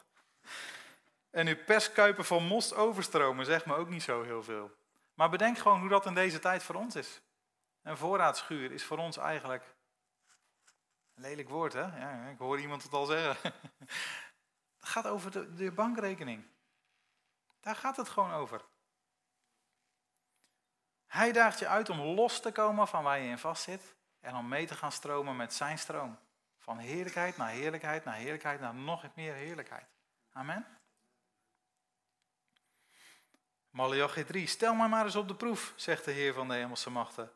En 1.36 1.46
uw 1.46 1.64
perskuipen 1.64 2.24
van 2.24 2.42
most 2.42 2.74
overstromen 2.74 3.44
zegt 3.44 3.66
me 3.66 3.74
ook 3.74 3.88
niet 3.88 4.02
zo 4.02 4.22
heel 4.22 4.42
veel. 4.42 4.76
Maar 5.14 5.30
bedenk 5.30 5.58
gewoon 5.58 5.80
hoe 5.80 5.88
dat 5.88 6.06
in 6.06 6.14
deze 6.14 6.38
tijd 6.38 6.62
voor 6.62 6.74
ons 6.74 6.94
is. 6.94 7.22
Een 7.82 7.96
voorraadschuur 7.96 8.72
is 8.72 8.84
voor 8.84 8.98
ons 8.98 9.16
eigenlijk 9.16 9.74
een 11.14 11.22
lelijk 11.22 11.48
woord, 11.48 11.72
hè? 11.72 11.80
Ja, 11.80 12.28
ik 12.28 12.38
hoor 12.38 12.60
iemand 12.60 12.82
het 12.82 12.92
al 12.92 13.06
zeggen. 13.06 13.52
Het 14.78 14.88
gaat 14.88 15.06
over 15.06 15.30
de, 15.30 15.54
de 15.54 15.72
bankrekening. 15.72 16.46
Daar 17.60 17.76
gaat 17.76 17.96
het 17.96 18.08
gewoon 18.08 18.32
over. 18.32 18.64
Hij 21.06 21.32
daagt 21.32 21.58
je 21.58 21.68
uit 21.68 21.88
om 21.88 22.00
los 22.00 22.40
te 22.40 22.52
komen 22.52 22.88
van 22.88 23.02
waar 23.02 23.18
je 23.18 23.28
in 23.28 23.38
vastzit 23.38 23.96
en 24.20 24.34
om 24.34 24.48
mee 24.48 24.66
te 24.66 24.74
gaan 24.74 24.92
stromen 24.92 25.36
met 25.36 25.54
zijn 25.54 25.78
stroom. 25.78 26.18
Van 26.58 26.78
heerlijkheid 26.78 27.36
naar 27.36 27.50
heerlijkheid 27.50 28.04
naar 28.04 28.14
heerlijkheid 28.14 28.60
naar 28.60 28.74
nog 28.74 29.14
meer 29.14 29.34
heerlijkheid. 29.34 29.86
Amen. 30.32 30.75
Malachi 33.76 34.24
3. 34.24 34.46
Stel 34.46 34.74
mij 34.74 34.88
maar 34.88 35.04
eens 35.04 35.16
op 35.16 35.28
de 35.28 35.34
proef, 35.34 35.72
zegt 35.74 36.04
de 36.04 36.10
Heer 36.10 36.34
van 36.34 36.48
de 36.48 36.54
hemelse 36.54 36.90
machten. 36.90 37.30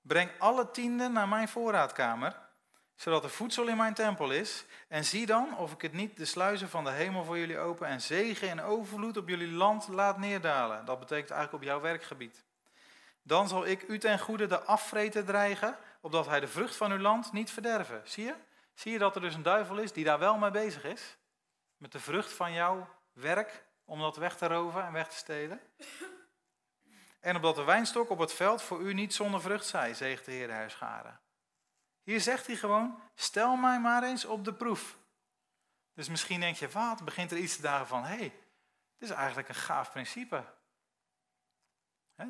Breng 0.00 0.30
alle 0.38 0.70
tienden 0.70 1.12
naar 1.12 1.28
mijn 1.28 1.48
voorraadkamer, 1.48 2.38
zodat 2.94 3.24
er 3.24 3.30
voedsel 3.30 3.66
in 3.68 3.76
mijn 3.76 3.94
tempel 3.94 4.30
is. 4.30 4.64
En 4.88 5.04
zie 5.04 5.26
dan 5.26 5.56
of 5.56 5.72
ik 5.72 5.82
het 5.82 5.92
niet 5.92 6.16
de 6.16 6.24
sluizen 6.24 6.68
van 6.68 6.84
de 6.84 6.90
hemel 6.90 7.24
voor 7.24 7.38
jullie 7.38 7.58
open 7.58 7.86
en 7.86 8.00
zegen 8.00 8.48
en 8.48 8.62
overvloed 8.62 9.16
op 9.16 9.28
jullie 9.28 9.50
land 9.52 9.88
laat 9.88 10.18
neerdalen. 10.18 10.84
Dat 10.84 10.98
betekent 10.98 11.30
eigenlijk 11.30 11.62
op 11.62 11.68
jouw 11.68 11.80
werkgebied. 11.80 12.44
Dan 13.22 13.48
zal 13.48 13.66
ik 13.66 13.82
u 13.88 13.98
ten 13.98 14.18
goede 14.18 14.46
de 14.46 14.62
afvreten 14.62 15.24
dreigen, 15.24 15.76
opdat 16.00 16.26
hij 16.26 16.40
de 16.40 16.48
vrucht 16.48 16.76
van 16.76 16.92
uw 16.92 16.98
land 16.98 17.32
niet 17.32 17.50
verderven. 17.50 18.00
Zie 18.04 18.24
je? 18.24 18.34
Zie 18.74 18.92
je 18.92 18.98
dat 18.98 19.14
er 19.14 19.20
dus 19.20 19.34
een 19.34 19.42
duivel 19.42 19.78
is 19.78 19.92
die 19.92 20.04
daar 20.04 20.18
wel 20.18 20.38
mee 20.38 20.50
bezig 20.50 20.84
is? 20.84 21.16
Met 21.76 21.92
de 21.92 22.00
vrucht 22.00 22.32
van 22.32 22.52
jouw 22.52 22.88
werk, 23.12 23.64
om 23.92 24.00
dat 24.00 24.16
weg 24.16 24.36
te 24.36 24.46
roven 24.46 24.84
en 24.84 24.92
weg 24.92 25.08
te 25.08 25.16
stelen? 25.16 25.60
En 27.20 27.36
opdat 27.36 27.54
de 27.54 27.64
wijnstok 27.64 28.10
op 28.10 28.18
het 28.18 28.32
veld 28.32 28.62
voor 28.62 28.80
u 28.80 28.94
niet 28.94 29.14
zonder 29.14 29.40
vrucht 29.40 29.66
zij, 29.66 29.94
zegt 29.94 30.24
de 30.24 30.30
Heer 30.30 30.46
de 30.46 30.52
Herscharen. 30.52 31.20
Hier 32.02 32.20
zegt 32.20 32.46
hij 32.46 32.56
gewoon, 32.56 33.00
stel 33.14 33.56
mij 33.56 33.80
maar 33.80 34.02
eens 34.02 34.24
op 34.24 34.44
de 34.44 34.54
proef. 34.54 34.98
Dus 35.94 36.08
misschien 36.08 36.40
denk 36.40 36.56
je, 36.56 36.68
wat, 36.68 37.04
begint 37.04 37.30
er 37.30 37.36
iets 37.36 37.56
te 37.56 37.62
dagen 37.62 37.86
van, 37.86 38.04
hé, 38.04 38.16
hey, 38.16 38.32
dit 38.98 39.10
is 39.10 39.10
eigenlijk 39.10 39.48
een 39.48 39.54
gaaf 39.54 39.90
principe 39.90 40.44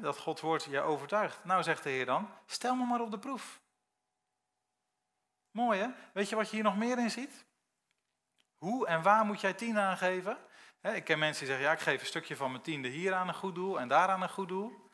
dat 0.01 0.19
Gods 0.19 0.41
woord 0.41 0.65
je 0.65 0.81
overtuigt. 0.81 1.45
Nou, 1.45 1.63
zegt 1.63 1.83
de 1.83 1.91
Heer 1.91 2.07
dan, 2.07 2.31
stel 2.47 2.75
me 2.75 2.85
maar 2.85 3.01
op 3.01 3.11
de 3.11 3.19
proef. 3.19 3.61
Mooi 5.51 5.81
hè? 5.81 5.89
Weet 6.13 6.29
je 6.29 6.37
wat 6.37 6.49
je 6.49 6.55
hier 6.55 6.65
nog 6.65 6.77
meer 6.77 6.99
in 6.99 7.11
ziet? 7.11 7.45
Hoe 8.57 8.87
en 8.87 9.03
waar 9.03 9.25
moet 9.25 9.41
jij 9.41 9.55
tien 9.55 9.79
aangeven? 9.79 10.39
Ik 10.91 11.05
ken 11.05 11.19
mensen 11.19 11.47
die 11.47 11.55
zeggen, 11.55 11.71
ja, 11.71 11.73
ik 11.73 11.83
geef 11.83 12.01
een 12.01 12.07
stukje 12.07 12.37
van 12.37 12.51
mijn 12.51 12.63
tiende 12.63 12.89
hier 12.89 13.15
aan 13.15 13.29
een 13.29 13.35
goed 13.35 13.55
doel 13.55 13.81
en 13.81 13.89
daar 13.89 14.09
aan 14.09 14.23
een 14.23 14.29
goed 14.29 14.49
doel. 14.49 14.91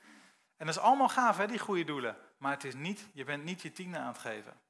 En 0.56 0.66
dat 0.66 0.76
is 0.76 0.80
allemaal 0.80 1.08
gaaf, 1.08 1.36
hè, 1.36 1.46
die 1.46 1.58
goede 1.58 1.84
doelen. 1.84 2.16
Maar 2.38 2.52
het 2.52 2.64
is 2.64 2.74
niet, 2.74 3.08
je 3.12 3.24
bent 3.24 3.44
niet 3.44 3.62
je 3.62 3.72
tiende 3.72 3.98
aan 3.98 4.06
het 4.06 4.18
geven. 4.18 4.60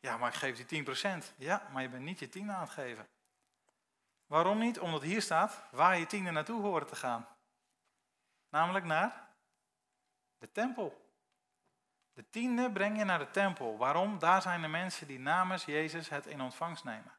Ja, 0.00 0.16
maar 0.16 0.28
ik 0.28 0.34
geef 0.34 0.66
die 0.66 0.84
10%. 0.84 1.34
Ja, 1.36 1.68
maar 1.72 1.82
je 1.82 1.88
bent 1.88 2.02
niet 2.02 2.18
je 2.18 2.28
tiende 2.28 2.52
aan 2.52 2.60
het 2.60 2.70
geven. 2.70 3.08
Waarom 4.26 4.58
niet? 4.58 4.78
Omdat 4.78 5.02
hier 5.02 5.22
staat 5.22 5.62
waar 5.70 5.98
je 5.98 6.06
tienden 6.06 6.32
naartoe 6.32 6.62
horen 6.62 6.86
te 6.86 6.96
gaan. 6.96 7.28
Namelijk 8.48 8.84
naar 8.84 9.28
de 10.38 10.52
tempel. 10.52 11.12
De 12.12 12.30
tiende 12.30 12.70
breng 12.70 12.98
je 12.98 13.04
naar 13.04 13.18
de 13.18 13.30
tempel. 13.30 13.76
Waarom? 13.76 14.18
Daar 14.18 14.42
zijn 14.42 14.60
de 14.60 14.68
mensen 14.68 15.06
die 15.06 15.18
namens 15.18 15.64
Jezus 15.64 16.08
het 16.08 16.26
in 16.26 16.40
ontvangst 16.40 16.84
nemen. 16.84 17.12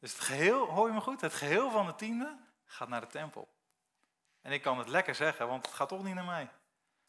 Dus 0.00 0.12
het 0.12 0.20
geheel, 0.20 0.66
hoor 0.66 0.86
je 0.86 0.94
me 0.94 1.00
goed? 1.00 1.20
Het 1.20 1.34
geheel 1.34 1.70
van 1.70 1.86
de 1.86 1.94
tiende 1.94 2.38
gaat 2.64 2.88
naar 2.88 3.00
de 3.00 3.06
tempel. 3.06 3.48
En 4.40 4.52
ik 4.52 4.62
kan 4.62 4.78
het 4.78 4.88
lekker 4.88 5.14
zeggen, 5.14 5.48
want 5.48 5.66
het 5.66 5.74
gaat 5.74 5.88
toch 5.88 6.04
niet 6.04 6.14
naar 6.14 6.24
mij. 6.24 6.50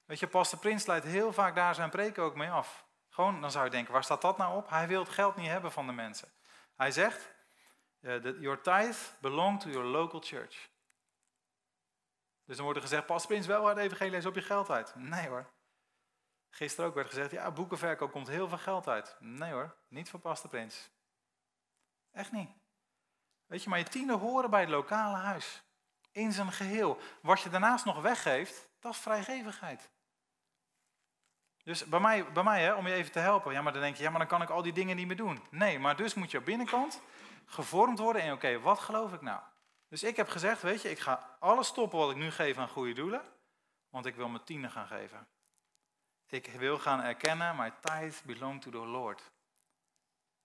Weet 0.06 0.20
je, 0.20 0.28
Pastor 0.28 0.60
Prins 0.60 0.86
leidt 0.86 1.06
heel 1.06 1.34
vaak 1.34 1.56
daar 1.56 1.76
zijn 1.76 1.90
preken 1.90 2.24
ook 2.24 2.36
mee 2.36 2.50
af. 2.50 2.86
Gewoon, 3.10 3.42
dan 3.42 3.52
zou 3.52 3.66
je 3.66 3.72
denken, 3.72 3.94
waar 3.94 4.04
staat 4.04 4.22
dat 4.22 4.38
nou 4.38 4.58
op? 4.58 4.70
Hij 4.70 4.88
wil 4.88 5.00
het 5.00 5.10
geld 5.10 5.36
niet 5.36 5.48
hebben 5.48 5.72
van 5.72 5.88
de 5.88 5.94
mensen. 5.94 6.32
Hij 6.76 6.92
zegt, 6.92 7.34
uh, 8.02 8.42
your 8.42 8.62
tithe 8.62 8.98
belong 9.20 9.62
to 9.62 9.70
your 9.70 9.88
local 9.88 10.20
church. 10.20 10.70
Dus 12.46 12.56
dan 12.56 12.66
wordt 12.66 12.82
er 12.82 12.88
gezegd, 12.88 13.06
Pastor 13.06 13.32
Prins, 13.32 13.48
wel 13.48 13.62
waar 13.62 13.76
de 13.76 13.82
evangelie 13.82 14.18
is 14.18 14.26
op 14.26 14.36
je 14.36 14.42
geld 14.42 14.70
uit. 14.70 14.96
Nee 14.96 15.28
hoor. 15.28 15.50
Gisteren 16.50 16.90
ook 16.90 16.96
werd 16.96 17.08
gezegd, 17.08 17.32
ja, 17.32 17.52
boekenverkoop 17.52 18.12
komt 18.12 18.28
heel 18.28 18.48
veel 18.48 18.58
geld 18.58 18.88
uit. 18.88 19.16
Nee 19.20 19.52
hoor, 19.52 19.76
niet 19.88 20.10
voor 20.10 20.20
Pastor 20.20 20.50
Prins. 20.50 20.90
Echt 22.12 22.32
niet. 22.32 22.61
Weet 23.52 23.64
je, 23.64 23.70
maar 23.70 23.80
je 23.80 23.86
tiende 23.86 24.14
horen 24.14 24.50
bij 24.50 24.60
het 24.60 24.70
lokale 24.70 25.18
huis. 25.18 25.64
In 26.12 26.32
zijn 26.32 26.52
geheel. 26.52 26.98
Wat 27.22 27.42
je 27.42 27.50
daarnaast 27.50 27.86
nog 27.86 28.02
weggeeft, 28.02 28.70
dat 28.80 28.92
is 28.92 28.98
vrijgevigheid. 28.98 29.90
Dus 31.64 31.86
bij 31.86 32.00
mij, 32.00 32.32
bij 32.32 32.44
mij 32.44 32.64
hè, 32.64 32.74
om 32.74 32.88
je 32.88 32.94
even 32.94 33.12
te 33.12 33.20
helpen, 33.20 33.54
ja, 33.54 33.62
maar 33.62 33.74
dan 33.74 33.82
denk 33.82 33.96
je, 33.96 34.04
ja, 34.04 34.10
maar 34.10 34.20
dan 34.20 34.28
kan 34.28 34.42
ik 34.42 34.50
al 34.50 34.62
die 34.62 34.74
dingen 34.74 34.96
niet 34.96 35.08
meer 35.08 35.16
doen. 35.16 35.44
Nee, 35.50 35.80
maar 35.80 35.96
dus 35.96 36.14
moet 36.14 36.32
je 36.32 36.42
binnenkant 36.42 37.02
gevormd 37.46 38.00
worden 38.00 38.24
in, 38.24 38.32
oké, 38.32 38.60
wat 38.60 38.80
geloof 38.80 39.14
ik 39.14 39.22
nou? 39.22 39.40
Dus 39.88 40.04
ik 40.04 40.16
heb 40.16 40.30
gezegd, 40.30 40.62
weet 40.62 40.82
je, 40.82 40.90
ik 40.90 41.00
ga 41.00 41.36
alles 41.40 41.68
stoppen 41.68 42.00
wat 42.00 42.12
ik 42.12 42.18
nu 42.18 42.32
geef 42.32 42.58
aan 42.58 42.68
goede 42.68 42.94
doelen, 42.94 43.22
want 43.90 44.06
ik 44.06 44.16
wil 44.16 44.28
mijn 44.28 44.44
tiende 44.44 44.70
gaan 44.70 44.88
geven. 44.88 45.28
Ik 46.28 46.46
wil 46.46 46.80
gaan 46.80 47.02
erkennen, 47.02 47.56
my 47.56 47.72
tithe 47.82 48.26
belong 48.26 48.62
to 48.62 48.72
the 48.72 48.78
Lord. 48.78 49.32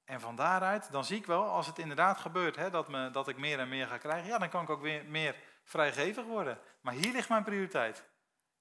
En 0.06 0.20
van 0.20 0.36
daaruit, 0.36 0.90
dan 0.90 1.04
zie 1.04 1.16
ik 1.16 1.26
wel, 1.26 1.44
als 1.44 1.66
het 1.66 1.78
inderdaad 1.78 2.18
gebeurt, 2.18 2.56
hè, 2.56 2.70
dat, 2.70 2.88
me, 2.88 3.10
dat 3.10 3.28
ik 3.28 3.36
meer 3.36 3.58
en 3.58 3.68
meer 3.68 3.86
ga 3.86 3.98
krijgen, 3.98 4.28
ja, 4.28 4.38
dan 4.38 4.48
kan 4.48 4.62
ik 4.62 4.70
ook 4.70 4.80
weer 4.80 5.04
meer 5.04 5.36
vrijgevig 5.64 6.24
worden. 6.24 6.58
Maar 6.80 6.94
hier 6.94 7.12
ligt 7.12 7.28
mijn 7.28 7.44
prioriteit. 7.44 8.04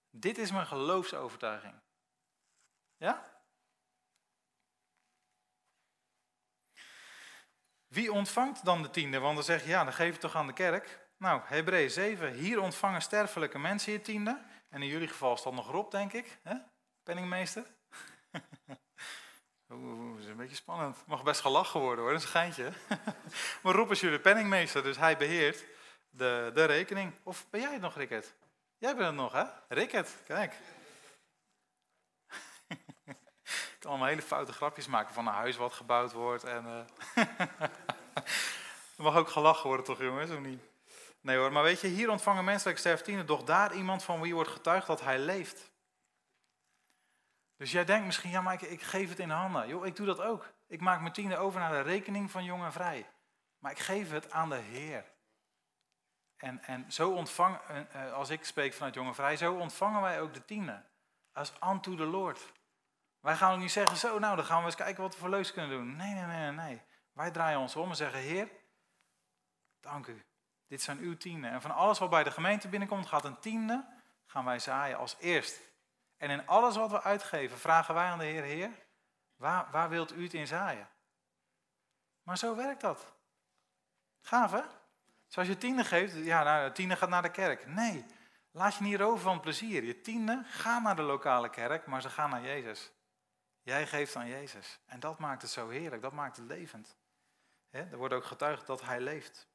Dit 0.10 0.38
is 0.38 0.52
mijn 0.52 0.66
geloofsovertuiging. 0.66 1.74
Ja? 2.98 3.36
Wie 7.88 8.14
ontvangt 8.14 8.66
dan 8.66 8.82
de 8.82 8.90
tiende? 8.90 9.20
Want 9.20 9.36
dan 9.36 9.44
zeg 9.44 9.64
je, 9.64 9.70
ja, 9.70 9.84
dan 9.84 9.94
geef 9.94 10.14
je 10.14 10.20
toch 10.20 10.36
aan 10.36 10.48
de 10.48 10.54
kerk. 10.54 11.10
Nou, 11.18 11.42
Hebreeën 11.44 11.92
7, 11.92 12.34
hier 12.34 12.60
ontvangen 12.60 13.02
sterfelijke 13.02 13.60
mensen 13.60 13.92
je 13.92 14.02
tiende. 14.02 14.42
En 14.70 14.82
in 14.82 14.88
jullie 14.88 15.08
geval 15.08 15.38
staat 15.38 15.54
nog 15.54 15.72
Rob, 15.72 15.92
denk 15.92 16.14
ik, 16.14 16.40
hè? 16.44 16.56
penningmeester. 17.04 17.66
Oeh, 19.70 20.12
dat 20.14 20.24
is 20.24 20.30
een 20.30 20.38
beetje 20.38 20.56
spannend. 20.56 21.04
Mag 21.06 21.24
best 21.24 21.42
gelachen 21.42 21.80
worden 21.80 22.04
hoor, 22.04 22.14
dat 22.14 22.22
een 22.22 22.28
geintje. 22.28 22.72
maar 23.64 23.74
Rob 23.74 23.92
is 23.92 24.00
jullie 24.00 24.20
penningmeester, 24.20 24.84
dus 24.84 24.98
hij 24.98 25.18
beheert 25.18 25.66
de, 26.10 26.52
de 26.54 26.66
rekening. 26.66 27.14
Of 27.24 27.50
ben 27.50 27.62
jij 27.62 27.72
het 27.72 27.82
nog, 27.82 27.96
Rickert? 27.96 28.34
Jij 28.78 28.96
bent 28.96 29.08
het 29.08 29.16
nog, 29.16 29.32
hè? 29.32 29.44
Rickert, 29.68 30.10
kijk. 30.26 30.54
Ik 32.68 32.78
kan 33.80 33.90
allemaal 33.90 34.08
hele 34.08 34.22
foute 34.22 34.54
grapjes 34.54 34.88
maken 34.88 35.14
van 35.14 35.28
een 35.28 35.34
huis 35.34 35.56
wat 35.56 35.74
gebouwd 35.74 36.12
wordt. 36.12 36.44
En, 36.44 36.66
uh... 36.66 37.24
er 38.98 39.04
mag 39.04 39.16
ook 39.16 39.30
gelachen 39.30 39.68
worden 39.68 39.86
toch, 39.86 40.00
jongens, 40.00 40.32
of 40.32 40.40
niet? 40.40 40.64
Nee 41.22 41.38
hoor, 41.38 41.52
maar 41.52 41.64
weet 41.64 41.82
je, 41.82 41.88
hier 41.88 42.10
ontvangen 42.10 42.46
menselijke 42.46 42.80
sterftine, 42.80 43.26
doch 43.26 43.44
daar 43.44 43.74
iemand 43.74 44.04
van 44.04 44.22
wie 44.22 44.34
wordt 44.34 44.50
getuigd 44.50 44.88
dat 44.88 45.02
hij 45.02 45.20
leeft. 45.20 45.70
Dus 47.58 47.72
jij 47.72 47.86
denkt 47.86 48.06
misschien, 48.06 48.30
ja, 48.30 48.42
maar 48.42 48.64
ik, 48.64 48.82
geef 48.82 49.10
het 49.10 49.20
in 49.20 49.30
handen. 49.30 49.68
Joh, 49.68 49.86
ik 49.86 49.96
doe 49.96 50.06
dat 50.06 50.22
ook. 50.22 50.54
Ik 50.68 50.82
maak 50.82 51.02
mijn 51.02 51.14
tiende 51.14 51.38
over 51.38 51.60
naar 51.60 51.72
de 51.72 51.90
rekening 51.90 52.32
van 52.32 52.44
jong 52.44 52.64
en 52.64 52.72
vrij. 52.72 53.10
Maar 53.60 53.72
ik 53.72 53.80
geef 53.80 54.12
het 54.12 54.32
aan 54.32 54.50
de 54.50 54.56
Heer. 54.56 55.06
En, 56.38 56.64
en 56.64 56.92
zo 56.92 57.12
ontvang, 57.12 57.58
eh, 57.58 58.14
als 58.14 58.30
ik 58.30 58.46
spreek 58.46 58.74
vanuit 58.74 58.94
jong 58.94 59.08
en 59.08 59.16
vrij, 59.16 59.38
zo 59.38 59.54
ontvangen 59.54 60.02
wij 60.02 60.22
ook 60.22 60.34
de 60.34 60.46
tiende. 60.46 60.84
Als 61.34 61.54
unto 61.64 61.96
the 61.96 62.06
Lord. 62.06 62.54
Wij 63.20 63.36
gaan 63.36 63.54
ook 63.54 63.60
niet 63.60 63.72
zeggen, 63.72 63.98
zo, 63.98 64.20
nou, 64.20 64.36
dan 64.36 64.46
gaan 64.46 64.60
we 64.60 64.66
eens 64.66 64.76
kijken 64.76 65.04
wat 65.04 65.14
we 65.14 65.20
voor 65.20 65.30
leuks 65.30 65.54
kunnen 65.54 65.72
doen. 65.72 65.96
Nee, 65.96 66.14
nee, 66.14 66.26
nee, 66.26 66.52
nee. 66.52 66.82
Wij 67.12 67.32
draaien 67.32 67.60
ons 67.60 67.76
om 67.76 67.90
en 67.90 67.96
zeggen, 67.96 68.20
Heer, 68.20 68.50
dank 69.80 70.08
u. 70.08 70.26
Dit 70.68 70.82
zijn 70.82 71.00
uw 71.00 71.18
tienden. 71.18 71.52
En 71.52 71.62
van 71.62 71.72
alles 71.72 72.00
wat 72.00 72.10
bij 72.10 72.24
de 72.24 72.32
gemeente 72.32 72.68
binnenkomt, 72.68 73.08
gaat 73.08 73.26
een 73.26 73.40
tiende, 73.40 73.86
gaan 74.26 74.46
wij 74.46 74.60
zaaien 74.60 74.98
als 74.98 75.16
eerst. 75.20 75.60
En 76.18 76.30
in 76.30 76.48
alles 76.48 76.76
wat 76.76 76.92
we 76.92 77.02
uitgeven, 77.02 77.58
vragen 77.58 77.94
wij 77.94 78.06
aan 78.06 78.20
de 78.20 78.26
Heer, 78.26 78.44
Heer, 78.44 78.72
waar, 79.36 79.68
waar 79.72 79.90
wilt 79.90 80.14
u 80.14 80.24
het 80.24 80.34
in 80.34 80.48
zaaien? 80.48 80.90
Maar 82.24 82.38
zo 82.38 82.56
werkt 82.56 82.82
dat. 82.82 83.14
Gaaf, 84.22 84.52
hè? 84.52 84.62
Zoals 85.28 85.48
je 85.48 85.58
tiende 85.58 85.84
geeft, 85.84 86.16
ja, 86.16 86.44
nou, 86.44 86.72
tiende 86.72 86.96
gaat 86.96 87.10
naar 87.10 87.22
de 87.22 87.32
kerk. 87.32 87.68
Nee, 87.68 88.06
laat 88.52 88.76
je 88.76 88.84
niet 88.84 89.00
roven 89.00 89.24
van 89.24 89.40
plezier. 89.40 89.84
Je 89.84 90.02
tiende 90.02 90.44
gaat 90.46 90.84
naar 90.84 90.96
de 90.96 91.02
lokale 91.02 91.50
kerk, 91.50 91.86
maar 91.86 92.02
ze 92.02 92.10
gaan 92.10 92.30
naar 92.30 92.42
Jezus. 92.42 92.92
Jij 93.62 93.88
geeft 93.88 94.16
aan 94.16 94.28
Jezus. 94.28 94.80
En 94.86 95.00
dat 95.00 95.20
maakt 95.20 95.42
het 95.42 95.52
zo 95.52 95.70
heerlijk, 95.70 96.02
dat 96.02 96.14
maakt 96.14 96.38
het 96.38 96.46
levend. 96.46 96.98
er 97.70 97.98
wordt 97.98 98.14
ook 98.14 98.26
getuigd 98.26 98.66
dat 98.66 98.82
hij 98.82 99.02
leeft. 99.02 99.48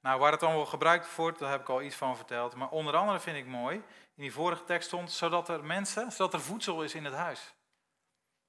Nou, 0.00 0.20
waar 0.20 0.30
het 0.30 0.40
dan 0.40 0.54
wel 0.54 0.66
gebruikt 0.66 1.16
wordt, 1.16 1.38
daar 1.38 1.50
heb 1.50 1.60
ik 1.60 1.68
al 1.68 1.82
iets 1.82 1.96
van 1.96 2.16
verteld. 2.16 2.54
Maar 2.54 2.68
onder 2.68 2.96
andere 2.96 3.20
vind 3.20 3.36
ik 3.36 3.46
mooi, 3.46 3.76
in 4.14 4.22
die 4.22 4.32
vorige 4.32 4.64
tekst 4.64 4.86
stond, 4.86 5.12
zodat 5.12 5.48
er 5.48 5.64
mensen, 5.64 6.12
zodat 6.12 6.32
er 6.32 6.40
voedsel 6.40 6.82
is 6.82 6.94
in 6.94 7.04
het 7.04 7.14
huis. 7.14 7.54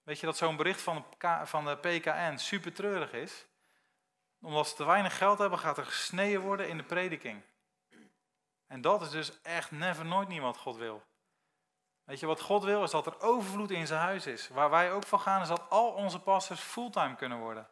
Weet 0.03 0.19
je 0.19 0.25
dat 0.25 0.37
zo'n 0.37 0.55
bericht 0.55 0.81
van 0.81 1.05
de, 1.17 1.39
van 1.43 1.65
de 1.65 1.77
PKN 1.77 2.37
super 2.37 2.73
treurig 2.73 3.13
is? 3.13 3.45
Omdat 4.41 4.67
ze 4.67 4.75
te 4.75 4.85
weinig 4.85 5.17
geld 5.17 5.37
hebben, 5.37 5.59
gaat 5.59 5.77
er 5.77 5.85
gesneden 5.85 6.41
worden 6.41 6.69
in 6.69 6.77
de 6.77 6.83
prediking. 6.83 7.41
En 8.67 8.81
dat 8.81 9.01
is 9.01 9.09
dus 9.09 9.41
echt 9.41 9.71
never 9.71 10.05
nooit 10.05 10.27
niet 10.27 10.41
wat 10.41 10.57
God 10.57 10.75
wil. 10.75 11.03
Weet 12.03 12.19
je 12.19 12.25
wat 12.25 12.41
God 12.41 12.63
wil? 12.63 12.83
Is 12.83 12.91
dat 12.91 13.05
er 13.05 13.21
overvloed 13.21 13.71
in 13.71 13.87
zijn 13.87 14.01
huis 14.01 14.25
is. 14.25 14.47
Waar 14.47 14.69
wij 14.69 14.91
ook 14.91 15.05
van 15.05 15.19
gaan 15.19 15.41
is 15.41 15.47
dat 15.47 15.69
al 15.69 15.89
onze 15.91 16.19
pastors 16.19 16.59
fulltime 16.59 17.15
kunnen 17.15 17.37
worden. 17.37 17.67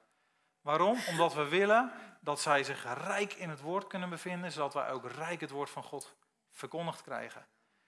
Waarom? 0.62 0.98
Omdat 1.08 1.34
we 1.34 1.48
willen 1.48 1.92
dat 2.20 2.42
zij 2.42 2.64
zich 2.64 2.84
rijk 2.84 3.34
in 3.34 3.50
het 3.50 3.62
woord 3.62 3.88
kunnen 3.88 4.10
bevinden, 4.10 4.52
zodat 4.52 4.74
wij 4.74 4.92
ook 4.92 5.12
rijk 5.12 5.42
het 5.42 5.50
woord 5.50 5.70
van 5.70 5.84
God 5.84 6.16
verkondigd 6.52 7.02
krijgen. 7.02 7.48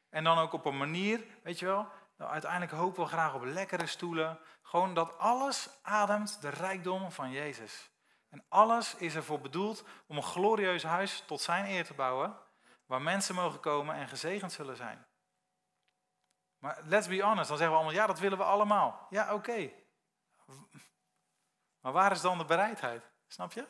En 0.10 0.24
dan 0.24 0.38
ook 0.38 0.54
op 0.54 0.66
een 0.66 0.78
manier, 0.78 1.26
weet 1.44 1.60
je 1.60 1.66
wel, 1.66 1.88
nou, 2.18 2.32
uiteindelijk 2.32 2.72
hopen 2.72 3.04
we 3.04 3.10
graag 3.10 3.34
op 3.34 3.44
lekkere 3.44 3.86
stoelen. 3.86 4.40
Gewoon 4.62 4.94
dat 4.94 5.18
alles 5.18 5.70
ademt 5.82 6.42
de 6.42 6.50
rijkdom 6.50 7.12
van 7.12 7.32
Jezus. 7.32 7.92
En 8.30 8.46
alles 8.50 8.96
is 8.96 9.16
ervoor 9.16 9.40
bedoeld 9.40 9.84
om 10.08 10.18
een 10.18 10.24
glorieus 10.24 10.84
huis 10.84 11.24
tot 11.28 11.42
zijn 11.42 11.66
eer 11.66 11.86
te 11.86 11.94
bouwen, 11.94 12.38
waar 12.86 13.02
mensen 13.02 13.36
mogen 13.36 13.60
komen 13.60 13.96
en 13.96 14.08
gezegend 14.08 14.52
zullen 14.52 14.76
zijn. 14.76 15.06
Maar 16.58 16.82
let's 16.84 17.08
be 17.08 17.22
honest, 17.22 17.48
dan 17.48 17.58
zeggen 17.58 17.76
we 17.76 17.82
allemaal, 17.82 18.02
ja, 18.02 18.08
dat 18.08 18.20
willen 18.20 18.38
we 18.38 18.44
allemaal. 18.44 19.08
Ja, 19.10 19.34
oké. 19.34 19.72
Maar 21.80 21.92
waar 21.92 22.12
is 22.12 22.22
dan 22.22 22.38
de 22.38 22.46
bereidheid? 22.46 23.12
Snap 23.28 23.52
je? 23.52 23.68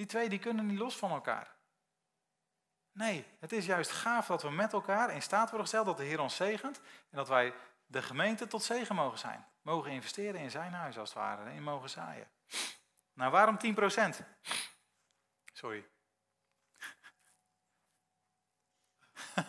Die 0.00 0.08
twee 0.08 0.28
die 0.28 0.38
kunnen 0.38 0.66
niet 0.66 0.78
los 0.78 0.96
van 0.96 1.10
elkaar. 1.10 1.56
Nee, 2.92 3.26
het 3.40 3.52
is 3.52 3.66
juist 3.66 3.90
gaaf 3.90 4.26
dat 4.26 4.42
we 4.42 4.50
met 4.50 4.72
elkaar 4.72 5.10
in 5.10 5.22
staat 5.22 5.44
worden 5.44 5.60
gesteld 5.60 5.86
dat 5.86 5.96
de 5.96 6.04
Heer 6.04 6.20
ons 6.20 6.36
zegent 6.36 6.80
en 7.10 7.16
dat 7.16 7.28
wij 7.28 7.54
de 7.86 8.02
gemeente 8.02 8.46
tot 8.46 8.62
zegen 8.62 8.94
mogen 8.94 9.18
zijn. 9.18 9.46
Mogen 9.62 9.90
investeren 9.90 10.40
in 10.40 10.50
zijn 10.50 10.72
huis 10.72 10.98
als 10.98 11.08
het 11.08 11.18
ware 11.18 11.52
in 11.52 11.62
mogen 11.62 11.90
zaaien. 11.90 12.28
Nou, 13.12 13.30
waarom 13.30 13.58
10%? 13.58 13.60
Sorry. 15.52 15.86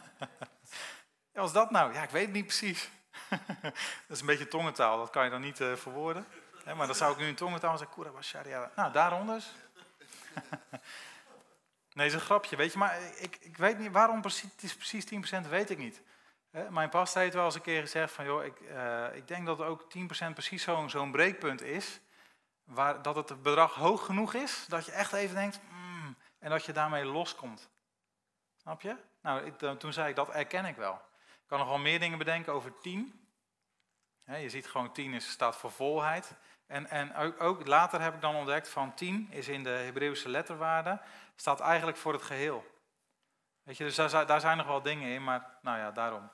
Was 1.32 1.54
dat 1.54 1.72
nou? 1.72 1.94
Ja, 1.94 2.04
ik 2.04 2.10
weet 2.10 2.26
het 2.26 2.34
niet 2.34 2.46
precies. 2.46 2.90
dat 3.62 3.74
is 4.08 4.20
een 4.20 4.26
beetje 4.26 4.48
tongentaal, 4.48 4.98
dat 4.98 5.10
kan 5.10 5.24
je 5.24 5.30
dan 5.30 5.42
niet 5.42 5.60
uh, 5.60 5.76
verwoorden. 5.76 6.26
maar 6.66 6.88
dan 6.88 6.96
zou 6.96 7.12
ik 7.12 7.18
nu 7.18 7.28
in 7.28 7.36
tongentaal 7.36 7.78
zeggen. 7.78 8.72
Nou, 8.76 8.92
daaronder. 8.92 9.44
nee, 11.94 12.08
is 12.08 12.14
een 12.14 12.20
grapje, 12.20 12.56
weet 12.56 12.72
je. 12.72 12.78
Maar 12.78 13.00
ik, 13.18 13.38
ik 13.42 13.58
weet 13.58 13.78
niet, 13.78 13.92
waarom 13.92 14.22
precies, 14.22 14.76
precies 14.76 15.06
10% 15.46 15.50
weet 15.50 15.70
ik 15.70 15.78
niet. 15.78 16.02
Mijn 16.70 16.90
pastor 16.90 17.22
heeft 17.22 17.34
wel 17.34 17.46
eens 17.46 17.56
een 17.56 17.62
keer 17.62 17.82
gezegd 17.82 18.14
van, 18.14 18.26
joh, 18.26 18.44
ik, 18.44 18.60
uh, 18.60 19.16
ik 19.16 19.28
denk 19.28 19.46
dat 19.46 19.62
ook 19.62 19.84
10% 20.30 20.34
precies 20.34 20.64
zo'n 20.64 20.90
zo'n 20.90 21.12
breekpunt 21.12 21.62
is. 21.62 22.00
Waar, 22.64 23.02
dat 23.02 23.16
het 23.16 23.42
bedrag 23.42 23.74
hoog 23.74 24.06
genoeg 24.06 24.34
is, 24.34 24.66
dat 24.68 24.86
je 24.86 24.92
echt 24.92 25.14
even 25.14 25.36
denkt, 25.36 25.60
mm, 25.70 26.16
en 26.40 26.50
dat 26.50 26.66
je 26.66 26.72
daarmee 26.74 27.06
loskomt. 27.06 27.70
Snap 28.58 28.82
je? 28.82 28.96
Nou, 29.22 29.46
ik, 29.46 29.80
toen 29.80 29.94
zei 29.94 30.10
ik, 30.10 30.16
dat 30.16 30.30
erken 30.30 30.66
ik 30.66 30.76
wel 30.76 31.02
kan 31.52 31.60
nog 31.60 31.70
wel 31.70 31.80
meer 31.80 32.00
dingen 32.00 32.18
bedenken 32.18 32.54
over 32.54 32.80
tien. 32.80 33.28
je 34.26 34.50
ziet 34.50 34.68
gewoon 34.68 34.92
tien 34.92 35.14
is, 35.14 35.32
staat 35.32 35.56
voor 35.56 35.72
volheid. 35.72 36.34
En, 36.72 36.90
en 36.90 37.16
ook, 37.40 37.68
later 37.68 38.02
heb 38.02 38.14
ik 38.14 38.22
dan 38.22 38.36
ontdekt 38.36 38.70
van 38.70 38.94
10 38.94 39.28
is 39.32 39.48
in 39.48 39.64
de 39.64 39.70
Hebreeuwse 39.70 40.30
letterwaarde, 40.30 41.02
staat 41.36 41.60
eigenlijk 41.60 41.98
voor 41.98 42.14
het 42.14 42.22
geheel. 42.22 42.66
Weet 43.64 43.78
je, 43.78 43.84
dus 43.84 43.96
daar, 43.96 44.26
daar 44.26 44.40
zijn 44.40 44.58
nog 44.58 44.66
wel 44.66 44.82
dingen 44.82 45.10
in, 45.10 45.24
maar 45.24 45.58
nou 45.62 45.78
ja, 45.78 45.92
daarom. 45.92 46.32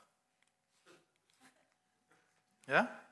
Ja? 2.60 3.04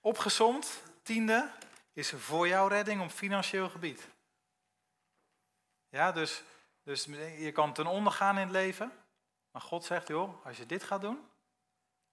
Opgezond, 0.00 0.82
tiende, 1.02 1.50
is 1.92 2.10
voor 2.10 2.48
jouw 2.48 2.66
redding 2.66 3.02
op 3.02 3.10
financieel 3.10 3.68
gebied. 3.68 4.08
Ja, 5.88 6.12
dus, 6.12 6.42
dus 6.82 7.04
je 7.38 7.52
kan 7.52 7.72
ten 7.72 7.86
onder 7.86 8.12
gaan 8.12 8.36
in 8.36 8.42
het 8.42 8.50
leven. 8.50 8.92
Maar 9.50 9.62
God 9.62 9.84
zegt, 9.84 10.08
joh, 10.08 10.46
als 10.46 10.56
je 10.56 10.66
dit 10.66 10.82
gaat 10.82 11.00
doen, 11.00 11.28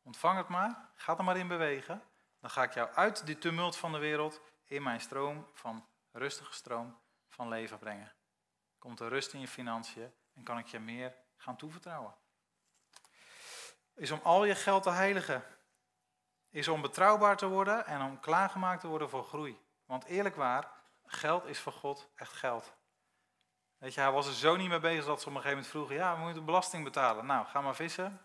ontvang 0.01 0.37
het 0.37 0.47
maar, 0.47 0.89
ga 0.95 1.17
er 1.17 1.23
maar 1.23 1.37
in 1.37 1.47
bewegen. 1.47 2.03
Dan 2.43 2.51
ga 2.51 2.63
ik 2.63 2.73
jou 2.73 2.89
uit 2.93 3.25
die 3.25 3.37
tumult 3.37 3.77
van 3.77 3.91
de 3.91 3.97
wereld 3.97 4.41
in 4.65 4.83
mijn 4.83 5.01
stroom 5.01 5.47
van 5.53 5.85
rustige 6.11 6.53
stroom 6.53 6.97
van 7.29 7.47
leven 7.47 7.77
brengen. 7.77 8.11
Komt 8.79 8.99
er 8.99 9.09
rust 9.09 9.33
in 9.33 9.39
je 9.39 9.47
financiën 9.47 10.13
en 10.33 10.43
kan 10.43 10.57
ik 10.57 10.67
je 10.67 10.79
meer 10.79 11.15
gaan 11.37 11.55
toevertrouwen. 11.55 12.15
Is 13.95 14.11
om 14.11 14.19
al 14.23 14.45
je 14.45 14.55
geld 14.55 14.83
te 14.83 14.89
heiligen. 14.89 15.43
Is 16.49 16.67
om 16.67 16.81
betrouwbaar 16.81 17.37
te 17.37 17.47
worden 17.47 17.85
en 17.85 18.01
om 18.01 18.19
klaargemaakt 18.19 18.81
te 18.81 18.87
worden 18.87 19.09
voor 19.09 19.23
groei. 19.23 19.59
Want 19.85 20.03
eerlijk 20.03 20.35
waar, 20.35 20.71
geld 21.05 21.45
is 21.45 21.59
voor 21.59 21.73
God 21.73 22.09
echt 22.15 22.33
geld. 22.33 22.73
Weet 23.77 23.93
je, 23.93 24.01
hij 24.01 24.11
was 24.11 24.27
er 24.27 24.33
zo 24.33 24.55
niet 24.55 24.69
mee 24.69 24.79
bezig 24.79 25.05
dat 25.05 25.21
ze 25.21 25.27
op 25.27 25.35
een 25.35 25.41
gegeven 25.41 25.57
moment 25.57 25.67
vroegen: 25.67 25.95
Ja, 25.95 26.15
we 26.17 26.23
moeten 26.23 26.45
belasting 26.45 26.83
betalen. 26.83 27.25
Nou, 27.25 27.45
ga 27.45 27.61
maar 27.61 27.75
vissen. 27.75 28.21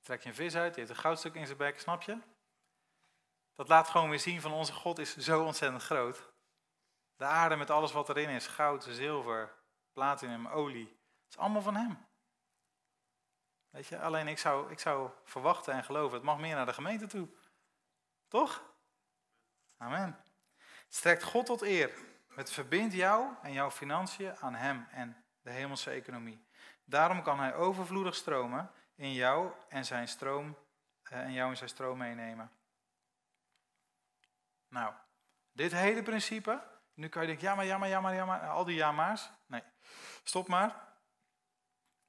Trek 0.00 0.22
je 0.22 0.28
een 0.28 0.34
vis 0.34 0.56
uit, 0.56 0.74
die 0.74 0.84
heeft 0.84 0.96
een 0.96 1.02
goudstuk 1.02 1.34
in 1.34 1.46
zijn 1.46 1.58
bek, 1.58 1.80
snap 1.80 2.02
je? 2.02 2.18
Dat 3.60 3.68
laat 3.68 3.88
gewoon 3.88 4.10
weer 4.10 4.20
zien 4.20 4.40
van 4.40 4.52
onze 4.52 4.72
God 4.72 4.98
is 4.98 5.16
zo 5.16 5.44
ontzettend 5.44 5.82
groot. 5.82 6.32
De 7.16 7.24
aarde 7.24 7.56
met 7.56 7.70
alles 7.70 7.92
wat 7.92 8.08
erin 8.08 8.28
is, 8.28 8.46
goud, 8.46 8.86
zilver, 8.90 9.54
platinum, 9.92 10.46
olie. 10.46 10.86
Het 10.88 11.30
is 11.30 11.36
allemaal 11.36 11.62
van 11.62 11.76
hem. 11.76 12.06
Weet 13.70 13.86
je, 13.86 14.00
alleen 14.00 14.28
ik 14.28 14.38
zou, 14.38 14.70
ik 14.70 14.78
zou 14.78 15.10
verwachten 15.24 15.74
en 15.74 15.84
geloven, 15.84 16.14
het 16.14 16.24
mag 16.24 16.38
meer 16.38 16.54
naar 16.54 16.66
de 16.66 16.72
gemeente 16.72 17.06
toe. 17.06 17.28
Toch? 18.28 18.62
Amen. 19.76 20.24
Strekt 20.88 21.22
God 21.22 21.46
tot 21.46 21.62
eer. 21.62 21.90
Het 22.28 22.52
verbindt 22.52 22.94
jou 22.94 23.34
en 23.42 23.52
jouw 23.52 23.70
financiën 23.70 24.36
aan 24.36 24.54
Hem 24.54 24.86
en 24.90 25.24
de 25.40 25.50
hemelse 25.50 25.90
economie. 25.90 26.46
Daarom 26.84 27.22
kan 27.22 27.38
Hij 27.38 27.54
overvloedig 27.54 28.14
stromen 28.14 28.70
in 28.94 29.12
jou 29.12 29.52
en 29.68 29.84
zijn 29.84 30.08
stroom 30.08 30.56
eh, 31.02 31.18
en 31.18 31.32
jou 31.32 31.50
en 31.50 31.56
zijn 31.56 31.70
stroom 31.70 31.98
meenemen. 31.98 32.59
Nou, 34.70 34.94
dit 35.52 35.72
hele 35.72 36.02
principe. 36.02 36.62
Nu 36.94 37.08
kan 37.08 37.22
je 37.22 37.28
denken, 37.28 37.46
ja 37.46 37.54
maar, 37.54 37.64
ja 37.64 37.78
maar, 37.78 37.88
ja 37.88 38.00
maar, 38.00 38.14
ja 38.14 38.24
maar, 38.24 38.48
al 38.48 38.64
die 38.64 38.76
ja. 38.76 39.16
Nee, 39.46 39.62
stop 40.24 40.48
maar. 40.48 40.88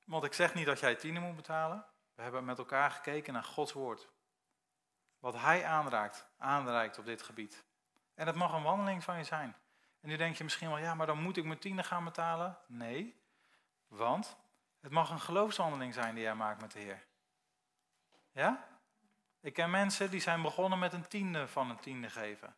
Want 0.05 0.23
ik 0.23 0.33
zeg 0.33 0.53
niet 0.53 0.65
dat 0.65 0.79
jij 0.79 0.95
tienen 0.95 1.21
moet 1.21 1.35
betalen. 1.35 1.85
We 2.13 2.21
hebben 2.21 2.45
met 2.45 2.57
elkaar 2.57 2.91
gekeken 2.91 3.33
naar 3.33 3.43
Gods 3.43 3.73
woord. 3.73 4.09
Wat 5.19 5.33
Hij 5.33 5.65
aanraakt, 5.65 6.27
aanreikt 6.37 6.97
op 6.97 7.05
dit 7.05 7.21
gebied. 7.21 7.65
En 8.13 8.27
het 8.27 8.35
mag 8.35 8.53
een 8.53 8.63
wandeling 8.63 9.03
van 9.03 9.17
je 9.17 9.23
zijn. 9.23 9.55
En 9.99 10.09
nu 10.09 10.17
denk 10.17 10.35
je 10.35 10.43
misschien 10.43 10.67
wel, 10.67 10.77
ja, 10.77 10.95
maar 10.95 11.07
dan 11.07 11.21
moet 11.21 11.37
ik 11.37 11.45
mijn 11.45 11.59
tiende 11.59 11.83
gaan 11.83 12.03
betalen. 12.03 12.57
Nee, 12.67 13.23
want 13.87 14.37
het 14.79 14.91
mag 14.91 15.09
een 15.09 15.19
geloofswandeling 15.19 15.93
zijn 15.93 16.15
die 16.15 16.23
jij 16.23 16.35
maakt 16.35 16.61
met 16.61 16.71
de 16.71 16.79
Heer. 16.79 17.05
Ja? 18.31 18.67
Ik 19.41 19.53
ken 19.53 19.69
mensen 19.69 20.09
die 20.09 20.19
zijn 20.19 20.41
begonnen 20.41 20.79
met 20.79 20.93
een 20.93 21.07
tiende 21.07 21.47
van 21.47 21.69
een 21.69 21.79
tiende 21.79 22.09
geven. 22.09 22.55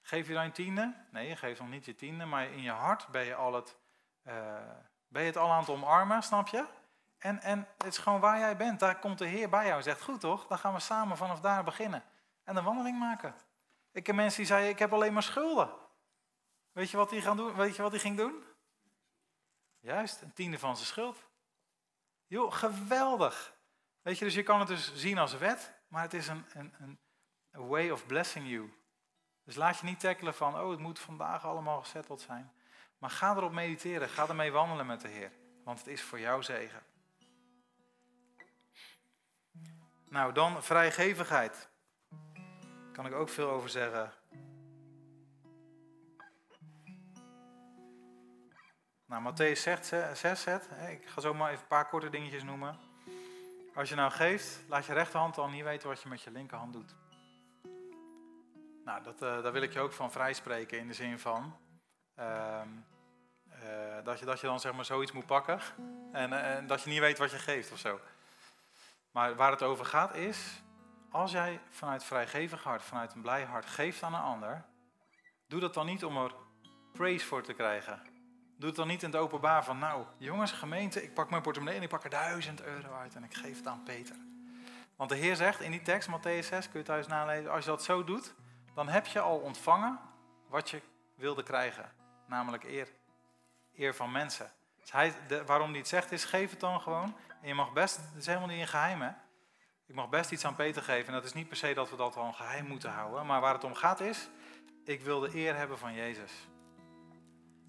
Geef 0.00 0.26
je 0.26 0.34
dan 0.34 0.44
een 0.44 0.52
tiende? 0.52 0.94
Nee, 1.10 1.28
je 1.28 1.36
geeft 1.36 1.60
nog 1.60 1.68
niet 1.68 1.84
je 1.84 1.94
tiende, 1.94 2.24
maar 2.24 2.44
in 2.44 2.62
je 2.62 2.70
hart 2.70 3.08
ben 3.08 3.24
je, 3.24 3.34
al 3.34 3.54
het, 3.54 3.76
uh, 4.26 4.34
ben 5.08 5.22
je 5.22 5.28
het 5.28 5.36
al 5.36 5.52
aan 5.52 5.60
het 5.60 5.68
omarmen, 5.68 6.22
snap 6.22 6.48
je? 6.48 6.66
En, 7.18 7.40
en 7.40 7.68
het 7.78 7.86
is 7.86 7.98
gewoon 7.98 8.20
waar 8.20 8.38
jij 8.38 8.56
bent. 8.56 8.80
Daar 8.80 8.98
komt 8.98 9.18
de 9.18 9.26
Heer 9.26 9.48
bij 9.48 9.64
jou 9.64 9.76
en 9.76 9.82
zegt, 9.82 10.02
goed 10.02 10.20
toch, 10.20 10.46
dan 10.46 10.58
gaan 10.58 10.74
we 10.74 10.80
samen 10.80 11.16
vanaf 11.16 11.40
daar 11.40 11.64
beginnen. 11.64 12.04
En 12.44 12.56
een 12.56 12.64
wandeling 12.64 12.98
maken. 12.98 13.34
Ik 13.92 14.02
ken 14.02 14.14
mensen 14.14 14.38
die 14.38 14.46
zeiden, 14.46 14.70
ik 14.70 14.78
heb 14.78 14.92
alleen 14.92 15.12
maar 15.12 15.22
schulden. 15.22 15.70
Weet 16.72 16.90
je 16.90 16.96
wat 16.96 17.10
hij, 17.10 17.20
gaan 17.20 17.36
doen? 17.36 17.54
Weet 17.54 17.76
je 17.76 17.82
wat 17.82 17.90
hij 17.90 18.00
ging 18.00 18.16
doen? 18.16 18.44
Juist, 19.80 20.22
een 20.22 20.32
tiende 20.32 20.58
van 20.58 20.76
zijn 20.76 20.88
schuld. 20.88 21.24
Joh, 22.26 22.52
geweldig. 22.52 23.54
Weet 24.02 24.18
je, 24.18 24.24
dus 24.24 24.34
je 24.34 24.42
kan 24.42 24.58
het 24.58 24.68
dus 24.68 24.94
zien 24.94 25.18
als 25.18 25.36
wet, 25.36 25.73
maar 25.94 26.02
het 26.02 26.14
is 26.14 26.28
een, 26.28 26.44
een, 26.52 26.98
een 27.50 27.66
way 27.66 27.90
of 27.90 28.06
blessing 28.06 28.48
you. 28.48 28.72
Dus 29.44 29.54
laat 29.54 29.78
je 29.78 29.86
niet 29.86 30.00
tackelen 30.00 30.34
van, 30.34 30.60
oh, 30.60 30.70
het 30.70 30.78
moet 30.78 30.98
vandaag 30.98 31.44
allemaal 31.44 31.80
gezetteld 31.80 32.20
zijn. 32.20 32.52
Maar 32.98 33.10
ga 33.10 33.36
erop 33.36 33.52
mediteren, 33.52 34.08
ga 34.08 34.28
ermee 34.28 34.52
wandelen 34.52 34.86
met 34.86 35.00
de 35.00 35.08
Heer. 35.08 35.32
Want 35.64 35.78
het 35.78 35.86
is 35.86 36.02
voor 36.02 36.20
jouw 36.20 36.40
zegen. 36.40 36.82
Nou, 40.08 40.32
dan 40.32 40.62
vrijgevigheid. 40.62 41.68
Daar 42.32 42.92
kan 42.92 43.06
ik 43.06 43.14
ook 43.14 43.28
veel 43.28 43.50
over 43.50 43.68
zeggen. 43.68 44.12
Nou, 49.06 49.32
Matthäus 49.32 49.60
6 50.14 50.42
zet, 50.42 50.68
ik 50.90 51.08
ga 51.08 51.20
zo 51.20 51.34
maar 51.34 51.50
even 51.50 51.62
een 51.62 51.68
paar 51.68 51.88
korte 51.88 52.10
dingetjes 52.10 52.42
noemen. 52.42 52.83
Als 53.74 53.88
je 53.88 53.94
nou 53.94 54.10
geeft, 54.10 54.64
laat 54.68 54.86
je 54.86 54.92
rechterhand 54.92 55.38
al 55.38 55.48
niet 55.48 55.62
weten 55.62 55.88
wat 55.88 56.02
je 56.02 56.08
met 56.08 56.22
je 56.22 56.30
linkerhand 56.30 56.72
doet. 56.72 56.94
Nou, 58.84 59.02
dat, 59.02 59.22
uh, 59.22 59.42
daar 59.42 59.52
wil 59.52 59.62
ik 59.62 59.72
je 59.72 59.80
ook 59.80 59.92
van 59.92 60.12
vrijspreken 60.12 60.78
in 60.78 60.86
de 60.86 60.94
zin 60.94 61.18
van 61.18 61.56
uh, 62.18 62.60
uh, 63.48 64.04
dat, 64.04 64.18
je, 64.18 64.24
dat 64.24 64.40
je 64.40 64.46
dan 64.46 64.60
zeg 64.60 64.72
maar 64.72 64.84
zoiets 64.84 65.12
moet 65.12 65.26
pakken 65.26 65.60
en, 66.12 66.32
eh, 66.32 66.56
en 66.56 66.66
dat 66.66 66.82
je 66.82 66.90
niet 66.90 66.98
weet 66.98 67.18
wat 67.18 67.30
je 67.30 67.38
geeft 67.38 67.72
of 67.72 67.78
zo. 67.78 68.00
Maar 69.10 69.34
waar 69.34 69.50
het 69.50 69.62
over 69.62 69.84
gaat 69.84 70.14
is, 70.14 70.62
als 71.10 71.32
jij 71.32 71.60
vanuit 71.70 72.04
vrijgevig 72.04 72.62
hart, 72.62 72.82
vanuit 72.82 73.14
een 73.14 73.22
blij 73.22 73.44
hart 73.44 73.66
geeft 73.66 74.02
aan 74.02 74.14
een 74.14 74.20
ander, 74.20 74.64
doe 75.46 75.60
dat 75.60 75.74
dan 75.74 75.86
niet 75.86 76.04
om 76.04 76.16
er 76.16 76.34
praise 76.92 77.26
voor 77.26 77.42
te 77.42 77.52
krijgen. 77.52 78.13
Doe 78.56 78.68
het 78.68 78.76
dan 78.76 78.88
niet 78.88 79.02
in 79.02 79.10
het 79.10 79.18
openbaar 79.18 79.64
van, 79.64 79.78
nou 79.78 80.04
jongens, 80.16 80.52
gemeente, 80.52 81.02
ik 81.02 81.14
pak 81.14 81.30
mijn 81.30 81.42
portemonnee 81.42 81.76
en 81.76 81.82
ik 81.82 81.88
pak 81.88 82.04
er 82.04 82.10
duizend 82.10 82.62
euro 82.62 82.94
uit 82.94 83.14
en 83.14 83.24
ik 83.24 83.34
geef 83.34 83.56
het 83.56 83.66
aan 83.66 83.82
Peter. 83.82 84.16
Want 84.96 85.10
de 85.10 85.16
Heer 85.16 85.36
zegt 85.36 85.60
in 85.60 85.70
die 85.70 85.82
tekst, 85.82 86.08
Matthäus 86.08 86.46
6, 86.46 86.68
kun 86.68 86.78
je 86.78 86.82
thuis 86.82 87.06
nalezen, 87.06 87.50
als 87.50 87.64
je 87.64 87.70
dat 87.70 87.82
zo 87.82 88.04
doet, 88.04 88.34
dan 88.74 88.88
heb 88.88 89.06
je 89.06 89.20
al 89.20 89.38
ontvangen 89.38 89.98
wat 90.48 90.70
je 90.70 90.82
wilde 91.16 91.42
krijgen. 91.42 91.92
Namelijk 92.26 92.64
eer. 92.64 92.88
Eer 93.76 93.94
van 93.94 94.12
mensen. 94.12 94.50
Dus 94.80 94.92
hij, 94.92 95.14
de, 95.28 95.44
waarom 95.44 95.68
hij 95.68 95.78
het 95.78 95.88
zegt 95.88 96.12
is, 96.12 96.24
geef 96.24 96.50
het 96.50 96.60
dan 96.60 96.80
gewoon. 96.80 97.16
En 97.40 97.48
je 97.48 97.54
mag 97.54 97.72
best, 97.72 97.96
het 97.96 98.16
is 98.16 98.26
helemaal 98.26 98.48
niet 98.48 98.58
in 98.58 98.68
geheim 98.68 99.00
hè. 99.00 99.10
Ik 99.86 99.94
mag 99.94 100.08
best 100.08 100.30
iets 100.30 100.44
aan 100.44 100.54
Peter 100.54 100.82
geven. 100.82 101.06
En 101.06 101.12
dat 101.12 101.24
is 101.24 101.32
niet 101.32 101.48
per 101.48 101.56
se 101.56 101.74
dat 101.74 101.90
we 101.90 101.96
dat 101.96 102.16
een 102.16 102.34
geheim 102.34 102.66
moeten 102.66 102.90
houden. 102.90 103.26
Maar 103.26 103.40
waar 103.40 103.54
het 103.54 103.64
om 103.64 103.74
gaat 103.74 104.00
is, 104.00 104.28
ik 104.84 105.02
wil 105.02 105.20
de 105.20 105.34
eer 105.34 105.56
hebben 105.56 105.78
van 105.78 105.94
Jezus. 105.94 106.32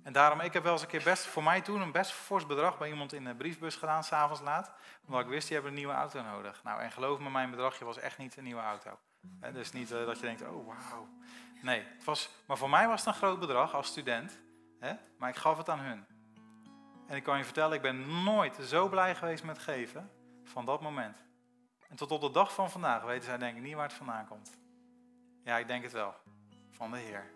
En 0.05 0.13
daarom, 0.13 0.39
ik 0.39 0.53
heb 0.53 0.63
wel 0.63 0.71
eens 0.71 0.81
een 0.81 0.87
keer 0.87 1.03
best, 1.03 1.25
voor 1.25 1.43
mij 1.43 1.61
toen, 1.61 1.81
een 1.81 1.91
best 1.91 2.11
fors 2.11 2.45
bedrag 2.45 2.77
bij 2.77 2.89
iemand 2.89 3.13
in 3.13 3.23
de 3.23 3.35
briefbus 3.35 3.75
gedaan, 3.75 4.03
s'avonds 4.03 4.41
laat. 4.41 4.71
Omdat 5.05 5.21
ik 5.21 5.27
wist, 5.27 5.45
die 5.47 5.53
hebben 5.53 5.71
een 5.71 5.77
nieuwe 5.77 5.93
auto 5.93 6.21
nodig. 6.21 6.63
Nou, 6.63 6.81
en 6.81 6.91
geloof 6.91 7.19
me, 7.19 7.29
mijn 7.29 7.49
bedragje 7.49 7.85
was 7.85 7.97
echt 7.97 8.17
niet 8.17 8.37
een 8.37 8.43
nieuwe 8.43 8.61
auto. 8.61 8.99
Dus 9.53 9.71
niet 9.71 9.91
uh, 9.91 10.05
dat 10.05 10.19
je 10.19 10.25
denkt, 10.25 10.41
oh 10.41 10.67
wauw. 10.67 11.07
Nee, 11.61 11.83
het 11.95 12.03
was, 12.03 12.29
maar 12.47 12.57
voor 12.57 12.69
mij 12.69 12.87
was 12.87 12.99
het 12.99 13.07
een 13.07 13.21
groot 13.21 13.39
bedrag 13.39 13.73
als 13.73 13.87
student. 13.87 14.39
maar 15.17 15.29
ik 15.29 15.35
gaf 15.35 15.57
het 15.57 15.69
aan 15.69 15.79
hun. 15.79 16.05
En 17.07 17.15
ik 17.15 17.23
kan 17.23 17.37
je 17.37 17.43
vertellen, 17.43 17.75
ik 17.75 17.81
ben 17.81 18.23
nooit 18.23 18.55
zo 18.61 18.89
blij 18.89 19.15
geweest 19.15 19.43
met 19.43 19.59
geven 19.59 20.11
van 20.43 20.65
dat 20.65 20.81
moment. 20.81 21.23
En 21.89 21.95
tot 21.95 22.11
op 22.11 22.21
de 22.21 22.31
dag 22.31 22.53
van 22.53 22.71
vandaag 22.71 23.03
weten 23.03 23.25
zij 23.25 23.37
denk 23.37 23.57
ik 23.57 23.63
niet 23.63 23.75
waar 23.75 23.87
het 23.87 23.93
vandaan 23.93 24.27
komt. 24.27 24.57
Ja, 25.43 25.57
ik 25.57 25.67
denk 25.67 25.83
het 25.83 25.91
wel. 25.91 26.15
Van 26.69 26.91
de 26.91 26.97
Heer. 26.97 27.34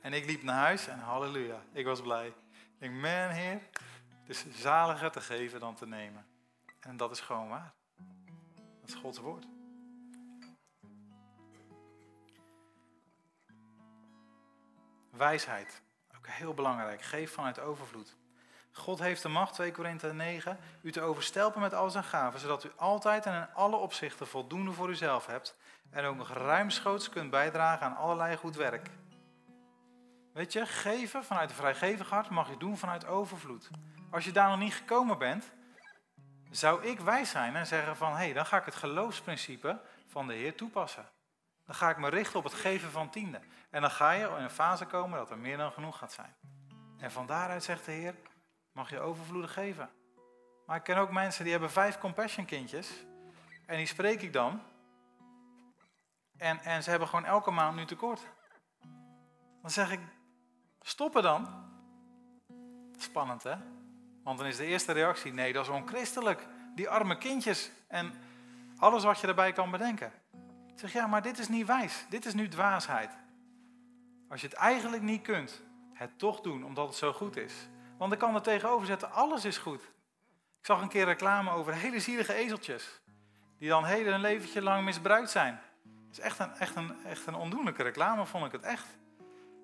En 0.00 0.12
ik 0.12 0.26
liep 0.26 0.42
naar 0.42 0.64
huis 0.64 0.86
en 0.86 0.98
halleluja, 0.98 1.62
ik 1.72 1.84
was 1.84 2.00
blij. 2.00 2.26
Ik 2.26 2.34
denk, 2.78 2.92
man 2.92 3.30
Heer, 3.30 3.60
het 4.26 4.28
is 4.28 4.44
zaliger 4.60 5.10
te 5.10 5.20
geven 5.20 5.60
dan 5.60 5.74
te 5.74 5.86
nemen. 5.86 6.26
En 6.80 6.96
dat 6.96 7.10
is 7.10 7.20
gewoon 7.20 7.48
waar. 7.48 7.72
Dat 8.80 8.88
is 8.88 8.94
Gods 8.94 9.18
woord. 9.18 9.46
Wijsheid. 15.10 15.82
Ook 16.16 16.26
heel 16.26 16.54
belangrijk. 16.54 17.02
Geef 17.02 17.32
vanuit 17.32 17.60
overvloed. 17.60 18.16
God 18.72 18.98
heeft 18.98 19.22
de 19.22 19.28
macht, 19.28 19.54
2 19.54 19.72
Korinthe 19.72 20.12
9, 20.12 20.58
u 20.82 20.92
te 20.92 21.00
overstelpen 21.00 21.60
met 21.60 21.74
al 21.74 21.90
zijn 21.90 22.04
gaven, 22.04 22.40
zodat 22.40 22.64
u 22.64 22.70
altijd 22.76 23.26
en 23.26 23.34
in 23.34 23.54
alle 23.54 23.76
opzichten 23.76 24.26
voldoende 24.26 24.72
voor 24.72 24.88
uzelf 24.88 25.26
hebt 25.26 25.56
en 25.90 26.04
ook 26.04 26.16
nog 26.16 26.28
ruimschoots 26.28 27.08
kunt 27.08 27.30
bijdragen 27.30 27.86
aan 27.86 27.96
allerlei 27.96 28.36
goed 28.36 28.56
werk. 28.56 28.90
Weet 30.40 30.52
je, 30.52 30.66
geven 30.66 31.24
vanuit 31.24 31.50
een 31.50 31.56
vrijgevig 31.56 32.10
hart 32.10 32.30
mag 32.30 32.48
je 32.48 32.56
doen 32.56 32.76
vanuit 32.76 33.06
overvloed. 33.06 33.70
Als 34.10 34.24
je 34.24 34.32
daar 34.32 34.48
nog 34.48 34.58
niet 34.58 34.74
gekomen 34.74 35.18
bent, 35.18 35.52
zou 36.50 36.84
ik 36.84 37.00
wijs 37.00 37.30
zijn 37.30 37.56
en 37.56 37.66
zeggen 37.66 37.96
van, 37.96 38.10
hé, 38.10 38.16
hey, 38.16 38.32
dan 38.32 38.46
ga 38.46 38.56
ik 38.56 38.64
het 38.64 38.74
geloofsprincipe 38.74 39.80
van 40.06 40.26
de 40.26 40.34
Heer 40.34 40.54
toepassen. 40.54 41.08
Dan 41.66 41.74
ga 41.74 41.90
ik 41.90 41.96
me 41.96 42.08
richten 42.08 42.38
op 42.38 42.44
het 42.44 42.54
geven 42.54 42.90
van 42.90 43.10
tiende. 43.10 43.40
En 43.70 43.80
dan 43.80 43.90
ga 43.90 44.10
je 44.10 44.26
in 44.26 44.42
een 44.42 44.50
fase 44.50 44.84
komen 44.84 45.18
dat 45.18 45.30
er 45.30 45.38
meer 45.38 45.56
dan 45.56 45.72
genoeg 45.72 45.98
gaat 45.98 46.12
zijn. 46.12 46.34
En 46.98 47.10
van 47.10 47.26
daaruit 47.26 47.64
zegt 47.64 47.84
de 47.84 47.92
Heer, 47.92 48.14
mag 48.72 48.90
je 48.90 49.00
overvloedig 49.00 49.52
geven. 49.52 49.90
Maar 50.66 50.76
ik 50.76 50.82
ken 50.82 50.96
ook 50.96 51.10
mensen 51.10 51.42
die 51.42 51.52
hebben 51.52 51.70
vijf 51.70 51.98
compassion 51.98 52.46
kindjes. 52.46 53.04
En 53.66 53.76
die 53.76 53.86
spreek 53.86 54.22
ik 54.22 54.32
dan. 54.32 54.62
En, 56.36 56.60
en 56.60 56.82
ze 56.82 56.90
hebben 56.90 57.08
gewoon 57.08 57.24
elke 57.24 57.50
maand 57.50 57.76
nu 57.76 57.84
tekort. 57.84 58.20
Dan 59.62 59.70
zeg 59.70 59.92
ik, 59.92 60.00
stoppen 60.90 61.22
dan. 61.22 61.48
Spannend 62.96 63.42
hè? 63.42 63.54
Want 64.22 64.38
dan 64.38 64.46
is 64.46 64.56
de 64.56 64.64
eerste 64.64 64.92
reactie, 64.92 65.32
nee 65.32 65.52
dat 65.52 65.64
is 65.64 65.70
onchristelijk. 65.70 66.46
Die 66.74 66.88
arme 66.88 67.18
kindjes 67.18 67.70
en 67.88 68.12
alles 68.78 69.04
wat 69.04 69.20
je 69.20 69.26
erbij 69.26 69.52
kan 69.52 69.70
bedenken. 69.70 70.12
Ik 70.72 70.78
zeg, 70.78 70.92
ja 70.92 71.06
maar 71.06 71.22
dit 71.22 71.38
is 71.38 71.48
niet 71.48 71.66
wijs. 71.66 72.06
Dit 72.08 72.26
is 72.26 72.34
nu 72.34 72.48
dwaasheid. 72.48 73.10
Als 74.28 74.40
je 74.40 74.46
het 74.46 74.56
eigenlijk 74.56 75.02
niet 75.02 75.22
kunt, 75.22 75.62
het 75.92 76.18
toch 76.18 76.40
doen 76.40 76.64
omdat 76.64 76.86
het 76.86 76.96
zo 76.96 77.12
goed 77.12 77.36
is. 77.36 77.54
Want 77.98 78.12
ik 78.12 78.18
kan 78.18 78.34
er 78.34 78.42
tegenover 78.42 78.86
zetten, 78.86 79.12
alles 79.12 79.44
is 79.44 79.58
goed. 79.58 79.82
Ik 80.58 80.66
zag 80.66 80.80
een 80.80 80.88
keer 80.88 81.04
reclame 81.04 81.50
over 81.50 81.74
hele 81.74 82.00
zielige 82.00 82.34
ezeltjes. 82.34 83.00
Die 83.58 83.68
dan 83.68 83.84
heel 83.84 84.04
hun 84.04 84.20
leventje 84.20 84.62
lang 84.62 84.84
misbruikt 84.84 85.30
zijn. 85.30 85.60
Het 86.08 86.18
is 86.18 86.20
echt 86.20 86.38
een, 86.38 86.52
echt, 86.52 86.76
een, 86.76 87.04
echt 87.04 87.26
een 87.26 87.34
ondoenlijke 87.34 87.82
reclame, 87.82 88.26
vond 88.26 88.46
ik 88.46 88.52
het 88.52 88.62
echt. 88.62 88.98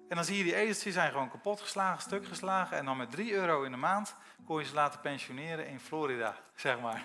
En 0.09 0.17
dan 0.17 0.25
zie 0.25 0.39
je 0.39 0.45
die 0.45 0.55
ezeltjes 0.55 0.95
zijn 0.95 1.11
gewoon 1.11 1.31
kapot 1.31 1.61
geslagen, 1.61 2.03
stuk 2.03 2.27
geslagen. 2.27 2.77
En 2.77 2.85
dan 2.85 2.97
met 2.97 3.11
3 3.11 3.33
euro 3.33 3.63
in 3.63 3.71
de 3.71 3.77
maand 3.77 4.15
kon 4.45 4.59
je 4.59 4.67
ze 4.67 4.75
laten 4.75 5.01
pensioneren 5.01 5.67
in 5.67 5.81
Florida, 5.81 6.37
zeg 6.55 6.81
maar. 6.81 7.03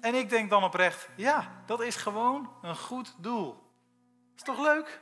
En 0.00 0.14
ik 0.14 0.28
denk 0.28 0.50
dan 0.50 0.64
oprecht, 0.64 1.08
ja, 1.16 1.62
dat 1.66 1.82
is 1.82 1.96
gewoon 1.96 2.52
een 2.62 2.76
goed 2.76 3.14
doel. 3.18 3.62
Is 4.36 4.42
toch 4.42 4.60
leuk? 4.60 5.00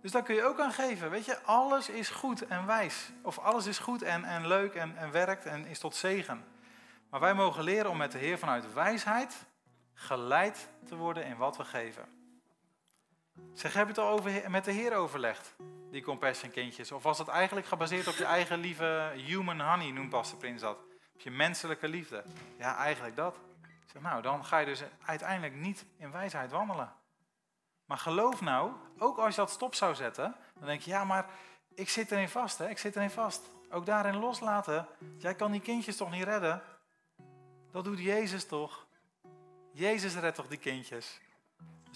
Dus 0.00 0.12
daar 0.12 0.22
kun 0.22 0.34
je 0.34 0.44
ook 0.44 0.60
aan 0.60 0.72
geven. 0.72 1.10
Weet 1.10 1.24
je, 1.24 1.42
alles 1.42 1.88
is 1.88 2.08
goed 2.08 2.46
en 2.46 2.66
wijs. 2.66 3.10
Of 3.22 3.38
alles 3.38 3.66
is 3.66 3.78
goed 3.78 4.02
en, 4.02 4.24
en 4.24 4.46
leuk 4.46 4.74
en, 4.74 4.96
en 4.96 5.10
werkt 5.10 5.46
en 5.46 5.66
is 5.66 5.78
tot 5.78 5.94
zegen. 5.94 6.44
Maar 7.10 7.20
wij 7.20 7.34
mogen 7.34 7.62
leren 7.62 7.90
om 7.90 7.96
met 7.96 8.12
de 8.12 8.18
Heer 8.18 8.38
vanuit 8.38 8.72
wijsheid 8.72 9.46
geleid 9.94 10.68
te 10.84 10.96
worden 10.96 11.24
in 11.24 11.36
wat 11.36 11.56
we 11.56 11.64
geven. 11.64 12.15
Zeg, 13.52 13.72
heb 13.72 13.82
je 13.82 13.88
het 13.88 13.98
al 13.98 14.08
over, 14.08 14.50
met 14.50 14.64
de 14.64 14.72
Heer 14.72 14.94
overlegd, 14.94 15.54
die 15.90 16.02
compassion 16.02 16.50
kindjes? 16.50 16.92
Of 16.92 17.02
was 17.02 17.18
het 17.18 17.28
eigenlijk 17.28 17.66
gebaseerd 17.66 18.06
op 18.06 18.14
je 18.14 18.24
eigen 18.24 18.58
lieve 18.58 19.12
human 19.14 19.60
honey, 19.60 19.90
noemt 19.90 20.10
Pastor 20.10 20.38
Prins 20.38 20.60
dat? 20.60 20.78
Op 21.14 21.20
je 21.20 21.30
menselijke 21.30 21.88
liefde? 21.88 22.24
Ja, 22.58 22.76
eigenlijk 22.76 23.16
dat. 23.16 23.36
zeg, 23.92 24.02
nou, 24.02 24.22
dan 24.22 24.44
ga 24.44 24.58
je 24.58 24.66
dus 24.66 24.82
uiteindelijk 25.04 25.54
niet 25.54 25.86
in 25.98 26.10
wijsheid 26.10 26.50
wandelen. 26.50 26.92
Maar 27.84 27.98
geloof 27.98 28.40
nou, 28.40 28.72
ook 28.98 29.18
als 29.18 29.34
je 29.34 29.40
dat 29.40 29.50
stop 29.50 29.74
zou 29.74 29.94
zetten, 29.94 30.34
dan 30.58 30.66
denk 30.66 30.80
je, 30.80 30.90
ja, 30.90 31.04
maar 31.04 31.26
ik 31.74 31.88
zit 31.88 32.10
erin 32.10 32.28
vast, 32.28 32.58
hè? 32.58 32.68
ik 32.68 32.78
zit 32.78 32.96
erin 32.96 33.10
vast. 33.10 33.50
Ook 33.70 33.86
daarin 33.86 34.16
loslaten. 34.16 34.86
Jij 35.18 35.34
kan 35.34 35.52
die 35.52 35.60
kindjes 35.60 35.96
toch 35.96 36.10
niet 36.10 36.24
redden? 36.24 36.62
Dat 37.72 37.84
doet 37.84 37.98
Jezus 37.98 38.46
toch? 38.46 38.86
Jezus 39.72 40.14
redt 40.14 40.36
toch 40.36 40.48
die 40.48 40.58
kindjes? 40.58 41.20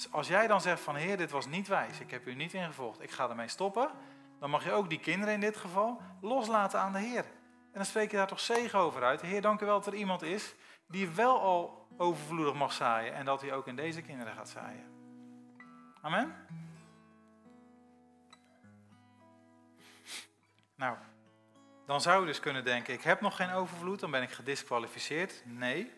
Dus 0.01 0.13
als 0.13 0.29
jij 0.29 0.47
dan 0.47 0.61
zegt 0.61 0.81
van 0.81 0.95
Heer, 0.97 1.17
dit 1.17 1.31
was 1.31 1.47
niet 1.47 1.69
wijs, 1.69 2.01
ik 2.01 2.11
heb 2.11 2.27
u 2.27 2.35
niet 2.35 2.55
ingevolgd, 2.55 3.03
ik 3.03 3.11
ga 3.11 3.29
ermee 3.29 3.49
stoppen, 3.49 3.91
dan 4.39 4.51
mag 4.51 4.65
je 4.65 4.73
ook 4.73 4.89
die 4.89 5.01
kinderen 5.01 5.35
in 5.35 5.41
dit 5.41 5.57
geval 5.57 6.01
loslaten 6.21 6.81
aan 6.81 6.93
de 6.93 6.99
Heer. 6.99 7.25
En 7.25 7.73
dan 7.73 7.85
spreek 7.85 8.11
je 8.11 8.17
daar 8.17 8.27
toch 8.27 8.41
zegen 8.41 8.79
over 8.79 9.03
uit. 9.03 9.21
Heer, 9.21 9.41
dank 9.41 9.61
u 9.61 9.67
wel 9.67 9.79
dat 9.79 9.87
er 9.87 9.95
iemand 9.95 10.23
is 10.23 10.55
die 10.87 11.09
wel 11.09 11.41
al 11.41 11.87
overvloedig 11.97 12.55
mag 12.55 12.73
zaaien 12.73 13.15
en 13.15 13.25
dat 13.25 13.41
hij 13.41 13.53
ook 13.53 13.67
in 13.67 13.77
deze 13.77 14.03
kinderen 14.03 14.35
gaat 14.35 14.49
zaaien. 14.49 14.85
Amen? 16.01 16.35
Nou, 20.77 20.97
dan 21.87 22.01
zou 22.01 22.21
je 22.21 22.27
dus 22.27 22.41
kunnen 22.41 22.65
denken, 22.65 22.95
ik 22.95 23.03
heb 23.03 23.21
nog 23.21 23.37
geen 23.37 23.51
overvloed, 23.51 24.01
dan 24.01 24.11
ben 24.11 24.23
ik 24.23 24.31
gedisqualificeerd. 24.31 25.43
Nee. 25.45 25.93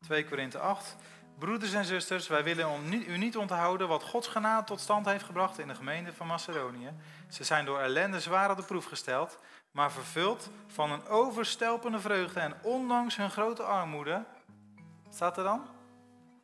2 0.00 0.24
Korinthe 0.24 0.58
8. 0.58 0.96
Broeders 1.38 1.72
en 1.72 1.84
zusters, 1.84 2.28
wij 2.28 2.44
willen 2.44 2.92
u 2.92 3.18
niet 3.18 3.36
onthouden 3.36 3.88
wat 3.88 4.02
Gods 4.02 4.28
genade 4.28 4.66
tot 4.66 4.80
stand 4.80 5.06
heeft 5.06 5.24
gebracht 5.24 5.58
in 5.58 5.68
de 5.68 5.74
gemeente 5.74 6.12
van 6.12 6.26
Macedonië. 6.26 6.92
Ze 7.28 7.44
zijn 7.44 7.64
door 7.64 7.80
ellende 7.80 8.20
zwaar 8.20 8.50
op 8.50 8.56
de 8.56 8.62
proef 8.62 8.84
gesteld, 8.84 9.38
maar 9.70 9.92
vervuld 9.92 10.50
van 10.66 10.92
een 10.92 11.06
overstelpende 11.06 12.00
vreugde 12.00 12.40
en 12.40 12.54
ondanks 12.62 13.16
hun 13.16 13.30
grote 13.30 13.62
armoede, 13.62 14.24
staat 15.10 15.36
er 15.36 15.44
dan, 15.44 15.66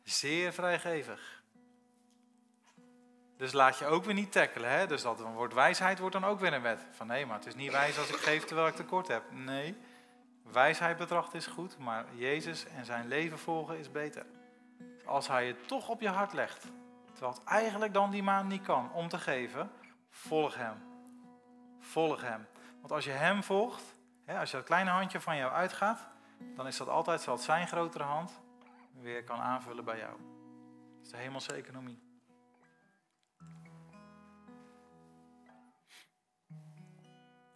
zeer 0.03 0.53
vrijgevig. 0.53 1.43
Dus 3.37 3.53
laat 3.53 3.77
je 3.77 3.85
ook 3.85 4.05
weer 4.05 4.13
niet 4.13 4.31
tackelen. 4.31 4.69
Hè? 4.69 4.87
Dus 4.87 5.01
dat 5.01 5.19
wordt 5.19 5.53
wijsheid 5.53 5.99
wordt 5.99 6.13
dan 6.13 6.25
ook 6.25 6.39
weer 6.39 6.53
een 6.53 6.61
wet. 6.61 6.81
Van 6.91 7.07
nee, 7.07 7.25
maar 7.25 7.37
het 7.37 7.47
is 7.47 7.55
niet 7.55 7.71
wijs 7.71 7.97
als 7.97 8.09
ik 8.09 8.15
geef 8.15 8.45
terwijl 8.45 8.67
ik 8.67 8.75
tekort 8.75 9.07
heb. 9.07 9.23
Nee, 9.31 9.77
wijsheid 10.51 10.97
betrachten 10.97 11.37
is 11.37 11.47
goed, 11.47 11.77
maar 11.77 12.05
Jezus 12.13 12.65
en 12.65 12.85
zijn 12.85 13.07
leven 13.07 13.39
volgen 13.39 13.79
is 13.79 13.91
beter. 13.91 14.25
Als 15.05 15.27
hij 15.27 15.47
het 15.47 15.67
toch 15.67 15.89
op 15.89 16.01
je 16.01 16.09
hart 16.09 16.33
legt, 16.33 16.65
terwijl 17.11 17.33
het 17.33 17.43
eigenlijk 17.43 17.93
dan 17.93 18.11
die 18.11 18.23
maand 18.23 18.49
niet 18.49 18.61
kan 18.61 18.91
om 18.91 19.07
te 19.07 19.17
geven, 19.17 19.71
volg 20.09 20.55
hem. 20.55 20.83
Volg 21.79 22.21
hem. 22.21 22.47
Want 22.79 22.91
als 22.91 23.05
je 23.05 23.11
hem 23.11 23.43
volgt, 23.43 23.95
hè, 24.25 24.39
als 24.39 24.51
je 24.51 24.57
dat 24.57 24.65
kleine 24.65 24.89
handje 24.89 25.21
van 25.21 25.37
jou 25.37 25.51
uitgaat, 25.51 26.07
dan 26.55 26.67
is 26.67 26.77
dat 26.77 26.87
altijd 26.87 27.21
zoals 27.21 27.43
zijn 27.43 27.67
grotere 27.67 28.03
hand 28.03 28.41
weer 29.01 29.23
kan 29.23 29.39
aanvullen 29.39 29.85
bij 29.85 29.97
jou. 29.97 30.17
Dat 30.95 31.05
is 31.05 31.09
de 31.09 31.17
hemelse 31.17 31.53
economie. 31.53 32.03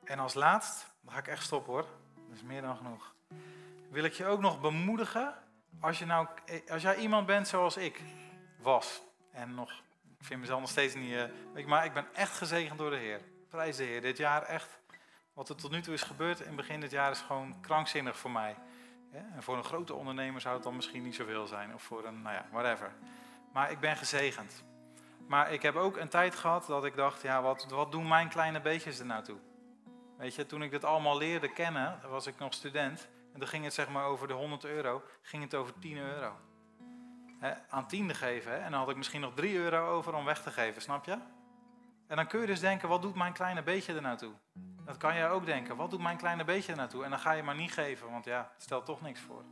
En 0.04 0.20
als 0.20 0.34
laatst, 0.34 0.95
dan 1.02 1.14
ga 1.14 1.20
ik 1.20 1.28
echt 1.28 1.43
stoppen 1.43 1.74
hoor, 1.74 1.86
dat 2.28 2.36
is 2.36 2.43
meer 2.43 2.62
dan 2.62 2.76
genoeg. 2.76 3.16
Wil 3.89 4.04
ik 4.04 4.14
je 4.14 4.26
ook 4.26 4.39
nog 4.39 4.62
bemoedigen, 4.62 5.34
als, 5.80 5.99
je 5.99 6.05
nou, 6.05 6.28
als 6.70 6.82
jij 6.82 6.95
iemand 6.95 7.26
bent 7.26 7.47
zoals 7.47 7.78
ik 7.78 8.01
was, 8.61 9.01
en 9.32 9.55
nog, 9.55 9.72
ik 10.20 10.26
vind 10.26 10.39
mezelf 10.39 10.59
nog 10.59 10.70
steeds 10.70 10.95
niet, 10.95 11.11
uh, 11.55 11.65
maar 11.65 11.86
ik 11.86 11.93
ben 11.93 12.07
echt 12.13 12.38
gezegend 12.38 12.78
door 12.78 12.89
de 12.89 12.95
Heer. 12.95 13.22
Prijs 13.49 13.78
de 13.78 13.84
Heer. 13.84 14.01
Dit 14.01 14.17
jaar 14.17 14.43
echt, 14.43 14.80
wat 15.34 15.49
er 15.49 15.55
tot 15.55 15.72
nu 15.72 15.82
toe 15.82 15.93
is 15.93 16.03
gebeurd 16.03 16.39
in 16.39 16.55
begin 16.55 16.80
dit 16.80 16.91
jaar 16.91 17.11
is 17.11 17.22
gewoon 17.22 17.61
krankzinnig 17.61 18.17
voor 18.17 18.32
mij. 18.32 18.55
En 19.11 19.43
voor 19.43 19.57
een 19.57 19.63
grote 19.63 19.93
ondernemer 19.93 20.41
zou 20.41 20.53
het 20.55 20.63
dan 20.63 20.76
misschien 20.76 21.03
niet 21.03 21.15
zoveel 21.15 21.47
zijn, 21.47 21.74
of 21.74 21.84
voor 21.84 22.05
een, 22.05 22.22
nou 22.22 22.36
ja, 22.36 22.45
whatever. 22.51 22.91
Maar 23.53 23.72
ik 23.72 23.80
ben 23.80 23.97
gezegend. 23.97 24.63
Maar 25.28 25.53
ik 25.53 25.61
heb 25.61 25.76
ook 25.76 25.97
een 25.97 26.09
tijd 26.09 26.36
gehad 26.36 26.65
dat 26.67 26.86
ik 26.86 26.95
dacht, 26.95 27.22
ja, 27.22 27.41
wat, 27.41 27.65
wat 27.70 27.91
doen 27.91 28.07
mijn 28.07 28.30
kleine 28.30 28.61
beetjes 28.61 28.99
er 28.99 29.05
nou 29.05 29.24
toe? 29.24 29.38
Weet 30.17 30.36
je, 30.36 30.45
toen 30.45 30.63
ik 30.63 30.72
dit 30.72 30.86
allemaal 30.86 31.17
leerde 31.17 31.53
kennen, 31.53 31.99
was 32.09 32.28
ik 32.28 32.39
nog 32.39 32.53
student. 32.53 33.07
En 33.34 33.39
dan 33.39 33.47
ging 33.47 33.63
het 33.63 33.73
zeg 33.73 33.89
maar 33.89 34.05
over 34.05 34.27
de 34.27 34.34
100 34.34 34.65
euro, 34.65 35.03
ging 35.21 35.43
het 35.43 35.55
over 35.55 35.73
10 35.80 35.97
euro. 35.97 36.36
aan 37.69 37.88
tiende 37.88 38.13
geven. 38.13 38.63
En 38.63 38.71
dan 38.71 38.80
had 38.80 38.89
ik 38.89 38.95
misschien 38.95 39.21
nog 39.21 39.34
3 39.34 39.55
euro 39.55 39.88
over 39.89 40.13
om 40.13 40.25
weg 40.25 40.41
te 40.41 40.51
geven, 40.51 40.82
snap 40.82 41.05
je? 41.05 41.17
En 42.07 42.15
dan 42.15 42.27
kun 42.27 42.41
je 42.41 42.45
dus 42.45 42.59
denken, 42.59 42.89
wat 42.89 43.01
doet 43.01 43.15
mijn 43.15 43.34
kleine 43.34 43.63
beetje 43.63 43.93
er 43.93 44.01
naartoe? 44.01 44.34
Dat 44.86 44.97
kan 44.97 45.15
jij 45.15 45.30
ook 45.30 45.45
denken, 45.45 45.75
wat 45.75 45.89
doet 45.89 46.01
mijn 46.01 46.17
kleine 46.17 46.43
beetje 46.43 46.75
er? 46.75 47.03
En 47.03 47.09
dan 47.09 47.19
ga 47.19 47.32
je 47.32 47.43
maar 47.43 47.55
niet 47.55 47.73
geven, 47.73 48.11
want 48.11 48.25
ja, 48.25 48.51
het 48.53 48.63
stelt 48.63 48.86
toch 48.86 49.01
niks 49.01 49.19
voor. 49.19 49.43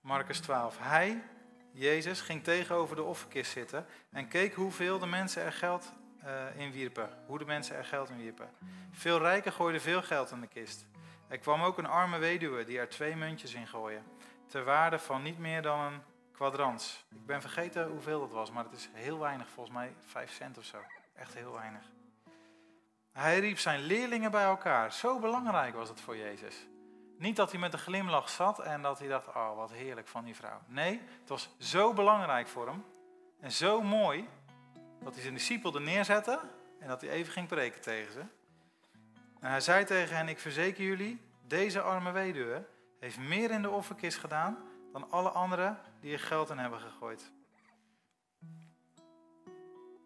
Marcus 0.00 0.40
12. 0.40 0.78
Hij, 0.78 1.22
Jezus, 1.72 2.20
ging 2.20 2.44
tegenover 2.44 2.96
de 2.96 3.02
offerkist 3.02 3.52
zitten 3.52 3.86
en 4.10 4.28
keek 4.28 4.54
hoeveel 4.54 4.98
de 4.98 5.06
mensen 5.06 5.42
er 5.42 5.52
geld 5.52 5.92
uh, 6.24 6.60
inwierpen. 6.60 7.10
Hoe 7.26 7.38
de 7.38 7.44
mensen 7.44 7.76
er 7.76 7.84
geld 7.84 8.10
in 8.10 8.16
wierpen. 8.16 8.50
Veel 8.90 9.18
rijken 9.18 9.52
gooiden 9.52 9.80
veel 9.80 10.02
geld 10.02 10.30
in 10.30 10.40
de 10.40 10.46
kist. 10.46 10.86
Er 11.28 11.38
kwam 11.38 11.62
ook 11.62 11.78
een 11.78 11.86
arme 11.86 12.18
weduwe 12.18 12.64
die 12.64 12.78
er 12.78 12.88
twee 12.88 13.16
muntjes 13.16 13.54
in 13.54 13.66
gooide. 13.66 14.00
Ter 14.46 14.64
waarde 14.64 14.98
van 14.98 15.22
niet 15.22 15.38
meer 15.38 15.62
dan 15.62 15.80
een 15.80 16.02
kwadrans. 16.32 17.04
Ik 17.10 17.26
ben 17.26 17.40
vergeten 17.40 17.88
hoeveel 17.88 18.20
dat 18.20 18.32
was, 18.32 18.50
maar 18.50 18.64
het 18.64 18.72
is 18.72 18.88
heel 18.92 19.18
weinig. 19.18 19.48
Volgens 19.48 19.76
mij 19.76 19.94
5 20.00 20.32
cent 20.32 20.58
of 20.58 20.64
zo. 20.64 20.78
Echt 21.14 21.34
heel 21.34 21.52
weinig. 21.52 21.82
Hij 23.12 23.40
riep 23.40 23.58
zijn 23.58 23.80
leerlingen 23.80 24.30
bij 24.30 24.44
elkaar. 24.44 24.92
Zo 24.92 25.18
belangrijk 25.18 25.74
was 25.74 25.88
het 25.88 26.00
voor 26.00 26.16
Jezus. 26.16 26.66
Niet 27.18 27.36
dat 27.36 27.50
hij 27.50 27.60
met 27.60 27.72
een 27.72 27.78
glimlach 27.78 28.28
zat 28.28 28.58
en 28.58 28.82
dat 28.82 28.98
hij 28.98 29.08
dacht, 29.08 29.28
oh 29.28 29.56
wat 29.56 29.72
heerlijk 29.72 30.08
van 30.08 30.24
die 30.24 30.36
vrouw. 30.36 30.60
Nee, 30.66 31.00
het 31.20 31.28
was 31.28 31.50
zo 31.58 31.92
belangrijk 31.92 32.48
voor 32.48 32.66
hem. 32.66 32.84
En 33.40 33.52
zo 33.52 33.82
mooi 33.82 34.28
dat 35.02 35.12
hij 35.12 35.22
zijn 35.22 35.34
discipel 35.34 35.74
er 35.74 35.80
neerzette 35.80 36.40
en 36.78 36.88
dat 36.88 37.00
hij 37.00 37.10
even 37.10 37.32
ging 37.32 37.48
preken 37.48 37.80
tegen 37.80 38.12
ze. 38.12 38.20
En 39.40 39.50
hij 39.50 39.60
zei 39.60 39.84
tegen 39.84 40.16
hen, 40.16 40.28
ik 40.28 40.38
verzeker 40.38 40.84
jullie, 40.84 41.20
deze 41.46 41.80
arme 41.80 42.10
weduwe 42.10 42.66
heeft 42.98 43.18
meer 43.18 43.50
in 43.50 43.62
de 43.62 43.70
offerkist 43.70 44.18
gedaan 44.18 44.58
dan 44.92 45.10
alle 45.10 45.28
anderen 45.28 45.78
die 46.00 46.12
er 46.12 46.18
geld 46.18 46.50
in 46.50 46.58
hebben 46.58 46.80
gegooid. 46.80 47.30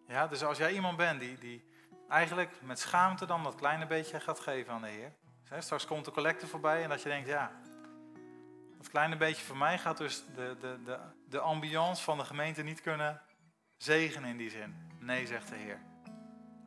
Ja, 0.09 0.26
dus 0.26 0.45
als 0.45 0.59
jij 0.59 0.72
iemand 0.72 0.97
bent 0.97 1.20
die, 1.20 1.38
die 1.38 1.64
eigenlijk 2.09 2.51
met 2.62 2.78
schaamte 2.78 3.26
dan 3.26 3.42
dat 3.42 3.55
kleine 3.55 3.86
beetje 3.86 4.20
gaat 4.20 4.40
geven 4.40 4.72
aan 4.72 4.82
de 4.82 4.88
Heer. 4.88 5.12
Straks 5.59 5.86
komt 5.86 6.05
de 6.05 6.11
collecte 6.11 6.47
voorbij 6.47 6.82
en 6.82 6.88
dat 6.88 7.03
je 7.03 7.09
denkt, 7.09 7.28
ja, 7.28 7.53
Dat 8.76 8.88
kleine 8.88 9.16
beetje 9.16 9.45
voor 9.45 9.57
mij 9.57 9.78
gaat 9.78 9.97
dus 9.97 10.24
de, 10.34 10.57
de, 10.61 10.82
de, 10.84 10.99
de 11.28 11.40
ambiance 11.40 12.03
van 12.03 12.18
de 12.18 12.24
gemeente 12.24 12.62
niet 12.62 12.80
kunnen 12.80 13.20
zegenen 13.77 14.31
in 14.31 14.37
die 14.37 14.51
zin. 14.51 14.75
Nee, 14.99 15.27
zegt 15.27 15.49
de 15.49 15.57
Heer. 15.57 15.81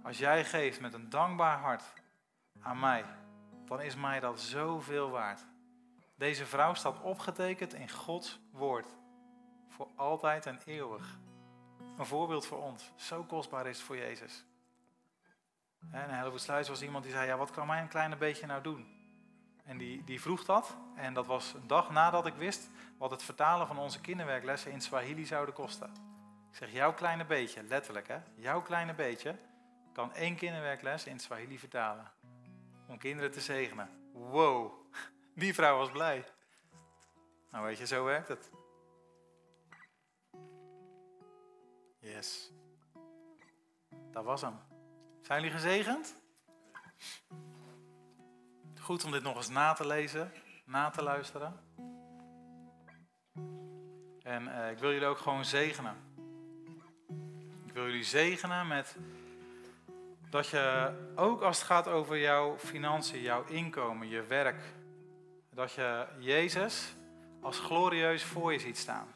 Als 0.04 0.18
jij 0.18 0.46
geeft 0.46 0.80
met 0.80 0.94
een 0.94 1.10
dankbaar 1.10 1.58
hart 1.58 1.94
aan 2.62 2.80
mij, 2.80 3.06
dan 3.66 3.82
is 3.82 3.96
mij 3.96 4.20
dat 4.20 4.42
zoveel 4.42 5.10
waard. 5.10 5.46
Deze 6.16 6.46
vrouw 6.46 6.74
staat 6.74 7.02
opgetekend 7.02 7.74
in 7.74 7.90
Gods 7.90 8.40
woord. 8.52 8.88
Voor 9.68 9.88
altijd 9.96 10.46
en 10.46 10.60
eeuwig. 10.66 11.20
Een 11.98 12.06
voorbeeld 12.06 12.46
voor 12.46 12.62
ons. 12.62 12.92
Zo 12.96 13.24
kostbaar 13.24 13.68
is 13.68 13.78
het 13.78 13.86
voor 13.86 13.98
Jezus. 13.98 14.46
En 15.92 16.10
Hellevoet 16.10 16.42
Sluis 16.42 16.68
was 16.68 16.82
iemand 16.82 17.04
die 17.04 17.14
zei, 17.14 17.28
ja, 17.28 17.38
wat 17.38 17.52
kan 17.52 17.68
mij 17.68 17.82
een 17.82 17.88
kleine 17.88 18.16
beetje 18.16 18.46
nou 18.46 18.62
doen? 18.62 18.96
En 19.64 19.78
die, 19.78 20.04
die 20.04 20.22
vroeg 20.22 20.46
dat. 20.46 20.78
En 20.96 21.14
dat 21.14 21.26
was 21.26 21.54
een 21.54 21.68
dag 21.68 21.90
nadat 21.90 22.26
ik 22.26 22.36
wist 22.36 22.70
wat 22.98 23.12
het 23.12 23.24
vertalen 23.24 23.68
van 23.68 23.78
onze 23.78 24.02
kinderwerklessen 24.02 24.72
in 24.72 24.82
Swahili 24.82 25.26
zouden 25.26 25.54
kosten. 25.54 25.92
Zeg, 26.58 26.72
jouw 26.72 26.94
kleine 26.94 27.26
beetje, 27.26 27.64
letterlijk 27.64 28.08
hè, 28.08 28.20
jouw 28.36 28.62
kleine 28.62 28.94
beetje 28.94 29.36
kan 29.94 30.14
één 30.14 30.36
kinderwerkles 30.36 31.06
in 31.06 31.20
Swahili 31.20 31.60
vertalen. 31.60 32.12
Om 32.88 32.98
kinderen 32.98 33.32
te 33.32 33.42
zegenen. 33.42 33.90
Wow, 34.14 34.72
die 35.36 35.54
vrouw 35.54 35.78
was 35.78 35.92
blij. 35.92 36.26
Nou 37.52 37.66
weet 37.66 37.78
je, 37.78 37.88
zo 37.88 38.04
werkt 38.04 38.28
het. 38.28 38.52
Yes. 42.00 42.52
Dat 44.12 44.24
was 44.24 44.42
hem. 44.42 44.60
Zijn 45.22 45.42
jullie 45.42 45.56
gezegend? 45.56 46.16
Goed 48.80 49.04
om 49.04 49.12
dit 49.12 49.24
nog 49.24 49.36
eens 49.36 49.50
na 49.50 49.74
te 49.74 49.88
lezen, 49.88 50.32
na 50.66 50.90
te 50.90 51.04
luisteren. 51.04 51.60
En 54.22 54.48
uh, 54.48 54.72
ik 54.72 54.78
wil 54.78 54.92
jullie 54.92 55.08
ook 55.08 55.18
gewoon 55.18 55.46
zegenen. 55.46 56.07
Wil 57.78 57.86
jullie 57.86 58.04
zegenen 58.04 58.68
met 58.68 58.98
dat 60.30 60.48
je 60.48 60.94
ook 61.16 61.42
als 61.42 61.58
het 61.58 61.68
gaat 61.68 61.88
over 61.88 62.18
jouw 62.18 62.58
financiën, 62.58 63.22
jouw 63.22 63.44
inkomen, 63.46 64.08
je 64.08 64.24
werk, 64.24 64.62
dat 65.50 65.72
je 65.72 66.08
Jezus 66.20 66.96
als 67.42 67.60
glorieus 67.60 68.24
voor 68.24 68.54
je 68.54 68.60
ziet 68.60 68.78
staan. 68.78 69.08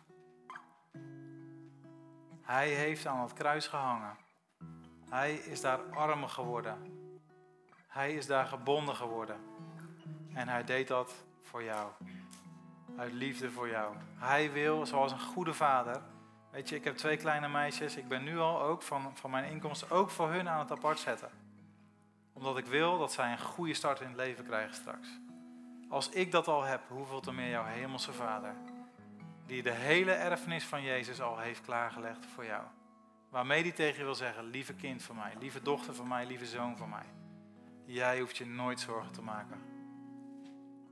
Hij 2.41 2.69
heeft 2.69 3.05
aan 3.05 3.21
het 3.21 3.33
kruis 3.33 3.67
gehangen. 3.67 4.17
Hij 5.09 5.33
is 5.33 5.61
daar 5.61 5.79
armer 5.79 6.29
geworden. 6.29 6.77
Hij 7.87 8.13
is 8.13 8.25
daar 8.25 8.45
gebonden 8.45 8.95
geworden. 8.95 9.37
En 10.33 10.47
hij 10.47 10.63
deed 10.63 10.87
dat 10.87 11.13
voor 11.41 11.63
jou. 11.63 11.91
Uit 12.97 13.13
liefde 13.13 13.51
voor 13.51 13.69
jou. 13.69 13.95
Hij 14.15 14.51
wil, 14.51 14.85
zoals 14.85 15.11
een 15.11 15.19
goede 15.19 15.53
vader. 15.53 16.01
Weet 16.51 16.69
je, 16.69 16.75
ik 16.75 16.83
heb 16.83 16.95
twee 16.95 17.17
kleine 17.17 17.47
meisjes. 17.47 17.95
Ik 17.95 18.07
ben 18.07 18.23
nu 18.23 18.39
al 18.39 18.61
ook 18.61 18.81
van, 18.81 19.11
van 19.17 19.31
mijn 19.31 19.51
inkomsten 19.51 19.89
ook 19.89 20.09
voor 20.09 20.29
hun 20.29 20.49
aan 20.49 20.59
het 20.59 20.71
apart 20.71 20.99
zetten. 20.99 21.29
Omdat 22.33 22.57
ik 22.57 22.65
wil 22.65 22.97
dat 22.97 23.11
zij 23.11 23.31
een 23.31 23.39
goede 23.39 23.73
start 23.73 24.01
in 24.01 24.07
het 24.07 24.15
leven 24.15 24.45
krijgen 24.45 24.75
straks. 24.75 25.07
Als 25.89 26.09
ik 26.09 26.31
dat 26.31 26.47
al 26.47 26.63
heb, 26.63 26.81
hoeveel 26.87 27.19
te 27.19 27.31
meer 27.31 27.49
jouw 27.49 27.65
hemelse 27.65 28.13
vader. 28.13 28.55
Die 29.45 29.63
de 29.63 29.71
hele 29.71 30.11
erfenis 30.11 30.65
van 30.65 30.83
Jezus 30.83 31.21
al 31.21 31.39
heeft 31.39 31.61
klaargelegd 31.61 32.25
voor 32.25 32.45
jou. 32.45 32.63
Waarmee 33.29 33.63
die 33.63 33.73
tegen 33.73 33.97
je 33.97 34.03
wil 34.03 34.15
zeggen, 34.15 34.43
lieve 34.43 34.73
kind 34.73 35.03
van 35.03 35.15
mij, 35.15 35.33
lieve 35.39 35.61
dochter 35.61 35.95
van 35.95 36.07
mij, 36.07 36.25
lieve 36.25 36.45
zoon 36.45 36.77
van 36.77 36.89
mij. 36.89 37.05
Jij 37.85 38.19
hoeft 38.19 38.37
je 38.37 38.45
nooit 38.45 38.79
zorgen 38.79 39.11
te 39.11 39.21
maken. 39.21 39.61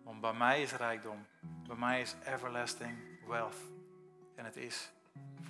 Want 0.04 0.22
bij 0.22 0.34
mij 0.34 0.62
is 0.62 0.74
rijkdom. 0.74 1.26
Bij 1.68 1.76
mij 1.76 2.02
is 2.02 2.16
everlasting 2.24 2.98
wealth. 3.28 3.58
En 4.36 4.46
het 4.46 4.56
is 4.56 4.92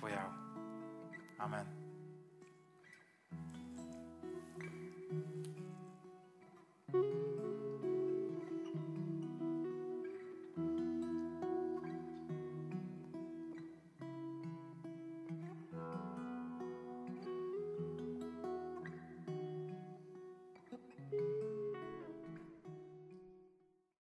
For 0.00 0.10
jou. 0.10 0.28
Amen. 1.40 1.66